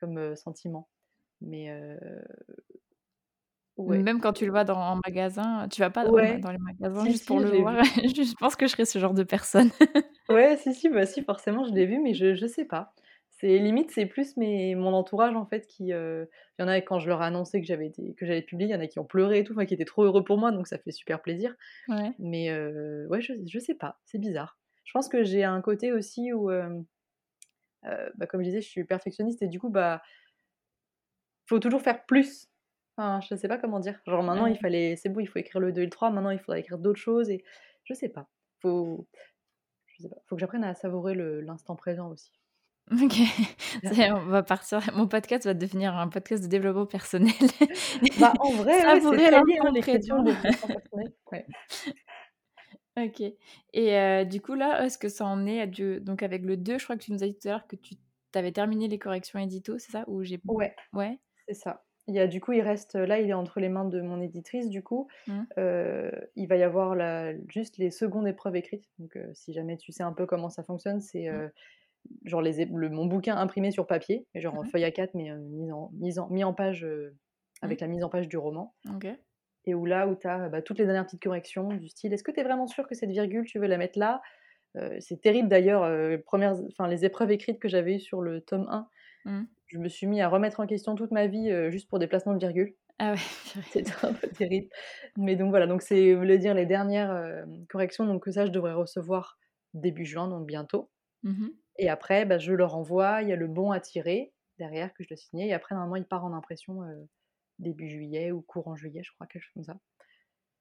comme 0.00 0.18
euh, 0.18 0.36
sentiment. 0.36 0.88
Mais. 1.40 1.70
Euh, 1.70 1.96
ouais. 3.76 3.98
Même 3.98 4.20
quand 4.20 4.32
tu 4.32 4.44
le 4.44 4.50
vois 4.50 4.64
dans 4.64 4.78
un 4.78 5.00
magasin, 5.04 5.68
tu 5.68 5.80
vas 5.80 5.90
pas 5.90 6.04
dans, 6.04 6.16
les 6.16 6.58
magasins 6.58 7.04
juste 7.06 7.26
pour 7.26 7.40
le 7.40 7.58
voir? 7.58 7.82
je 7.84 8.34
pense 8.36 8.56
que 8.56 8.66
je 8.66 8.72
serais 8.72 8.84
ce 8.84 8.98
genre 8.98 9.14
de 9.14 9.24
personne. 9.24 9.70
ouais, 10.28 10.56
si, 10.58 10.74
si, 10.74 10.88
bah 10.88 11.06
si, 11.06 11.22
forcément, 11.22 11.64
je 11.64 11.72
l'ai 11.72 11.86
vu, 11.86 11.98
mais 11.98 12.14
je, 12.14 12.34
je 12.34 12.46
sais 12.46 12.64
pas. 12.64 12.94
C'est 13.36 13.58
limite, 13.58 13.90
c'est 13.90 14.06
plus 14.06 14.36
mes, 14.36 14.74
mon 14.74 14.94
entourage 14.94 15.34
en 15.34 15.44
fait 15.44 15.66
qui. 15.66 15.92
Euh, 15.92 16.24
il 16.58 16.62
y 16.62 16.64
en 16.64 16.68
a 16.68 16.80
quand 16.80 17.00
je 17.00 17.08
leur 17.08 17.20
ai 17.22 17.26
annoncé 17.26 17.60
que 17.60 17.66
j'avais 17.66 17.90
que 17.90 18.26
j'allais 18.26 18.42
publier, 18.42 18.70
il 18.70 18.72
y 18.72 18.76
en 18.76 18.80
a 18.80 18.86
qui 18.86 19.00
ont 19.00 19.04
pleuré 19.04 19.40
et 19.40 19.44
tout, 19.44 19.52
enfin 19.52 19.66
qui 19.66 19.74
étaient 19.74 19.84
trop 19.84 20.04
heureux 20.04 20.22
pour 20.24 20.38
moi, 20.38 20.52
donc 20.52 20.68
ça 20.68 20.78
fait 20.78 20.92
super 20.92 21.20
plaisir. 21.20 21.54
Mais 22.18 22.50
euh, 22.50 23.06
ouais, 23.08 23.20
je, 23.20 23.32
je 23.46 23.58
sais 23.58 23.74
pas, 23.74 23.98
c'est 24.04 24.18
bizarre. 24.18 24.58
Je 24.84 24.92
pense 24.92 25.08
que 25.08 25.24
j'ai 25.24 25.42
un 25.42 25.60
côté 25.60 25.92
aussi 25.92 26.32
où, 26.32 26.50
euh, 26.50 26.68
bah, 27.82 28.26
comme 28.26 28.40
je 28.42 28.46
disais, 28.46 28.60
je 28.60 28.68
suis 28.68 28.84
perfectionniste 28.84 29.42
et 29.42 29.48
du 29.48 29.58
coup, 29.58 29.70
bah, 29.70 30.02
faut 31.46 31.58
toujours 31.58 31.82
faire 31.82 32.04
plus 32.06 32.48
Enfin, 32.96 33.20
je 33.20 33.34
sais 33.34 33.48
pas 33.48 33.58
comment 33.58 33.80
dire. 33.80 34.00
Genre 34.06 34.22
maintenant 34.22 34.46
il 34.46 34.56
fallait 34.56 34.94
c'est 34.96 35.08
bon, 35.08 35.20
il 35.20 35.26
faut 35.26 35.38
écrire 35.38 35.60
le 35.60 35.72
2 35.72 35.82
et 35.82 35.84
le 35.84 35.90
3, 35.90 36.10
maintenant 36.10 36.30
il 36.30 36.38
faudrait 36.38 36.60
écrire 36.60 36.78
d'autres 36.78 37.00
choses 37.00 37.28
et 37.28 37.44
je 37.84 37.94
sais 37.94 38.08
pas. 38.08 38.28
Faut 38.60 39.08
je 39.86 40.02
sais 40.02 40.08
pas, 40.08 40.16
faut 40.28 40.36
que 40.36 40.40
j'apprenne 40.40 40.64
à 40.64 40.74
savourer 40.74 41.14
l'instant 41.14 41.76
présent 41.76 42.08
aussi. 42.10 42.30
OK. 42.92 43.14
on 44.14 44.26
va 44.26 44.42
partir 44.42 44.80
mon 44.94 45.08
podcast 45.08 45.46
va 45.46 45.54
devenir 45.54 45.96
un 45.96 46.08
podcast 46.08 46.42
de 46.42 46.48
développement 46.48 46.86
personnel. 46.86 47.32
Bah, 48.20 48.32
en 48.40 48.50
vrai, 48.52 48.74
ouais, 48.74 48.80
Savourer 48.80 49.30
très 49.80 49.98
lié, 49.98 50.08
hein. 50.10 50.24
Ouais. 51.32 51.46
OK 52.96 53.22
et 53.72 53.96
heu, 53.96 54.24
du 54.24 54.40
coup 54.40 54.54
là, 54.54 54.84
est-ce 54.84 54.98
que 54.98 55.08
ça 55.08 55.24
en 55.24 55.46
est 55.46 55.66
du 55.66 56.00
donc 56.00 56.22
avec 56.22 56.42
le 56.42 56.56
2, 56.56 56.78
je 56.78 56.84
crois 56.84 56.96
que 56.96 57.02
tu 57.02 57.12
nous 57.12 57.24
as 57.24 57.26
dit 57.26 57.36
tout 57.36 57.48
à 57.48 57.52
l'heure 57.52 57.66
que 57.66 57.76
tu 57.76 57.96
avais 58.34 58.52
terminé 58.52 58.86
les 58.86 58.98
corrections 58.98 59.38
édito, 59.40 59.78
c'est 59.78 59.90
ça? 59.92 60.04
Ou 60.06 60.22
j'ai 60.22 60.40
Ouais, 60.46 60.74
ouais? 60.92 61.18
c'est 61.48 61.54
ça. 61.54 61.84
Il 62.06 62.14
y 62.14 62.20
a 62.20 62.26
du 62.26 62.38
coup, 62.40 62.52
il 62.52 62.60
reste 62.60 62.96
là, 62.96 63.18
il 63.18 63.30
est 63.30 63.34
entre 63.34 63.60
les 63.60 63.70
mains 63.70 63.86
de 63.86 64.00
mon 64.02 64.20
éditrice 64.20 64.68
du 64.68 64.82
coup. 64.82 65.08
Mmh. 65.26 65.42
Heu, 65.58 66.12
il 66.36 66.46
va 66.46 66.56
y 66.56 66.62
avoir 66.62 66.94
la 66.94 67.32
juste 67.48 67.78
les 67.78 67.90
secondes 67.90 68.28
épreuves 68.28 68.56
écrites. 68.56 68.90
Donc 68.98 69.16
heu, 69.16 69.30
si 69.32 69.52
jamais 69.54 69.76
tu 69.78 69.90
sais 69.90 70.02
un 70.02 70.12
peu 70.12 70.26
comment 70.26 70.50
ça 70.50 70.62
fonctionne, 70.62 71.00
c'est, 71.00 71.28
Mmh. 71.30 71.50
Genre 72.24 72.42
les 72.42 72.64
le 72.66 72.90
mon 72.90 73.06
bouquin 73.06 73.36
imprimé 73.36 73.70
sur 73.72 73.86
papier, 73.86 74.26
genre 74.34 74.56
en 74.56 74.64
Mmh 74.64 74.64
feuille 74.64 74.84
A4 74.84 75.10
mais 75.14 75.30
heu, 75.30 75.38
mis 75.38 75.72
en 75.72 75.90
mis 75.94 76.18
en 76.18 76.28
mis 76.30 76.44
en 76.44 76.54
page, 76.54 76.84
heu, 76.84 77.16
Mmh. 77.62 77.74
avec 77.74 77.80
la 77.80 77.88
mise 77.88 78.04
en 78.04 78.08
page 78.10 78.28
du 78.28 78.36
roman. 78.38 78.74
Et 79.66 79.74
où 79.74 79.86
là, 79.86 80.08
où 80.08 80.16
tu 80.16 80.28
as, 80.28 80.48
bah, 80.50 80.62
toutes 80.62 80.78
les 80.80 80.86
dernières 80.86 81.06
petites 81.06 81.22
corrections 81.22 81.74
du 81.74 81.88
style: 81.88 82.12
«Est-ce 82.14 82.24
que 82.24 82.32
tu 82.32 82.40
es 82.40 82.44
vraiment 82.44 82.66
sûr 82.68 82.88
que 82.88 82.94
cette 82.96 83.10
virgule, 83.10 83.46
tu 83.46 83.58
veux 83.60 83.66
la 83.68 83.78
mettre 83.78 83.98
là?» 83.98 84.22
heu, 84.78 84.98
c'est 85.00 85.20
terrible 85.22 85.48
d'ailleurs, 85.48 85.84
1res 86.24 86.54
enfin 86.72 86.88
les 86.88 87.04
épreuves 87.06 87.32
écrites 87.32 87.60
que 87.60 87.68
j'avais 87.68 87.96
eues 87.96 88.00
sur 88.00 88.22
le 88.22 88.40
tome 88.42 88.66
1, 88.70 88.88
Mmh. 89.24 89.48
je 89.68 89.78
me 89.78 89.88
suis 89.90 90.06
mis 90.08 90.20
à 90.22 90.28
remettre 90.30 90.60
en 90.60 90.66
question 90.68 90.94
toute 90.96 91.12
ma 91.12 91.26
vie, 91.28 91.50
juste 91.72 91.88
pour 91.90 91.98
des 92.00 92.08
placements 92.08 92.34
de 92.34 92.38
virgule. 92.40 92.74
Ah 92.98 93.12
ouais. 93.14 93.20
C'était 93.66 93.92
un 94.04 94.14
peu 94.14 94.28
terrible. 94.30 94.68
Mais 95.16 95.36
donc 95.36 95.50
voilà, 95.50 95.66
donc 95.68 95.82
c'est 95.82 96.14
voulait 96.14 96.38
dire 96.38 96.54
les 96.54 96.66
dernières, 96.66 97.44
corrections, 97.70 98.06
donc 98.06 98.24
que 98.24 98.32
ça 98.32 98.46
je 98.46 98.52
devrais 98.52 98.74
recevoir 98.74 99.38
début 99.74 100.04
juin, 100.06 100.28
donc 100.28 100.46
bientôt. 100.46 100.90
Et 101.76 101.88
après, 101.88 102.24
bah, 102.26 102.38
je 102.38 102.52
le 102.52 102.64
renvoie, 102.64 103.22
il 103.22 103.28
y 103.28 103.32
a 103.32 103.36
le 103.36 103.48
bon 103.48 103.70
à 103.72 103.80
tirer 103.80 104.34
derrière 104.58 104.94
que 104.94 105.02
je 105.02 105.08
dois 105.08 105.16
signer 105.16 105.48
et 105.48 105.52
après 105.54 105.74
normalement 105.74 105.96
il 105.96 106.06
part 106.06 106.24
en 106.24 106.32
impression, 106.32 106.82
début 107.58 107.88
juillet 107.90 108.32
ou 108.32 108.42
courant 108.42 108.76
juillet, 108.76 109.02
je 109.04 109.12
crois, 109.14 109.26
quelque 109.28 109.42
chose 109.44 109.52
comme 109.54 109.64
ça. 109.64 109.78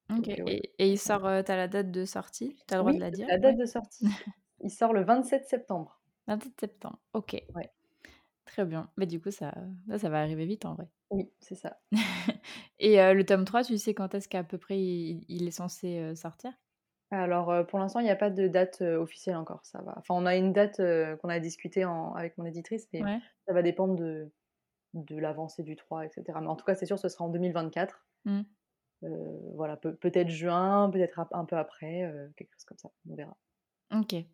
OK 0.09 0.27
Donc 0.27 0.39
heu, 0.39 0.45
ouais. 0.45 0.57
et 0.57 0.73
et 0.79 0.91
il 0.91 0.97
sort, 0.99 1.25
heu, 1.27 1.43
tu 1.43 1.51
as 1.51 1.55
la 1.57 1.67
date 1.67 1.91
de 1.91 2.05
sortie? 2.05 2.55
Tu 2.67 2.73
as 2.73 2.77
le 2.77 2.81
droit 2.81 2.93
de 2.93 2.99
la 2.99 3.11
dire? 3.11 3.29
la 3.29 3.37
Ouais? 3.41 3.51
date 3.51 3.57
de 3.57 3.65
sortie. 3.65 4.07
Il 4.59 4.71
sort 4.71 4.93
le 4.93 5.03
27 5.03 5.45
septembre. 5.47 6.01
27 6.27 6.59
septembre, 6.59 6.99
OK. 7.13 7.35
Ouais. 7.55 7.73
Très 8.45 8.65
bien. 8.65 8.91
Mais 8.97 9.07
du 9.07 9.21
coup 9.21 9.31
ça 9.31 9.53
là, 9.87 9.99
ça 9.99 10.09
va 10.09 10.21
arriver 10.21 10.45
vite 10.45 10.65
en 10.65 10.75
vrai. 10.75 10.89
Oui, 11.09 11.31
c'est 11.39 11.55
ça. 11.55 11.79
Et 12.79 12.97
le 13.13 13.25
tome 13.25 13.45
3, 13.45 13.63
tu 13.63 13.77
sais 13.77 13.93
quand 13.93 14.13
est-ce 14.15 14.27
qu'à 14.27 14.43
peu 14.43 14.57
près 14.57 14.79
il 14.79 15.25
il 15.27 15.47
est 15.47 15.51
censé, 15.51 16.15
sortir? 16.15 16.53
Alors, 17.21 17.51
heu, 17.51 17.65
pour 17.65 17.79
l'instant, 17.79 17.99
il 17.99 18.07
y 18.07 18.09
a 18.09 18.15
pas 18.15 18.29
de 18.29 18.47
date, 18.47 18.81
heu, 18.81 18.95
officielle 18.97 19.35
encore, 19.35 19.65
ça 19.65 19.81
va 19.81 19.93
enfin 19.97 20.15
on 20.15 20.25
a 20.25 20.35
une 20.35 20.53
date, 20.53 20.79
heu, 20.79 21.17
qu'on 21.21 21.29
a 21.29 21.39
discutée 21.39 21.85
en 21.85 22.13
avec 22.13 22.37
mon 22.37 22.45
éditrice, 22.45 22.87
mais 22.93 23.05
Ouais. 23.05 23.23
ça 23.47 23.53
va 23.53 23.61
dépendre 23.61 23.95
de 23.95 24.31
de 24.95 25.17
l'avancée 25.17 25.63
du 25.63 25.75
3 25.77 26.05
et 26.05 26.09
cetera. 26.11 26.41
Mais 26.41 26.47
en 26.47 26.55
tout 26.57 26.65
cas, 26.65 26.75
c'est 26.75 26.85
sûr, 26.87 26.99
ce 26.99 27.09
sera 27.09 27.25
en 27.25 27.29
2024. 27.29 28.07
Mmh. 28.25 28.43
Voilà, 29.55 29.77
peut 29.77 29.95
peut-être 29.95 30.29
juin, 30.29 30.89
peut-être 30.91 31.19
un 31.33 31.45
peu 31.45 31.57
après, 31.57 32.03
quelque 32.37 32.53
chose 32.53 32.65
comme 32.65 32.77
ça, 32.77 32.91
on 33.09 33.15
verra. 33.15 33.37
OK. 33.91 34.25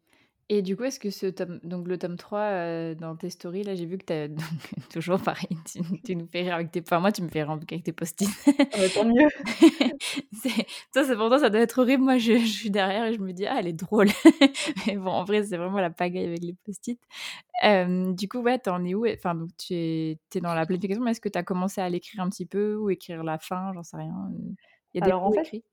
Et 0.52 0.64
du 0.64 0.76
coup, 0.76 0.84
est-ce 0.84 1.00
que 1.00 1.12
ce 1.12 1.28
tome 1.28 1.60
donc 1.64 1.88
le 1.88 1.98
tome 2.00 2.18
3, 2.18 2.50
heu, 2.54 2.96
dans 2.96 3.16
tes 3.16 3.30
stories 3.30 3.64
là, 3.64 3.76
j'ai 3.76 3.86
vu 3.86 4.00
que 4.00 4.06
tu 4.06 4.14
as 4.14 4.28
donc 4.30 4.44
toujours 4.92 5.22
pareil, 5.22 5.48
tu 5.72 5.80
tu 6.04 6.16
nous 6.16 6.28
fais 6.28 6.42
rire 6.42 6.56
avec 6.56 6.72
tes 6.72 6.82
enfin 6.82 7.00
moi 7.00 7.12
tu 7.12 7.22
me 7.22 7.30
fais 7.30 7.44
rire 7.44 7.52
avec 7.52 7.84
tes 7.84 7.94
post-it. 7.94 8.30
Ah 8.72 8.78
bah, 8.78 8.90
tant 8.90 9.06
mieux. 9.06 9.30
Ça, 10.94 11.04
c'est 11.06 11.16
pour 11.16 11.28
toi, 11.30 11.40
ça 11.40 11.50
doit 11.50 11.62
être 11.62 11.80
horrible. 11.80 12.04
Moi 12.04 12.18
je 12.18 12.34
je 12.40 12.46
suis 12.48 12.72
derrière 12.72 13.06
et 13.06 13.14
je 13.14 13.20
me 13.20 13.32
dis: 13.34 13.46
«Ah 13.48 13.58
elle 13.60 13.68
est 13.68 13.74
drôle». 13.74 14.08
Mais 14.88 14.98
bon, 14.98 15.10
en 15.12 15.24
vrai, 15.24 15.44
c'est 15.44 15.58
vraiment 15.58 15.80
la 15.80 15.90
pagaille 15.92 16.26
avec 16.28 16.42
les 16.44 16.56
post-it. 16.66 17.00
Hem, 17.64 18.16
du 18.16 18.28
coup, 18.30 18.40
ouais, 18.40 18.60
tu 18.60 18.70
en 18.70 18.86
es 18.86 18.96
où? 18.96 19.08
Enfin 19.08 19.36
donc 19.36 19.52
tu 19.58 19.74
es 19.76 20.20
dans 20.42 20.56
la 20.56 20.66
planification, 20.66 21.04
mais 21.04 21.12
est-ce 21.12 21.22
que 21.22 21.30
tu 21.30 21.40
as 21.40 21.44
commencé 21.44 21.82
à 21.82 21.90
l'écrire 21.90 22.22
un 22.24 22.30
petit 22.30 22.46
peu 22.48 22.76
ou 22.78 22.90
écrire 22.92 23.24
la 23.24 23.40
fin? 23.40 23.74
J'en 23.74 23.84
sais 23.84 23.98
rien, 23.98 24.14
il 24.94 24.98
y 24.98 25.00
a 25.00 25.02
des 25.02 25.12
Alors 25.12 25.24
en 25.24 25.32
fait, 25.32 25.48
écrits? 25.48 25.66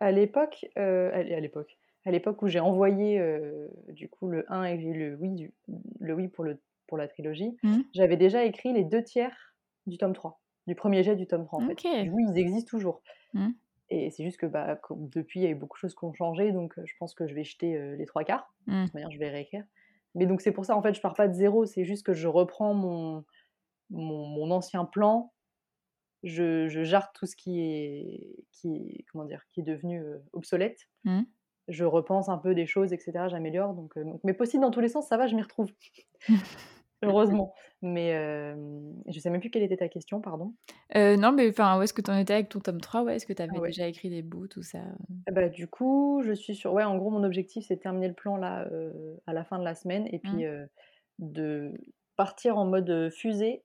à 0.00 0.12
l'époque, 0.12 0.66
l'é 0.76 1.34
à 1.34 1.40
l'époque, 1.40 1.78
à 2.04 2.10
l'époque 2.12 2.42
où 2.42 2.48
j'ai 2.48 2.60
envoyé, 2.60 3.18
heu, 3.20 3.70
du 3.88 4.08
coup 4.08 4.28
le 4.28 4.44
1 4.52 4.64
et 4.64 4.76
le 4.78 5.16
oui 5.16 5.30
du 5.32 5.54
le 6.00 6.14
oui 6.14 6.28
pour 6.28 6.44
le 6.44 6.60
pour 6.88 6.98
la 6.98 7.08
trilogie, 7.08 7.56
Mmh. 7.62 7.92
j'avais 7.94 8.16
déjà 8.18 8.44
écrit 8.44 8.72
les 8.72 8.84
2/3 8.84 9.54
du 9.86 9.98
tome 9.98 10.12
3, 10.14 10.42
du 10.66 10.74
1er 10.74 11.02
jet 11.04 11.16
du 11.16 11.26
tome 11.26 11.44
3 11.46 11.58
en 11.60 11.64
fait. 11.64 11.80
Du 12.00 12.10
OK. 12.10 12.12
coup, 12.12 12.18
ils 12.20 12.38
existent 12.38 12.70
toujours. 12.70 13.02
Mmh. 13.34 13.52
Et 13.90 14.10
c'est 14.10 14.24
juste 14.24 14.38
que, 14.38 14.46
bah, 14.46 14.80
depuis, 14.92 15.40
il 15.40 15.44
y 15.44 15.46
a 15.46 15.50
eu 15.50 15.54
beaucoup 15.56 15.76
de 15.78 15.80
choses 15.80 15.94
qui 15.96 16.04
ont 16.04 16.14
changé, 16.14 16.52
donc 16.52 16.78
heu, 16.78 16.84
je 16.86 16.94
pense 16.98 17.14
que 17.14 17.26
je 17.28 17.34
vais 17.34 17.44
jeter, 17.44 17.76
heu, 17.78 17.94
les 17.96 18.06
3/4. 18.06 18.54
De 18.66 18.66
Mmh. 18.66 18.88
toute 18.88 18.94
manière, 18.94 19.10
je 19.12 19.18
vais 19.20 19.30
réécrire. 19.30 19.64
Mais 20.16 20.26
donc 20.26 20.40
c'est 20.42 20.52
pour 20.52 20.64
ça, 20.66 20.76
en 20.76 20.82
fait, 20.82 20.94
je 20.94 21.00
pars 21.02 21.14
pas 21.16 21.28
de 21.28 21.34
0, 21.34 21.66
c'est 21.66 21.84
juste 21.86 22.04
que 22.06 22.14
je 22.14 22.28
reprends 22.28 22.74
mon 22.74 23.24
mon 23.90 24.26
mon 24.28 24.50
ancien 24.52 24.84
plan. 24.86 25.32
Je 26.24 26.68
je 26.68 26.84
jarte 26.84 27.14
tout 27.16 27.26
ce 27.26 27.36
qui 27.36 27.60
est 27.60 28.44
qui 28.52 29.04
comment 29.12 29.24
dire? 29.26 29.44
Qui 29.52 29.60
est 29.62 29.64
devenu, 29.64 30.02
obsolète. 30.34 30.86
Je 31.68 31.84
repense 31.84 32.28
un 32.28 32.38
peu 32.38 32.54
des 32.54 32.66
choses 32.66 32.92
et 32.92 32.98
cetera, 32.98 33.28
j'améliore 33.28 33.74
donc 33.74 33.96
heu, 33.96 34.04
donc 34.04 34.22
mes 34.24 34.32
post-it 34.34 34.60
dans 34.60 34.70
tous 34.72 34.80
les 34.80 34.88
sens, 34.88 35.06
ça 35.06 35.16
va, 35.16 35.28
je 35.28 35.36
m'y 35.36 35.42
retrouve. 35.42 35.72
Heureusement. 37.02 37.54
Mais 37.82 38.08
hem, 38.10 39.02
je 39.08 39.18
sais 39.20 39.30
même 39.30 39.40
plus 39.40 39.50
quelle 39.50 39.62
était 39.64 39.76
ta 39.78 39.88
question, 39.88 40.20
pardon? 40.20 40.54
Heu, 40.94 41.16
non, 41.16 41.32
mais 41.32 41.48
enfin, 41.50 41.78
où 41.78 41.82
est-ce 41.82 41.92
que 41.94 42.02
tu 42.02 42.10
en 42.10 42.16
étais 42.18 42.34
avec 42.34 42.48
ton 42.48 42.60
tome 42.60 42.80
3? 42.80 43.02
Ouais, 43.02 43.16
est-ce 43.16 43.26
que 43.26 43.32
tu 43.32 43.42
Ah 43.48 43.54
avais 43.54 43.60
ouais. 43.60 43.74
déjà 43.74 43.86
écrit 43.88 44.10
des 44.10 44.22
bouts, 44.22 44.48
tout 44.48 44.62
ça? 44.62 44.80
Et 45.28 45.32
bah, 45.32 45.48
du 45.48 45.68
coup, 45.68 46.22
je 46.24 46.32
suis 46.32 46.54
sur 46.56 46.72
ouais, 46.72 46.82
en 46.84 46.96
gros, 46.98 47.10
mon 47.10 47.22
objectif, 47.22 47.64
c'est 47.66 47.76
de 47.76 47.80
terminer 47.80 48.08
le 48.08 48.14
plan 48.14 48.36
là, 48.36 48.66
à 49.26 49.32
la 49.32 49.44
fin 49.44 49.58
de 49.58 49.64
la 49.64 49.74
semaine 49.74 50.06
et 50.12 50.18
Mmh. 50.24 50.42
puis, 50.42 50.44
de 51.20 51.72
partir 52.16 52.58
en 52.58 52.66
mode, 52.66 53.10
fusée 53.12 53.64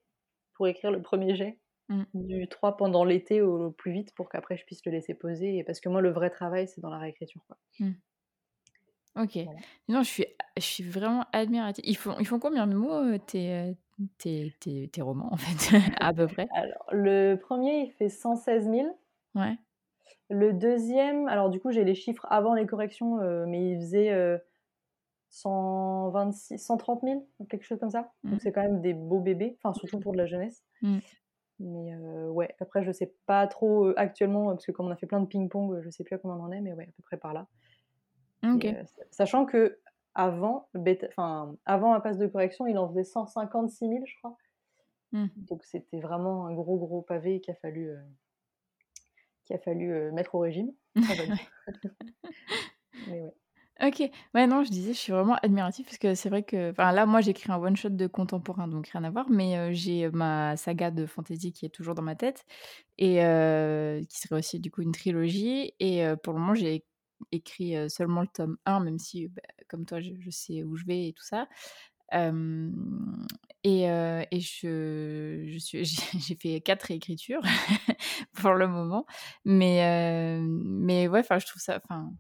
pour 0.56 0.68
écrire 0.68 0.92
le 0.92 1.02
1er 1.02 1.36
jet 1.36 1.60
Mmh. 1.90 2.08
du 2.14 2.48
3 2.50 2.78
pendant 2.78 3.04
l'été 3.06 3.42
au 3.42 3.72
plus 3.72 3.92
vite 3.94 4.14
pour 4.16 4.30
qu'après 4.30 4.58
je 4.58 4.66
puisse 4.66 4.86
le 4.86 4.92
laisser 4.92 5.14
poser 5.14 5.58
et 5.58 5.64
parce 5.64 5.80
que 5.82 5.90
moi, 5.90 6.02
le 6.02 6.12
vrai 6.12 6.30
travail, 6.30 6.68
c'est 6.68 6.82
dans 6.82 6.90
la 6.90 7.00
réécriture, 7.00 7.44
quoi. 7.48 7.58
Mmh. 7.80 7.98
OK. 9.16 9.40
Voilà. 9.44 9.62
Non, 9.88 10.04
je 10.04 10.10
suis 10.10 10.26
je 10.58 10.62
suis 10.62 10.84
vraiment 10.84 11.26
admirative. 11.34 11.84
Ils 11.88 11.98
font 11.98 12.18
ils 12.20 12.26
font 12.28 12.40
combien 12.40 12.68
de 12.68 12.76
mots, 12.76 12.94
heu, 13.04 13.20
tes, 13.20 13.52
heu, 13.72 13.76
tes 14.18 14.54
tes 14.60 14.90
tes 14.90 15.02
romans, 15.02 15.32
en 15.34 15.38
fait, 15.38 15.76
à 16.00 16.14
peu 16.14 16.28
près? 16.28 16.50
Alors, 16.50 16.86
le 16.92 17.36
1er, 17.36 17.82
il 17.84 17.92
fait 17.92 18.10
116 18.10 18.68
000. 18.68 18.98
Ouais. 19.36 19.58
Le 20.30 20.54
2e, 20.54 21.28
alors 21.30 21.50
du 21.50 21.60
coup, 21.62 21.72
j'ai 21.72 21.86
les 21.86 21.96
chiffres 21.96 22.26
avant 22.30 22.54
les 22.54 22.66
corrections, 22.68 23.22
heu, 23.22 23.46
mais 23.48 23.72
il 23.72 23.78
faisait, 23.78 24.12
heu, 24.14 24.40
126-130 25.30 27.04
000, 27.04 27.30
quelque 27.50 27.66
chose 27.66 27.80
comme 27.80 27.92
ça. 27.92 28.14
Donc 28.32 28.40
Mmh. 28.40 28.42
c'est 28.42 28.52
quand 28.54 28.62
même 28.64 28.82
des 28.82 28.94
beaux 28.94 29.20
bébés, 29.22 29.58
enfin 29.64 29.74
surtout 29.74 30.00
pour 30.00 30.14
de 30.14 30.18
la 30.20 30.28
jeunesse. 30.28 30.64
Mmh. 30.82 31.02
Mais 31.60 31.94
heu, 31.94 32.30
ouais, 32.30 32.56
après 32.60 32.84
je 32.84 32.92
sais 32.92 33.14
pas 33.26 33.48
trop, 33.48 33.88
heu, 33.88 33.94
actuellement, 33.98 34.48
parce 34.48 34.66
que 34.66 34.72
comme 34.72 34.88
on 34.88 34.92
a 34.92 34.96
fait 34.96 35.08
plein 35.08 35.22
de 35.22 35.26
ping-pong, 35.26 35.74
heu, 35.76 35.82
je 35.82 35.90
sais 35.90 36.04
plus 36.04 36.16
à 36.16 36.18
combien 36.20 36.38
on 36.38 36.44
en 36.44 36.52
est, 36.52 36.62
mais 36.62 36.74
ouais, 36.74 36.84
à 36.84 36.92
peu 36.92 37.04
près 37.04 37.18
par 37.18 37.34
là. 37.34 37.48
Et 38.54 38.56
OK. 38.56 38.66
heu, 38.66 38.86
sa 38.86 39.04
sachant 39.12 39.46
qu'avant, 39.46 40.70
bêta 40.74 41.08
enfin, 41.08 41.56
avant 41.66 41.92
ma 41.92 42.00
passe 42.00 42.18
de 42.18 42.28
correction, 42.28 42.68
il 42.68 42.78
en 42.78 42.88
faisait 42.90 43.04
156 43.04 43.88
000, 43.88 44.06
je 44.06 44.16
crois. 44.18 44.38
Mmh. 45.12 45.28
Donc 45.38 45.64
c'était 45.64 46.00
vraiment 46.00 46.46
un 46.46 46.54
gros, 46.54 46.78
gros 46.78 47.02
pavé 47.02 47.42
qu'il 47.42 47.54
a 47.54 47.56
fallu, 47.56 47.96
qu'il 49.46 49.56
a 49.56 49.60
fallu, 49.60 50.12
mettre 50.12 50.36
au 50.36 50.40
régime. 50.40 50.72
Mais 53.08 53.22
ouais. 53.22 53.34
OK. 53.84 54.02
Ouais, 54.34 54.48
non, 54.48 54.64
je 54.64 54.72
disais, 54.72 54.94
je 54.94 54.98
suis 54.98 55.12
vraiment 55.14 55.36
admirative 55.44 55.86
parce 55.86 56.00
que 56.00 56.16
c'est 56.16 56.30
vrai 56.30 56.42
que 56.44 56.72
enfin, 56.72 56.92
là, 56.92 57.06
moi, 57.06 57.22
j'écris 57.22 57.52
un 57.52 57.58
one 57.58 57.76
shot 57.76 57.90
de 57.90 58.08
contemporain, 58.08 58.68
donc 58.68 58.88
rien 58.88 59.04
à 59.04 59.12
voir, 59.12 59.30
mais 59.30 59.74
j'ai 59.76 60.10
ma 60.10 60.58
saga 60.58 60.90
de 60.90 61.06
fantasy 61.06 61.52
qui 61.54 61.66
est 61.66 61.70
toujours 61.70 61.94
dans 61.94 62.02
ma 62.02 62.16
tête 62.16 62.44
et 62.98 63.16
qui 64.10 64.20
serait 64.20 64.38
aussi, 64.40 64.60
du 64.60 64.72
coup, 64.72 64.82
une 64.82 64.92
trilogie 64.94 65.74
et 65.80 66.04
pour 66.24 66.34
le 66.34 66.40
moment, 66.40 66.56
j'ai 66.56 66.86
écrit, 67.32 67.76
seulement 67.90 68.22
le 68.22 68.28
tome 68.28 68.58
1, 68.66 68.80
même 68.80 69.00
si, 69.00 69.28
bah, 69.28 69.42
comme 69.70 69.86
toi, 69.86 70.02
je 70.02 70.12
je 70.20 70.30
sais 70.32 70.64
où 70.64 70.76
je 70.76 70.86
vais 70.86 71.10
et 71.10 71.14
tout 71.14 71.24
ça. 71.24 71.48
Et 73.64 73.84
et 74.32 74.40
je 74.40 75.46
je 75.48 75.58
suis 75.60 75.86
j'ai 76.20 76.36
fait 76.36 76.62
4 76.62 76.84
réécritures 76.84 77.42
pour 78.34 78.54
le 78.54 78.68
moment, 78.68 79.06
mais 79.46 80.40
mais 80.42 81.08
ouais, 81.08 81.20
enfin, 81.20 81.40
je 81.40 81.46
trouve 81.48 81.62
ça 81.62 81.80
enfin, 81.84 82.12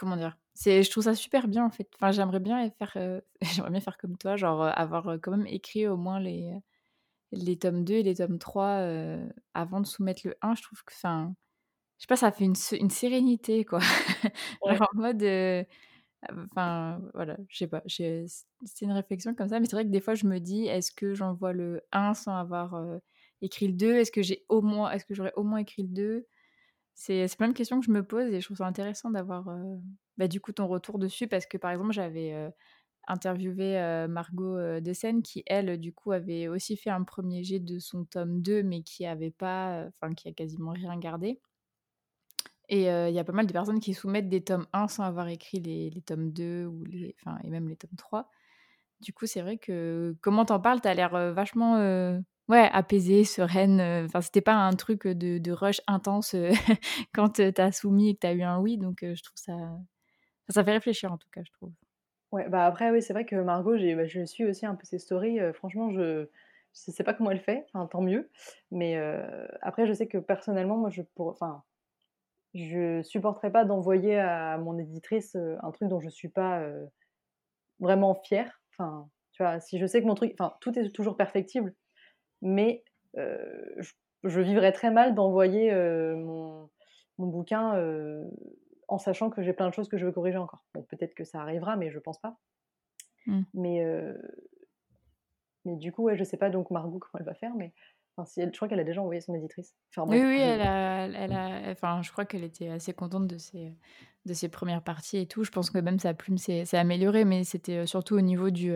comment 0.00 0.16
dire? 0.16 0.38
C'est 0.54 0.82
je 0.82 0.90
trouve 0.90 1.04
ça 1.04 1.14
super 1.14 1.48
bien, 1.48 1.64
en 1.64 1.70
fait. 1.70 1.88
Enfin, 1.94 2.12
j'aimerais 2.12 2.40
bien 2.40 2.70
faire, 2.72 2.92
heu, 2.96 3.22
j'aimerais 3.42 3.70
bien 3.70 3.80
faire 3.80 3.98
comme 3.98 4.16
toi, 4.18 4.36
genre, 4.36 4.64
heu, 4.64 4.68
avoir, 4.74 5.08
heu, 5.10 5.18
quand 5.18 5.30
même 5.32 5.46
écrit 5.46 5.86
au 5.86 5.96
moins 5.96 6.20
les, 6.20 6.52
les 7.32 7.58
tomes 7.58 7.84
2 7.84 7.94
et 7.96 8.02
les 8.04 8.16
tomes 8.16 8.38
3, 8.38 8.80
heu, 8.82 9.30
avant 9.54 9.80
de 9.80 9.86
soumettre 9.86 10.22
le 10.26 10.36
1. 10.42 10.54
Je 10.56 10.62
trouve 10.62 10.82
que 10.84 10.94
enfin, 10.94 11.34
je 11.98 12.04
sais 12.04 12.08
pas, 12.08 12.16
ça 12.16 12.32
fait 12.32 12.44
une 12.46 12.54
une 12.80 12.90
sérénité, 12.90 13.64
quoi. 13.66 13.80
Ouais. 14.60 14.80
Genre 14.80 14.88
en 14.94 14.98
mode, 15.00 15.22
enfin, 16.28 17.00
voilà, 17.14 17.36
je 17.48 17.56
sais 17.58 17.66
pas, 17.66 17.82
c'est 17.86 18.26
une 18.84 18.92
réflexion 18.92 19.34
comme 19.34 19.48
ça, 19.48 19.60
mais 19.60 19.66
c'est 19.66 19.76
vrai 19.76 19.84
que 19.84 19.90
des 19.90 20.00
fois, 20.00 20.14
je 20.14 20.26
me 20.26 20.38
dis: 20.40 20.66
«Est-ce 20.66 20.92
que 20.92 21.14
j'envoie 21.14 21.52
le 21.52 21.82
1 21.92 22.14
sans 22.14 22.34
avoir, 22.36 22.74
écrit 23.42 23.68
le 23.68 23.74
2 23.74 23.94
Est-ce 23.96 24.12
que 24.12 24.22
j'ai 24.22 24.44
au 24.48 24.60
moins, 24.62 24.90
est-ce 24.92 25.04
que 25.06 25.14
j'aurais 25.14 25.32
au 25.36 25.42
moins 25.44 25.58
écrit 25.58 25.82
le 25.82 25.88
2 25.88 26.26
C'est 27.02 27.34
plein 27.38 27.48
de 27.48 27.54
questions 27.54 27.80
que 27.80 27.86
je 27.86 27.90
me 27.90 28.04
pose 28.04 28.30
et 28.30 28.42
je 28.42 28.44
trouve 28.44 28.58
ça 28.58 28.66
intéressant 28.66 29.10
d'avoir 29.10 29.46
bah, 30.18 30.28
du 30.28 30.38
coup 30.38 30.52
ton 30.52 30.66
retour 30.66 30.98
dessus 30.98 31.26
parce 31.28 31.46
que 31.46 31.56
par 31.56 31.70
exemple 31.70 31.92
j'avais 31.92 32.52
interviewé 33.08 34.06
Margot 34.06 34.80
Dessen 34.80 35.22
qui 35.22 35.42
elle 35.46 35.80
du 35.80 35.94
coup 35.94 36.12
avait 36.12 36.46
aussi 36.46 36.76
fait 36.76 36.90
un 36.90 37.02
premier 37.02 37.42
jet 37.42 37.58
de 37.58 37.78
son 37.78 38.04
tome 38.04 38.42
2 38.42 38.62
mais 38.62 38.82
qui 38.82 39.06
avait 39.06 39.30
pas, 39.30 39.86
enfin 39.88 40.12
qui 40.12 40.28
a 40.28 40.32
quasiment 40.32 40.72
rien 40.72 40.98
gardé. 40.98 41.40
Et 42.68 42.82
il 42.82 43.14
y 43.14 43.18
a 43.18 43.24
pas 43.24 43.32
mal 43.32 43.46
de 43.46 43.52
personnes 43.52 43.80
qui 43.80 43.94
soumettent 43.94 44.28
des 44.28 44.44
tomes 44.44 44.66
1 44.74 44.88
sans 44.88 45.04
avoir 45.04 45.26
écrit 45.28 45.58
les, 45.58 45.88
les 45.88 46.02
tomes 46.02 46.32
2 46.32 46.66
ou 46.66 46.84
les, 46.84 47.16
et 47.44 47.48
même 47.48 47.66
les 47.66 47.76
tomes 47.76 47.96
3. 47.96 48.28
Du 49.00 49.14
coup, 49.14 49.24
c'est 49.24 49.40
vrai 49.40 49.56
que 49.56 50.14
comment 50.20 50.44
t'en 50.44 50.60
parles, 50.60 50.82
t'as 50.82 50.92
l'air 50.92 51.32
vachement 51.32 51.78
ouais, 52.50 52.68
apaisée, 52.72 53.24
sereine. 53.24 53.80
Enfin, 54.04 54.20
c'était 54.20 54.40
pas 54.40 54.54
un 54.54 54.72
truc 54.72 55.06
de, 55.06 55.52
rush 55.52 55.80
intense 55.86 56.34
quand 57.14 57.40
t'as 57.52 57.72
soumis 57.72 58.10
et 58.10 58.14
que 58.14 58.20
t'as 58.20 58.34
eu 58.34 58.42
un 58.42 58.58
oui. 58.58 58.76
Donc, 58.78 58.98
je 59.02 59.22
trouve 59.22 59.36
ça. 59.36 59.54
Ça 60.48 60.64
fait 60.64 60.72
réfléchir 60.72 61.12
en 61.12 61.18
tout 61.18 61.28
cas, 61.32 61.42
je 61.44 61.52
trouve. 61.52 61.72
Ouais, 62.32 62.48
bah 62.48 62.66
après, 62.66 62.90
oui, 62.90 63.02
c'est 63.02 63.12
vrai 63.12 63.24
que 63.24 63.36
Margot, 63.36 63.76
bah, 63.76 64.06
je 64.06 64.24
suis 64.24 64.44
aussi 64.44 64.66
un 64.66 64.74
peu 64.74 64.84
ses 64.84 64.98
stories. 64.98 65.38
franchement, 65.54 65.90
je 65.90 66.28
je 66.72 66.92
sais 66.92 67.02
pas 67.02 67.14
comment 67.14 67.32
elle 67.32 67.40
fait, 67.40 67.66
enfin, 67.72 67.86
tant 67.86 68.00
mieux. 68.00 68.30
Mais 68.70 68.96
après, 69.62 69.86
je 69.86 69.92
sais 69.92 70.06
que 70.06 70.18
personnellement, 70.18 70.76
moi, 70.76 70.90
je 70.90 71.02
pour, 71.02 71.36
je 72.54 73.02
supporterais 73.02 73.50
pas 73.50 73.64
d'envoyer 73.64 74.18
à 74.18 74.58
mon 74.58 74.78
éditrice 74.78 75.36
un 75.36 75.70
truc 75.72 75.88
dont 75.88 76.00
je 76.00 76.08
suis 76.08 76.28
pas 76.28 76.62
vraiment 77.80 78.14
fière. 78.14 78.60
Enfin, 78.72 79.08
tu 79.32 79.42
vois, 79.42 79.60
si 79.60 79.78
je 79.78 79.86
sais 79.86 80.00
que 80.00 80.06
mon 80.06 80.14
truc, 80.14 80.34
enfin, 80.38 80.54
tout 80.60 80.78
est 80.78 80.90
toujours 80.90 81.16
perfectible, 81.16 81.74
mais 82.42 82.82
je, 83.14 83.92
je, 84.24 84.40
vivrais 84.40 84.72
très 84.72 84.90
mal 84.90 85.14
d'envoyer 85.14 85.72
mon, 86.16 86.68
mon, 87.18 87.26
bouquin 87.26 87.74
en 88.88 88.98
sachant 88.98 89.30
que 89.30 89.42
j'ai 89.42 89.52
plein 89.52 89.68
de 89.68 89.74
choses 89.74 89.88
que 89.88 89.98
je 89.98 90.06
veux 90.06 90.12
corriger 90.12 90.38
encore. 90.38 90.64
Bon, 90.74 90.82
peut-être 90.82 91.14
que 91.14 91.24
ça 91.24 91.40
arrivera, 91.40 91.76
mais 91.76 91.90
je 91.90 91.98
pense 91.98 92.20
pas. 92.20 92.38
Mmh. 93.26 93.42
Mais, 93.54 93.84
mais 95.64 95.76
du 95.76 95.92
coup, 95.92 96.04
ouais, 96.04 96.16
je 96.16 96.24
sais 96.24 96.36
pas 96.36 96.50
donc 96.50 96.70
Margot 96.70 96.98
comment 96.98 97.20
elle 97.20 97.26
va 97.26 97.34
faire, 97.34 97.54
mais 97.54 97.72
si 98.26 98.40
elle, 98.40 98.50
je 98.52 98.56
crois 98.56 98.68
qu'elle 98.68 98.80
a 98.80 98.84
déjà 98.84 99.00
envoyé 99.00 99.20
son 99.20 99.34
éditrice. 99.34 99.74
oui, 99.96 100.20
oui, 100.22 100.38
elle 100.40 100.60
a, 100.60 101.06
elle 101.06 101.32
a, 101.32 101.70
enfin, 101.70 102.02
je 102.02 102.10
crois 102.12 102.24
qu'elle 102.24 102.44
était 102.44 102.68
assez 102.68 102.92
contente 102.92 103.26
de 103.26 103.38
ses, 103.38 103.74
de 104.26 104.34
ses 104.34 104.48
premières 104.48 104.82
parties 104.82 105.18
et 105.18 105.26
tout. 105.26 105.44
Je 105.44 105.50
pense 105.50 105.70
que 105.70 105.78
même 105.78 105.98
sa 105.98 106.14
plume 106.14 106.38
s'est 106.38 106.76
améliorée, 106.76 107.24
mais 107.24 107.44
c'était 107.44 107.86
surtout 107.86 108.16
au 108.16 108.20
niveau 108.20 108.50
du, 108.50 108.72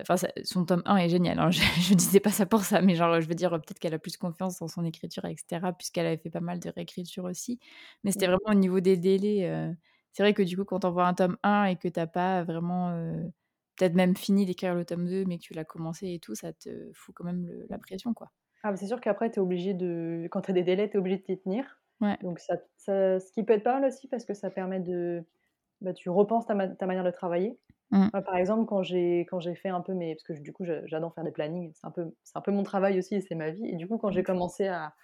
Enfin, 0.00 0.16
son 0.44 0.64
tome 0.64 0.82
1 0.84 0.96
est 0.96 1.08
génial. 1.08 1.38
Hein. 1.38 1.50
Je, 1.50 1.92
ne 1.92 1.96
disais 1.96 2.20
pas 2.20 2.30
ça 2.30 2.46
pour 2.46 2.62
ça, 2.62 2.82
mais 2.82 2.94
genre, 2.94 3.20
je 3.20 3.28
veux 3.28 3.34
dire, 3.34 3.50
peut-être 3.50 3.78
qu'elle 3.78 3.94
a 3.94 3.98
plus 3.98 4.16
confiance 4.16 4.58
dans 4.58 4.68
son 4.68 4.84
écriture, 4.84 5.24
etc., 5.24 5.72
puisqu'elle 5.76 6.06
avait 6.06 6.18
fait 6.18 6.30
pas 6.30 6.40
mal 6.40 6.58
de 6.60 6.70
réécriture 6.70 7.24
aussi. 7.24 7.58
Mais 8.04 8.12
c'était 8.12 8.26
vraiment 8.26 8.50
au 8.50 8.54
niveau 8.54 8.80
des 8.80 8.96
délais. 8.96 9.50
C'est 10.12 10.22
vrai 10.22 10.34
que 10.34 10.42
du 10.42 10.56
coup, 10.56 10.64
quand 10.64 10.84
on 10.84 10.90
voit 10.90 11.06
un 11.06 11.14
tome 11.14 11.36
1 11.42 11.64
et 11.64 11.76
que 11.76 11.88
t'as 11.88 12.06
pas 12.06 12.42
vraiment, 12.44 12.92
peut-être 13.76 13.94
même 13.94 14.16
fini 14.16 14.44
d'écrire 14.44 14.74
le 14.74 14.84
tome 14.84 15.06
2, 15.06 15.24
mais 15.24 15.38
que 15.38 15.42
tu 15.42 15.54
l'as 15.54 15.64
commencé 15.64 16.12
et 16.12 16.18
tout, 16.18 16.34
ça 16.34 16.52
te 16.52 16.90
fout 16.92 17.14
quand 17.14 17.24
même 17.24 17.48
la 17.70 17.78
pression, 17.78 18.12
quoi. 18.12 18.30
Ah, 18.62 18.76
c'est 18.76 18.86
sûr 18.86 19.00
qu'après, 19.00 19.30
tu 19.30 19.36
es 19.36 19.38
obligé 19.38 19.74
de. 19.74 20.26
Quand 20.30 20.42
tu 20.42 20.50
as 20.50 20.54
des 20.54 20.64
délais, 20.64 20.88
tu 20.88 20.96
es 20.96 20.98
obligé 20.98 21.18
de 21.18 21.22
t'y 21.22 21.38
tenir. 21.38 21.80
Ouais. 22.00 22.16
Donc, 22.22 22.40
ça, 22.40 22.56
ça, 22.76 23.20
ce 23.20 23.32
qui 23.32 23.44
peut 23.44 23.52
être 23.52 23.62
pas 23.62 23.78
mal 23.78 23.88
aussi, 23.88 24.08
parce 24.08 24.24
que 24.24 24.34
ça 24.34 24.50
permet 24.50 24.80
de. 24.80 25.24
Bah, 25.80 25.92
tu 25.92 26.10
repenses 26.10 26.46
ta, 26.46 26.68
ta 26.68 26.86
manière 26.86 27.04
de 27.04 27.10
travailler. 27.10 27.56
Mmh. 27.90 28.10
par 28.10 28.36
exemple, 28.36 28.66
quand 28.66 28.82
j'ai 28.82 29.20
quand 29.30 29.40
j'ai 29.40 29.54
fait 29.54 29.70
un 29.70 29.80
peu 29.80 29.94
mes 29.94 30.14
parce 30.14 30.24
que 30.24 30.42
du 30.42 30.52
coup 30.52 30.64
j'adore 30.84 31.14
faire 31.14 31.24
des 31.24 31.30
plannings, 31.30 31.72
c'est 31.74 31.86
un 31.86 31.90
peu 31.90 32.14
c'est 32.22 32.36
un 32.36 32.42
peu 32.42 32.52
mon 32.52 32.62
travail 32.62 32.98
aussi 32.98 33.14
et 33.14 33.20
c'est 33.20 33.34
ma 33.34 33.50
vie. 33.50 33.66
Et 33.66 33.76
du 33.76 33.88
coup, 33.88 33.96
quand 33.96 34.10
j'ai 34.10 34.22
commencé 34.22 34.68
à, 34.68 34.94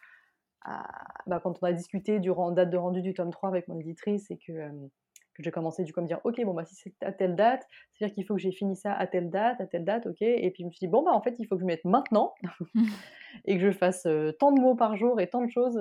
bah, 1.26 1.40
quand 1.42 1.58
on 1.62 1.66
a 1.66 1.72
discuté 1.72 2.20
du 2.20 2.30
date 2.52 2.70
de 2.70 2.76
rendu 2.76 3.02
du 3.02 3.14
tome 3.14 3.30
3 3.30 3.48
avec 3.48 3.68
mon 3.68 3.78
éditrice 3.78 4.30
et 4.30 4.36
que, 4.36 4.52
que 4.52 5.42
j'ai 5.42 5.50
commencé 5.50 5.84
du 5.84 5.92
coup 5.92 6.00
à 6.00 6.02
me 6.02 6.08
dire 6.08 6.20
ok 6.24 6.42
bon 6.44 6.54
bah 6.54 6.64
si 6.64 6.74
c'est 6.74 6.94
à 7.02 7.12
telle 7.12 7.36
date, 7.36 7.66
c'est-à-dire 7.92 8.14
qu'il 8.14 8.26
faut 8.26 8.34
que 8.34 8.40
j'ai 8.40 8.52
fini 8.52 8.76
ça 8.76 8.92
à 8.92 9.06
telle 9.06 9.30
date, 9.30 9.60
à 9.60 9.66
telle 9.66 9.84
date, 9.84 10.06
ok. 10.06 10.20
Et 10.20 10.50
puis 10.50 10.62
je 10.62 10.66
me 10.66 10.70
suis 10.70 10.80
dit 10.80 10.88
bon 10.88 11.02
bah 11.02 11.12
en 11.12 11.22
fait 11.22 11.36
il 11.38 11.46
faut 11.46 11.56
que 11.56 11.62
je 11.62 11.66
mette 11.66 11.84
maintenant 11.84 12.34
et 13.46 13.56
que 13.58 13.64
je 13.64 13.70
fasse 13.70 14.06
tant 14.38 14.52
de 14.52 14.60
mots 14.60 14.76
par 14.76 14.96
jour 14.96 15.20
et 15.20 15.28
tant 15.28 15.42
de 15.42 15.50
choses 15.50 15.80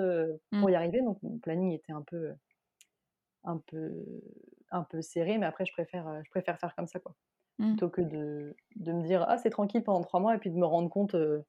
pour 0.52 0.70
y 0.70 0.74
mmh. 0.74 0.76
arriver. 0.76 1.02
Donc 1.02 1.22
mon 1.22 1.38
planning 1.40 1.74
était 1.74 1.94
un 1.94 2.04
peu 2.04 2.32
un 3.44 3.58
peu 3.58 3.92
un 4.74 4.84
peu 4.84 5.02
serré, 5.02 5.38
mais 5.38 5.46
après, 5.46 5.66
je 5.66 5.72
préfère, 5.72 6.08
euh, 6.08 6.22
je 6.26 6.30
préfère 6.32 6.60
faire 6.60 6.76
comme 6.76 6.88
ça, 6.88 7.00
quoi. 7.00 7.16
Mmh. 7.60 7.68
Plutôt 7.70 7.90
que 7.90 8.02
de, 8.02 8.56
de, 8.76 8.92
me 8.92 9.04
dire, 9.04 9.24
ah, 9.28 9.38
c'est 9.38 9.52
tranquille 9.52 9.84
pendant 9.84 10.02
trois 10.02 10.20
mois, 10.20 10.36
et 10.36 10.40
puis 10.40 10.50
de 10.50 10.58
me 10.58 10.66
rendre 10.66 10.90
compte 10.90 11.14
euh, 11.14 11.46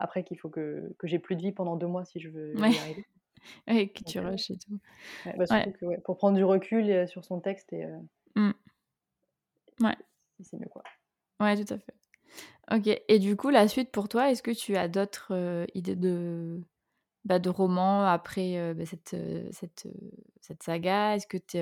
après 0.00 0.24
qu'il 0.24 0.38
faut 0.38 0.50
que, 0.50 0.92
que 0.98 1.06
j'ai 1.06 1.20
plus 1.20 1.36
de 1.36 1.42
vie 1.42 1.52
pendant 1.52 1.76
deux 1.76 1.86
mois 1.86 2.04
si 2.04 2.18
je 2.18 2.28
veux 2.28 2.54
y 2.56 2.78
arriver. 2.78 3.06
et 3.68 3.88
que 3.88 4.02
tu 4.02 4.18
euh, 4.18 4.28
rushes 4.28 4.50
et 4.50 4.58
tout. 4.58 4.78
Bah, 5.36 5.46
surtout 5.46 5.72
que, 5.72 6.00
pour 6.00 6.16
prendre 6.16 6.36
du 6.36 6.42
recul 6.42 7.06
sur 7.08 7.24
son 7.24 7.40
texte, 7.40 7.72
et, 7.72 7.86
mmh. 8.34 8.50
ouais. 9.82 9.96
c'est 10.40 10.58
mieux, 10.58 10.68
quoi. 10.68 10.82
Ouais, 11.40 11.54
tout 11.64 11.72
à 11.72 11.78
fait. 11.78 11.94
Ok, 12.72 13.00
et 13.06 13.18
du 13.20 13.36
coup, 13.36 13.50
la 13.50 13.68
suite 13.68 13.92
pour 13.92 14.08
toi, 14.08 14.30
est-ce 14.30 14.42
que 14.42 14.50
tu 14.50 14.76
as 14.76 14.88
d'autres 14.88 15.66
idées 15.74 15.94
de, 15.94 16.60
bah, 17.26 17.38
de 17.38 17.50
romans 17.50 18.06
après 18.06 18.74
bah, 18.74 18.86
cette, 18.86 19.16
cette, 19.52 19.88
cette 20.40 20.62
saga? 20.62 21.16
Est-ce 21.16 21.26
que 21.26 21.36
tu 21.36 21.58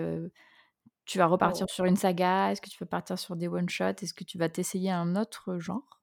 tu 1.06 1.18
vas 1.18 1.26
repartir 1.26 1.68
sur 1.68 1.84
une 1.84 1.96
saga? 1.96 2.50
Est-ce 2.50 2.62
que 2.62 2.70
tu 2.70 2.78
vas 2.80 2.86
partir 2.86 3.18
sur 3.18 3.36
des 3.36 3.46
one-shots 3.46 4.02
Est-ce 4.02 4.14
que 4.14 4.24
tu 4.24 4.38
vas 4.38 4.48
t'essayer 4.48 4.90
un 4.90 5.16
autre 5.16 5.58
genre? 5.58 6.00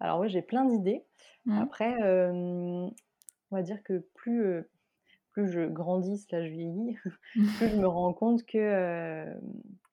Alors 0.00 0.20
oui, 0.20 0.30
j'ai 0.30 0.40
plein 0.40 0.64
d'idées. 0.64 1.04
Mmh. 1.44 1.58
Après, 1.58 1.94
on 2.02 2.92
va 3.50 3.62
dire 3.62 3.82
que 3.82 3.98
plus, 4.14 4.64
plus 5.32 5.50
je 5.52 5.66
grandis, 5.66 6.26
là 6.30 6.44
je 6.44 6.50
vieillis, 6.50 6.96
plus 7.58 7.68
je 7.68 7.76
me 7.76 7.86
rends 7.86 8.14
compte 8.14 8.44
que 8.46 9.26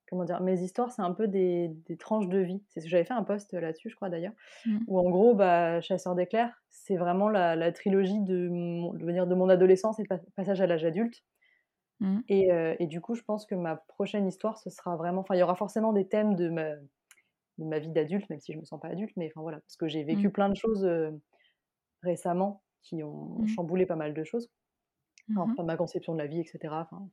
comment 0.09 0.23
dire, 0.25 0.41
mes 0.41 0.61
histoires, 0.61 0.91
c'est 0.91 1.01
un 1.01 1.11
peu 1.11 1.27
des, 1.27 1.69
des 1.87 1.97
tranches 1.97 2.27
de 2.27 2.39
vie. 2.39 2.61
C'est 2.69 2.85
j'avais 2.87 3.03
fait 3.03 3.13
un 3.13 3.23
post 3.23 3.53
là-dessus, 3.53 3.89
je 3.89 3.95
crois 3.95 4.09
d'ailleurs, 4.09 4.33
mmh. 4.65 4.79
où 4.87 4.99
en 4.99 5.09
gros, 5.09 5.33
bah, 5.33 5.81
Chasseur 5.81 6.15
d'éclairs, 6.15 6.61
c'est 6.69 6.97
vraiment 6.97 7.29
la, 7.29 7.55
la, 7.55 7.71
trilogie 7.71 8.19
de 8.21 8.49
mon, 8.49 8.93
de, 8.93 9.11
dire, 9.11 9.27
de 9.27 9.35
mon 9.35 9.49
adolescence 9.49 9.99
et 9.99 10.03
passage 10.35 10.61
à 10.61 10.67
l'âge 10.67 10.85
adulte. 10.85 11.23
Mmh. 11.99 12.19
Et, 12.27 12.87
du 12.87 13.01
coup, 13.01 13.15
je 13.15 13.23
pense 13.23 13.45
que 13.45 13.55
ma 13.55 13.75
prochaine 13.75 14.27
histoire, 14.27 14.57
ce 14.57 14.69
sera 14.69 14.95
vraiment. 14.97 15.21
Enfin, 15.21 15.35
il 15.35 15.39
y 15.39 15.43
aura 15.43 15.55
forcément 15.55 15.93
des 15.93 16.07
thèmes 16.07 16.35
de 16.35 16.49
ma, 16.49 16.75
de 17.57 17.65
ma 17.65 17.79
vie 17.79 17.91
d'adulte, 17.91 18.29
même 18.29 18.39
si 18.39 18.53
je 18.53 18.59
me 18.59 18.65
sens 18.65 18.79
pas 18.79 18.89
adulte, 18.89 19.13
mais 19.15 19.31
enfin 19.31 19.41
voilà, 19.41 19.59
parce 19.59 19.77
que 19.77 19.87
j'ai 19.87 20.03
vécu 20.03 20.27
mmh. 20.27 20.31
plein 20.31 20.49
de 20.49 20.55
choses 20.55 20.87
récemment 22.01 22.61
qui 22.81 23.03
ont 23.03 23.39
mmh. 23.39 23.47
chamboulé 23.47 23.85
pas 23.85 23.95
mal 23.95 24.13
de 24.13 24.23
choses. 24.23 24.49
Enfin, 25.37 25.63
ma 25.63 25.77
conception 25.77 26.13
de 26.13 26.19
la 26.19 26.27
vie, 26.27 26.39
etc. 26.39 26.59
Enfin, 26.71 27.07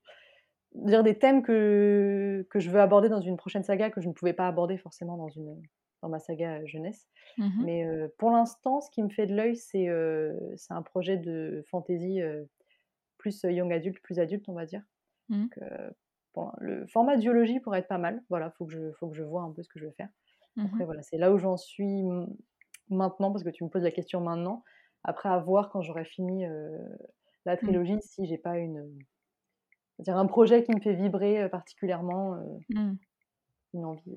dire 0.74 1.02
des 1.02 1.18
thèmes 1.18 1.42
que, 1.42 2.46
que 2.50 2.60
je 2.60 2.70
veux 2.70 2.80
aborder 2.80 3.08
dans 3.08 3.20
une 3.20 3.36
prochaine 3.36 3.64
saga 3.64 3.90
que 3.90 4.00
je 4.00 4.08
ne 4.08 4.12
pouvais 4.12 4.32
pas 4.32 4.46
aborder 4.46 4.78
forcément 4.78 5.16
dans, 5.16 5.28
une, 5.28 5.60
dans 6.02 6.08
ma 6.08 6.18
saga 6.18 6.64
jeunesse. 6.64 7.08
Mais 7.62 7.86
pour 8.18 8.30
l'instant, 8.30 8.80
ce 8.80 8.90
qui 8.90 9.02
me 9.02 9.08
fait 9.08 9.26
de 9.26 9.34
l'œil, 9.34 9.56
c'est 9.56 9.88
c'est 10.56 10.74
un 10.74 10.82
projet 10.82 11.16
de 11.16 11.64
fantasy 11.70 12.20
plus 13.16 13.42
young 13.44 13.72
adulte, 13.72 13.98
plus 14.02 14.18
adulte, 14.18 14.48
on 14.48 14.52
va 14.52 14.66
dire. 14.66 14.82
Mmh. 15.30 15.46
bon, 16.34 16.50
le 16.58 16.86
format 16.86 17.16
duologie 17.16 17.60
pourrait 17.60 17.78
être 17.78 17.88
pas 17.88 17.98
mal. 17.98 18.22
Voilà, 18.28 18.50
faut 18.50 18.66
que 18.66 18.72
je, 18.72 18.92
faut 18.92 19.08
que 19.08 19.16
je 19.16 19.22
vois 19.22 19.42
un 19.42 19.52
peu 19.52 19.62
ce 19.62 19.68
que 19.68 19.78
je 19.78 19.86
veux 19.86 19.92
faire. 19.92 20.08
Mmh 20.56 20.66
Après, 20.66 20.84
voilà, 20.84 21.02
c'est 21.02 21.18
là 21.18 21.32
où 21.32 21.38
j'en 21.38 21.56
suis 21.56 22.02
maintenant, 22.90 23.30
parce 23.32 23.44
que 23.44 23.50
tu 23.50 23.64
me 23.64 23.70
poses 23.70 23.84
la 23.84 23.90
question 23.90 24.20
maintenant. 24.20 24.62
Après, 25.04 25.30
à 25.30 25.38
voir 25.38 25.70
quand 25.70 25.80
j'aurai 25.80 26.04
fini 26.04 26.44
la 27.46 27.54
mmh. 27.54 27.58
trilogie, 27.58 27.98
si 28.02 28.26
j'ai 28.26 28.38
pas 28.38 28.58
une, 28.58 28.86
dire 30.02 30.16
un 30.16 30.26
projet 30.26 30.62
qui 30.62 30.72
me 30.74 30.80
fait 30.80 30.94
vibrer 30.94 31.48
particulièrement, 31.48 32.36
une 32.68 33.84
envie, 33.84 34.16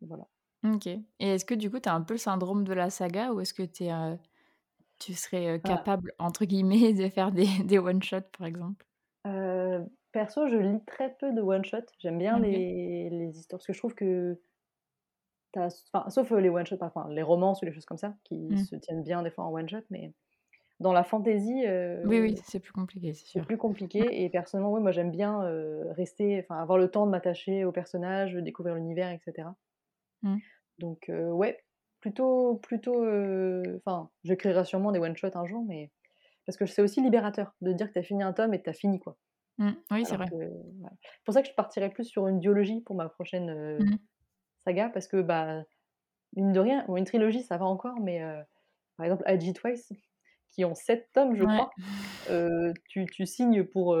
voilà. 0.00 0.26
Ok. 0.64 0.86
Et 0.86 1.04
est-ce 1.20 1.44
que 1.44 1.54
du 1.54 1.70
coup, 1.70 1.78
tu 1.78 1.88
as 1.88 1.94
un 1.94 2.02
peu 2.02 2.14
le 2.14 2.18
syndrome 2.18 2.64
de 2.64 2.72
la 2.72 2.90
saga 2.90 3.32
ou 3.32 3.40
est-ce 3.40 3.54
que 3.54 3.62
tu 3.62 3.84
es 3.84 3.92
tu 4.98 5.12
serais 5.12 5.60
capable, 5.60 6.12
entre 6.18 6.44
guillemets, 6.46 6.92
de 6.94 7.08
faire 7.08 7.30
des, 7.30 7.46
des 7.64 7.78
one-shots, 7.78 8.30
par 8.38 8.46
exemple? 8.46 8.86
Perso, 10.16 10.48
je 10.48 10.56
lis 10.56 10.82
très 10.86 11.14
peu 11.14 11.30
de 11.34 11.42
one-shots. 11.42 11.92
J'aime 11.98 12.16
bien 12.16 12.38
les, 12.38 13.10
les, 13.10 13.38
histoires, 13.38 13.58
parce 13.58 13.66
que 13.66 13.74
je 13.74 13.78
trouve 13.78 13.94
que... 13.94 14.40
Enfin, 15.54 16.08
sauf 16.08 16.30
les 16.30 16.48
one-shots, 16.48 16.78
enfin, 16.80 17.06
les 17.10 17.22
romances 17.22 17.60
ou 17.60 17.66
les 17.66 17.72
choses 17.72 17.84
comme 17.84 17.98
ça, 17.98 18.14
qui 18.24 18.48
mmh. 18.48 18.56
se 18.56 18.76
tiennent 18.76 19.02
bien 19.02 19.22
des 19.22 19.30
fois 19.30 19.44
en 19.44 19.52
one-shot, 19.52 19.82
mais 19.90 20.14
dans 20.80 20.92
la 20.92 21.04
fantasy... 21.04 21.64
oui, 22.04 22.20
oui, 22.20 22.40
c'est 22.44 22.60
plus 22.60 22.72
compliqué, 22.72 23.14
c'est 23.14 23.26
sûr. 23.26 23.40
C'est 23.40 23.46
plus 23.46 23.56
compliqué, 23.56 23.98
et 24.24 24.28
personnellement, 24.28 24.72
oui, 24.72 24.80
moi 24.80 24.92
j'aime 24.92 25.10
bien 25.10 25.40
rester, 25.92 26.40
enfin, 26.40 26.60
avoir 26.60 26.78
le 26.78 26.90
temps 26.90 27.06
de 27.06 27.10
m'attacher 27.10 27.64
au 27.64 27.72
personnage, 27.72 28.34
découvrir 28.34 28.74
l'univers, 28.74 29.10
etc. 29.10 29.48
Mmh. 30.22 30.36
Donc, 30.78 31.10
ouais, 31.10 31.58
plutôt, 32.00 32.56
plutôt, 32.56 33.04
enfin, 33.76 34.10
j'écrirai 34.24 34.64
sûrement 34.64 34.92
des 34.92 34.98
one 34.98 35.16
shots 35.16 35.28
un 35.34 35.46
jour, 35.46 35.64
mais 35.66 35.90
parce 36.44 36.56
que 36.56 36.66
c'est 36.66 36.82
aussi 36.82 37.02
libérateur 37.02 37.54
de 37.60 37.72
dire 37.72 37.88
que 37.88 37.94
tu 37.94 37.98
as 37.98 38.04
fini 38.04 38.22
un 38.22 38.32
tome 38.32 38.54
et 38.54 38.58
que 38.58 38.64
tu 38.64 38.70
as 38.70 38.74
fini 38.74 39.00
quoi. 39.00 39.16
Mmh. 39.58 39.70
oui, 39.90 40.04
c'est 40.04 40.16
vrai. 40.16 40.26
C'est 40.30 41.24
pour 41.24 41.34
ça 41.34 41.42
que 41.42 41.48
je 41.48 41.54
partirais 41.54 41.90
plus 41.90 42.04
sur 42.04 42.28
une 42.28 42.38
biologie 42.38 42.82
pour 42.82 42.94
ma 42.94 43.08
prochaine 43.08 43.78
mmh. 43.78 43.98
saga, 44.64 44.90
parce 44.90 45.08
que 45.08 45.22
bah 45.22 45.64
mine 46.36 46.52
de 46.52 46.60
rien, 46.60 46.84
une 46.94 47.04
trilogie 47.04 47.42
ça 47.42 47.56
va 47.56 47.64
encore, 47.64 47.98
mais 48.00 48.20
par 48.96 49.06
exemple 49.06 49.22
Agi 49.26 49.54
Twice, 49.54 49.92
qui 50.50 50.64
ont 50.64 50.74
7 50.74 51.08
tomes, 51.12 51.36
je 51.36 51.44
crois, 51.44 51.70
tu, 52.88 53.06
tu, 53.06 53.26
signes 53.26 53.64
pour, 53.64 53.98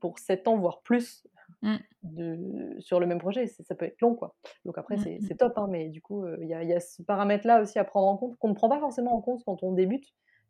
pour 0.00 0.18
7 0.18 0.48
ans, 0.48 0.56
voire 0.56 0.82
plus, 0.82 1.26
mmh. 1.62 1.76
de, 2.02 2.76
sur 2.80 3.00
le 3.00 3.06
même 3.06 3.18
projet. 3.18 3.46
Ça 3.46 3.74
peut 3.74 3.86
être 3.86 4.00
long, 4.00 4.14
quoi. 4.14 4.34
Donc 4.64 4.78
après, 4.78 4.96
mmh, 4.96 5.20
c'est 5.26 5.36
top, 5.36 5.52
hein, 5.56 5.68
mais 5.70 5.88
du 5.88 6.02
coup, 6.02 6.26
il 6.40 6.48
y 6.48 6.54
a, 6.54 6.62
y, 6.62 6.72
a, 6.72 6.80
ce 6.80 7.02
paramètre-là 7.02 7.60
aussi 7.60 7.78
à 7.78 7.84
prendre 7.84 8.08
en 8.08 8.16
compte, 8.16 8.36
qu'on 8.36 8.48
ne 8.48 8.54
prend 8.54 8.68
pas 8.68 8.80
forcément 8.80 9.14
en 9.14 9.20
compte 9.20 9.42
quand 9.44 9.62
on 9.62 9.72
débute, 9.72 10.06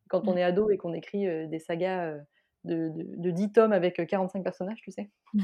quand 0.09 0.29
on 0.29 0.37
est 0.37 0.43
ado 0.43 0.71
et 0.71 0.77
qu'on 0.77 0.93
écrit 0.93 1.27
des 1.49 1.59
sagas 1.59 2.17
de, 2.67 2.93
de, 2.95 3.31
10 3.31 3.53
tomes 3.53 3.73
avec 3.73 4.05
45 4.07 4.43
personnages, 4.43 4.81
tu 4.83 4.91
sais. 4.91 5.11
on 5.35 5.39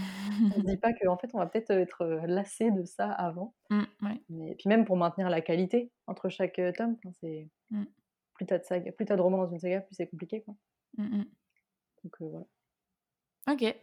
ne 0.49 0.63
se 0.63 0.67
dit 0.67 0.77
pas 0.77 0.93
qu'en 0.93 1.17
fait, 1.17 1.31
on 1.35 1.39
va 1.39 1.47
peut-être 1.47 1.71
être 1.71 2.05
lassé 2.27 2.71
de 2.71 2.85
ça 2.85 3.11
avant. 3.11 3.55
Mmh, 3.71 3.83
mais, 4.29 4.55
puis 4.59 4.69
même 4.69 4.85
pour 4.85 4.97
maintenir 4.97 5.31
la 5.31 5.41
qualité 5.41 5.91
entre 6.07 6.29
chaque 6.29 6.61
tome, 6.77 6.97
c'est 7.21 7.49
mmh. 7.71 7.85
Plus 8.35 8.47
tu 8.47 8.55
as, 8.55 8.59
de 8.59 8.91
plus 8.91 9.07
as 9.09 9.17
de 9.17 9.21
romans 9.21 9.39
dans 9.39 9.51
une 9.51 9.59
saga, 9.59 9.81
plus 9.81 9.95
c'est 9.95 10.09
compliqué. 10.09 10.43
Quoi. 10.43 10.55
Mmh, 10.99 11.25
Donc 12.05 12.17
voilà. 12.21 12.47
Ok. 13.51 13.75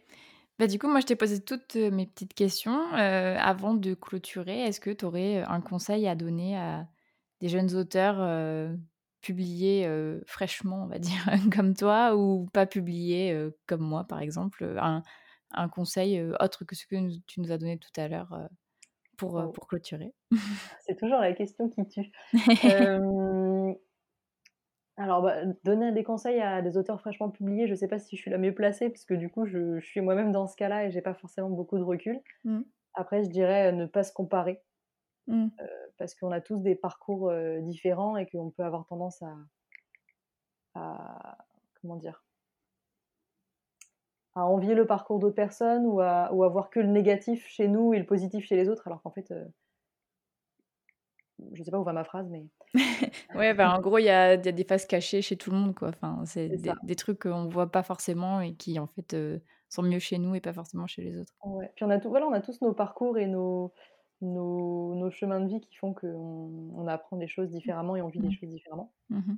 Bah, 0.58 0.66
du 0.66 0.78
coup, 0.78 0.88
moi, 0.88 1.00
je 1.00 1.06
t'ai 1.06 1.16
posé 1.16 1.40
toutes 1.40 1.76
mes 1.76 2.06
petites 2.06 2.34
questions. 2.34 2.92
avant 2.92 3.74
de 3.74 3.94
clôturer, 3.94 4.60
est-ce 4.60 4.80
que 4.80 4.90
tu 4.90 5.04
aurais 5.04 5.38
un 5.38 5.60
conseil 5.60 6.06
à 6.06 6.14
donner 6.14 6.58
à 6.58 6.86
des 7.40 7.48
jeunes 7.48 7.74
auteurs 7.74 8.76
publié 9.22 9.88
fraîchement, 10.26 10.84
on 10.84 10.86
va 10.86 10.98
dire, 10.98 11.24
comme 11.54 11.74
toi, 11.74 12.14
ou 12.14 12.46
pas 12.52 12.66
publié 12.66 13.50
comme 13.66 13.80
moi, 13.80 14.04
par 14.04 14.20
exemple 14.20 14.76
un, 14.78 15.02
un, 15.52 15.68
conseil 15.70 16.22
autre 16.40 16.64
que 16.66 16.76
ce 16.76 16.86
que 16.86 16.96
tu 17.26 17.40
nous 17.40 17.52
as 17.52 17.58
donné 17.58 17.78
tout 17.78 17.98
à 17.98 18.08
l'heure 18.08 18.48
pour, 19.16 19.50
pour 19.52 19.66
clôturer? 19.66 20.12
C'est 20.86 20.98
toujours 20.98 21.20
la 21.20 21.32
question 21.32 21.70
qui 21.70 21.86
tue. 21.88 22.10
alors, 25.00 25.22
bah, 25.22 25.46
donner 25.64 25.92
des 25.92 26.04
conseils 26.04 26.42
à 26.42 26.60
des 26.60 26.76
auteurs 26.76 27.00
fraîchement 27.00 27.30
publiés, 27.30 27.66
je 27.66 27.70
ne 27.70 27.76
sais 27.76 27.88
pas 27.88 27.98
si 27.98 28.16
je 28.16 28.20
suis 28.20 28.30
la 28.30 28.36
mieux 28.36 28.54
placée, 28.54 28.90
parce 28.90 29.06
que 29.06 29.14
du 29.14 29.30
coup, 29.30 29.46
je, 29.46 29.80
suis 29.80 30.02
moi-même 30.02 30.30
dans 30.30 30.46
ce 30.46 30.54
cas-là 30.56 30.84
et 30.84 30.90
j'ai 30.90 31.00
pas 31.00 31.14
forcément 31.14 31.48
beaucoup 31.48 31.78
de 31.78 31.82
recul. 31.82 32.20
Mmh. 32.44 32.60
Après, 32.92 33.24
je 33.24 33.30
dirais 33.30 33.72
ne 33.72 33.86
pas 33.86 34.02
se 34.02 34.12
comparer. 34.12 34.62
Mmh. 35.26 35.48
parce 35.96 36.14
qu'on 36.14 36.32
a 36.32 36.40
tous 36.40 36.56
des 36.56 36.74
parcours 36.74 37.32
différents 37.60 38.16
et 38.16 38.26
qu'on 38.26 38.50
peut 38.50 38.64
avoir 38.64 38.86
tendance 38.86 39.22
à, 40.74 41.38
comment 41.80 41.96
dire 41.96 42.24
à 44.34 44.46
envier 44.46 44.74
le 44.74 44.86
parcours 44.86 45.18
d'autres 45.18 45.36
personnes 45.36 45.86
ou 45.86 46.00
à, 46.00 46.32
ou 46.32 46.38
voir 46.50 46.70
que 46.70 46.80
le 46.80 46.88
négatif 46.88 47.46
chez 47.46 47.68
nous 47.68 47.92
et 47.92 47.98
le 47.98 48.06
positif 48.06 48.44
chez 48.44 48.56
les 48.56 48.68
autres, 48.68 48.88
alors 48.88 49.02
qu'en 49.02 49.10
fait, 49.10 49.32
je 51.52 51.62
sais 51.62 51.70
pas 51.70 51.78
où 51.78 51.84
va 51.84 51.92
ma 51.92 52.04
phrase, 52.04 52.28
mais. 52.30 52.46
ouais, 53.34 53.54
bah, 53.54 53.74
en 53.74 53.80
gros, 53.80 53.98
il 53.98 54.04
y 54.04 54.10
a, 54.10 54.36
des 54.36 54.64
faces 54.64 54.86
cachées 54.86 55.22
chez 55.22 55.36
tout 55.36 55.50
le 55.50 55.56
monde, 55.56 55.74
quoi. 55.74 55.88
Enfin, 55.88 56.22
c'est 56.24 56.48
des, 56.82 56.96
trucs 56.96 57.20
qu'on 57.22 57.48
voit 57.48 57.70
pas 57.70 57.82
forcément 57.82 58.40
et 58.40 58.54
qui, 58.54 58.78
en 58.78 58.86
fait, 58.86 59.14
sont 59.70 59.82
mieux 59.82 59.98
chez 59.98 60.18
nous 60.18 60.34
et 60.34 60.40
pas 60.40 60.52
forcément 60.52 60.86
chez 60.86 61.02
les 61.02 61.18
autres. 61.18 61.32
Ouais. 61.44 61.70
Puis 61.76 61.84
on 61.84 61.90
a, 61.90 61.98
tout, 61.98 62.10
voilà, 62.10 62.26
on 62.26 62.32
a 62.32 62.40
tous 62.40 62.60
nos 62.60 62.72
parcours 62.72 63.18
et 63.18 63.26
nos, 63.26 63.72
nos, 64.20 65.10
chemins 65.10 65.40
de 65.40 65.48
vie 65.48 65.60
qui 65.60 65.74
font 65.76 65.94
qu'on 65.94 66.72
on 66.76 66.86
apprend 66.86 67.16
des 67.16 67.28
choses 67.28 67.50
différemment 67.50 67.96
et 67.96 68.02
on 68.02 68.08
vit 68.08 68.18
des 68.18 68.28
mmh. 68.28 68.32
choses 68.32 68.48
différemment. 68.48 68.92
Mmh 69.08 69.34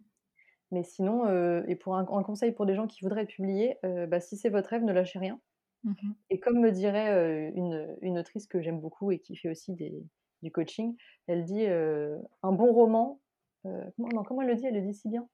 Mais 0.73 0.83
sinon, 0.83 1.27
euh, 1.27 1.63
et 1.69 1.77
pour 1.77 1.97
un, 1.97 2.05
conseil 2.05 2.53
pour 2.53 2.67
des 2.67 2.75
gens 2.75 2.87
qui 2.87 3.03
voudraient 3.03 3.27
publier, 3.27 3.77
euh, 3.85 4.07
bah, 4.07 4.21
si 4.21 4.37
c'est 4.37 4.49
votre 4.49 4.71
rêve, 4.71 4.85
ne 4.85 4.93
lâchez 4.93 5.19
rien. 5.19 5.39
Mmh 5.85 6.13
et 6.31 6.39
comme 6.39 6.61
me 6.61 6.71
dirait 6.71 7.11
euh, 7.11 7.51
une, 7.55 7.97
une, 8.03 8.19
autrice 8.19 8.47
que 8.47 8.63
j'aime 8.63 8.81
beaucoup 8.81 9.11
et 9.11 9.19
qui 9.19 9.37
fait 9.37 9.51
aussi 9.51 9.75
des, 9.75 10.05
du 10.43 10.51
coaching, 10.51 10.97
elle 11.27 11.45
dit 11.45 11.65
un 11.67 12.53
bon 12.53 12.73
roman, 12.73 13.21
comment, 13.63 14.23
comment 14.25 14.43
elle 14.43 14.49
le 14.49 14.57
dit? 14.57 14.67
Elle 14.67 14.75
le 14.75 14.83
dit 14.83 14.95
si 14.95 15.09
bien. 15.09 15.27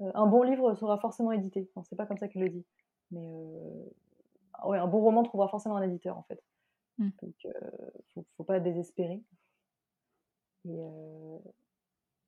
un 0.00 0.26
bon 0.26 0.42
livre 0.42 0.74
sera 0.74 0.98
forcément 0.98 1.32
édité. 1.32 1.70
Non, 1.76 1.82
c'est 1.84 1.96
pas 1.96 2.06
comme 2.06 2.18
ça 2.18 2.28
qu'elle 2.28 2.42
le 2.42 2.50
dit. 2.50 2.64
Mais 3.10 3.20
ouais, 4.64 4.78
un 4.78 4.86
bon 4.86 5.00
roman 5.00 5.22
trouvera 5.22 5.48
forcément 5.48 5.76
un 5.76 5.82
éditeur 5.82 6.16
en 6.16 6.22
fait. 6.22 6.42
Mmh. 6.98 7.08
Donc, 7.22 7.34
il 7.44 7.50
ne 8.16 8.22
faut, 8.36 8.44
pas 8.44 8.60
désespérer. 8.60 9.22
Et, 10.68 10.78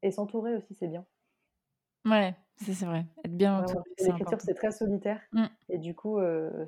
et 0.02 0.10
s'entourer 0.10 0.56
aussi, 0.56 0.74
c'est 0.74 0.88
bien. 0.88 1.04
Ouais, 2.04 2.34
c'est 2.56 2.84
vrai. 2.84 3.06
Être 3.24 3.36
bien 3.36 3.60
entouré. 3.60 3.82
L'écriture, 3.98 4.40
c'est 4.40 4.54
très 4.54 4.72
solitaire. 4.72 5.20
Mmh. 5.32 5.46
Et 5.70 5.78
du 5.78 5.94
coup, 5.94 6.18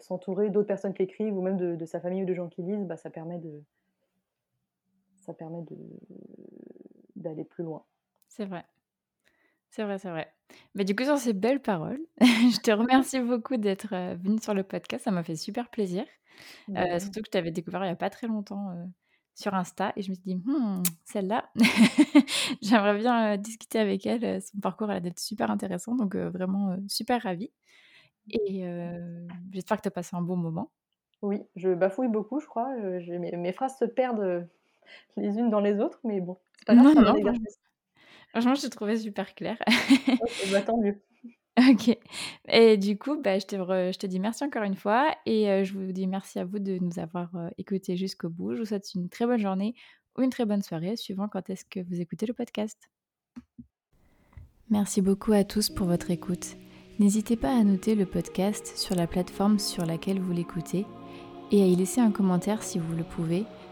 s'entourer 0.00 0.50
d'autres 0.50 0.68
personnes 0.68 0.94
qui 0.94 1.02
écrivent 1.02 1.36
ou 1.36 1.42
même 1.42 1.56
de, 1.56 1.84
sa 1.84 2.00
famille 2.00 2.22
ou 2.22 2.26
de 2.26 2.34
gens 2.34 2.48
qui 2.48 2.62
lisent, 2.62 2.86
bah, 2.86 2.96
ça 2.96 3.10
permet 3.10 3.38
de 3.38 3.62
ça 5.26 5.34
permet 5.34 5.62
de 5.62 5.76
d'aller 7.16 7.44
plus 7.44 7.64
loin. 7.64 7.84
C'est 8.28 8.44
vrai. 8.44 8.64
C'est 9.70 9.82
vrai, 9.82 9.98
c'est 9.98 10.10
vrai. 10.10 10.32
Mais 10.74 10.84
du 10.84 10.94
coup, 10.94 11.04
sur 11.04 11.18
ces 11.18 11.32
belles 11.32 11.60
paroles, 11.60 12.00
je 12.20 12.60
te 12.60 12.70
remercie 12.70 13.20
beaucoup 13.20 13.56
d'être 13.56 13.88
venue 14.16 14.38
sur 14.40 14.54
le 14.54 14.62
podcast. 14.62 15.04
Ça 15.04 15.10
m'a 15.10 15.22
fait 15.22 15.36
super 15.36 15.68
plaisir. 15.68 16.04
Bah 16.68 17.00
surtout 17.00 17.20
que 17.20 17.26
je 17.26 17.30
t'avais 17.30 17.50
découvert 17.50 17.82
il 17.82 17.86
n'y 17.86 17.92
a 17.92 17.96
pas 17.96 18.10
très 18.10 18.26
longtemps 18.26 18.74
sur 19.34 19.54
Insta 19.54 19.94
et 19.96 20.02
je 20.02 20.10
me 20.10 20.14
suis 20.14 20.24
dit, 20.24 20.34
«Hmm, 20.34 20.82
celle-là, 21.04 21.50
j'aimerais 22.62 22.98
bien 22.98 23.38
discuter 23.38 23.78
avec 23.78 24.04
elle. 24.04 24.42
Son 24.42 24.60
parcours 24.60 24.90
a 24.90 25.00
d'être 25.00 25.18
super 25.18 25.50
intéressant, 25.50 25.94
donc 25.94 26.14
vraiment 26.14 26.76
super 26.88 27.22
ravie. 27.22 27.52
Et 28.30 28.64
j'espère 29.50 29.78
que 29.78 29.82
tu 29.82 29.88
as 29.88 29.92
passé 29.92 30.14
un 30.14 30.22
bon 30.22 30.36
moment. 30.36 30.70
Oui, 31.22 31.42
je 31.56 31.70
bafouille 31.70 32.08
beaucoup, 32.08 32.40
je 32.40 32.46
crois. 32.46 32.74
Mes, 32.76 33.36
mes, 33.36 33.52
phrases 33.52 33.78
se 33.78 33.86
perdent 33.86 34.48
les 35.16 35.38
unes 35.38 35.50
dans 35.50 35.60
les 35.60 35.80
autres, 35.80 36.00
mais 36.04 36.20
bon, 36.20 36.38
c'est 36.58 36.66
pas 36.66 36.74
grave. 36.74 36.94
Non, 36.94 37.02
non, 37.02 37.32
Franchement, 38.30 38.54
je 38.54 38.62
te 38.62 38.66
trouvais 38.66 38.96
super 38.98 39.34
claire. 39.34 39.56
Ok, 40.08 40.50
bah, 40.52 40.62
tant 40.62 40.78
mieux. 40.78 41.00
Ok. 41.70 41.96
Et 42.48 42.76
du 42.76 42.98
coup, 42.98 43.16
bah, 43.18 43.38
je, 43.38 43.46
te 43.46 43.56
je 43.56 43.98
te 43.98 44.06
dis 44.06 44.20
merci 44.20 44.44
encore 44.44 44.64
une 44.64 44.76
fois 44.76 45.14
et 45.24 45.50
euh, 45.50 45.64
je 45.64 45.72
vous 45.72 45.90
dis 45.90 46.06
merci 46.06 46.38
à 46.38 46.44
vous 46.44 46.58
de 46.58 46.78
nous 46.78 46.98
avoir 46.98 47.34
euh, 47.34 47.48
écoutés 47.56 47.96
jusqu'au 47.96 48.28
bout. 48.28 48.54
Je 48.54 48.60
vous 48.60 48.66
souhaite 48.66 48.94
une 48.94 49.08
très 49.08 49.24
bonne 49.24 49.40
journée 49.40 49.74
ou 50.18 50.22
une 50.22 50.28
très 50.28 50.44
bonne 50.44 50.60
soirée, 50.60 50.96
suivant 50.96 51.28
quand 51.28 51.48
est-ce 51.48 51.64
que 51.64 51.80
vous 51.80 51.98
écoutez 51.98 52.26
le 52.26 52.34
podcast. 52.34 52.78
Merci 54.68 55.00
beaucoup 55.00 55.32
à 55.32 55.44
tous 55.44 55.70
pour 55.70 55.86
votre 55.86 56.10
écoute. 56.10 56.56
N'hésitez 56.98 57.36
pas 57.36 57.56
à 57.56 57.62
noter 57.62 57.94
le 57.94 58.04
podcast 58.04 58.76
sur 58.76 58.94
la 58.94 59.06
plateforme 59.06 59.58
sur 59.58 59.86
laquelle 59.86 60.20
vous 60.20 60.32
l'écoutez 60.32 60.84
et 61.52 61.62
à 61.62 61.66
y 61.66 61.76
laisser 61.76 62.00
un 62.00 62.10
commentaire 62.10 62.62
si 62.62 62.78
vous 62.78 62.94
le 62.94 63.04
pouvez. 63.04 63.44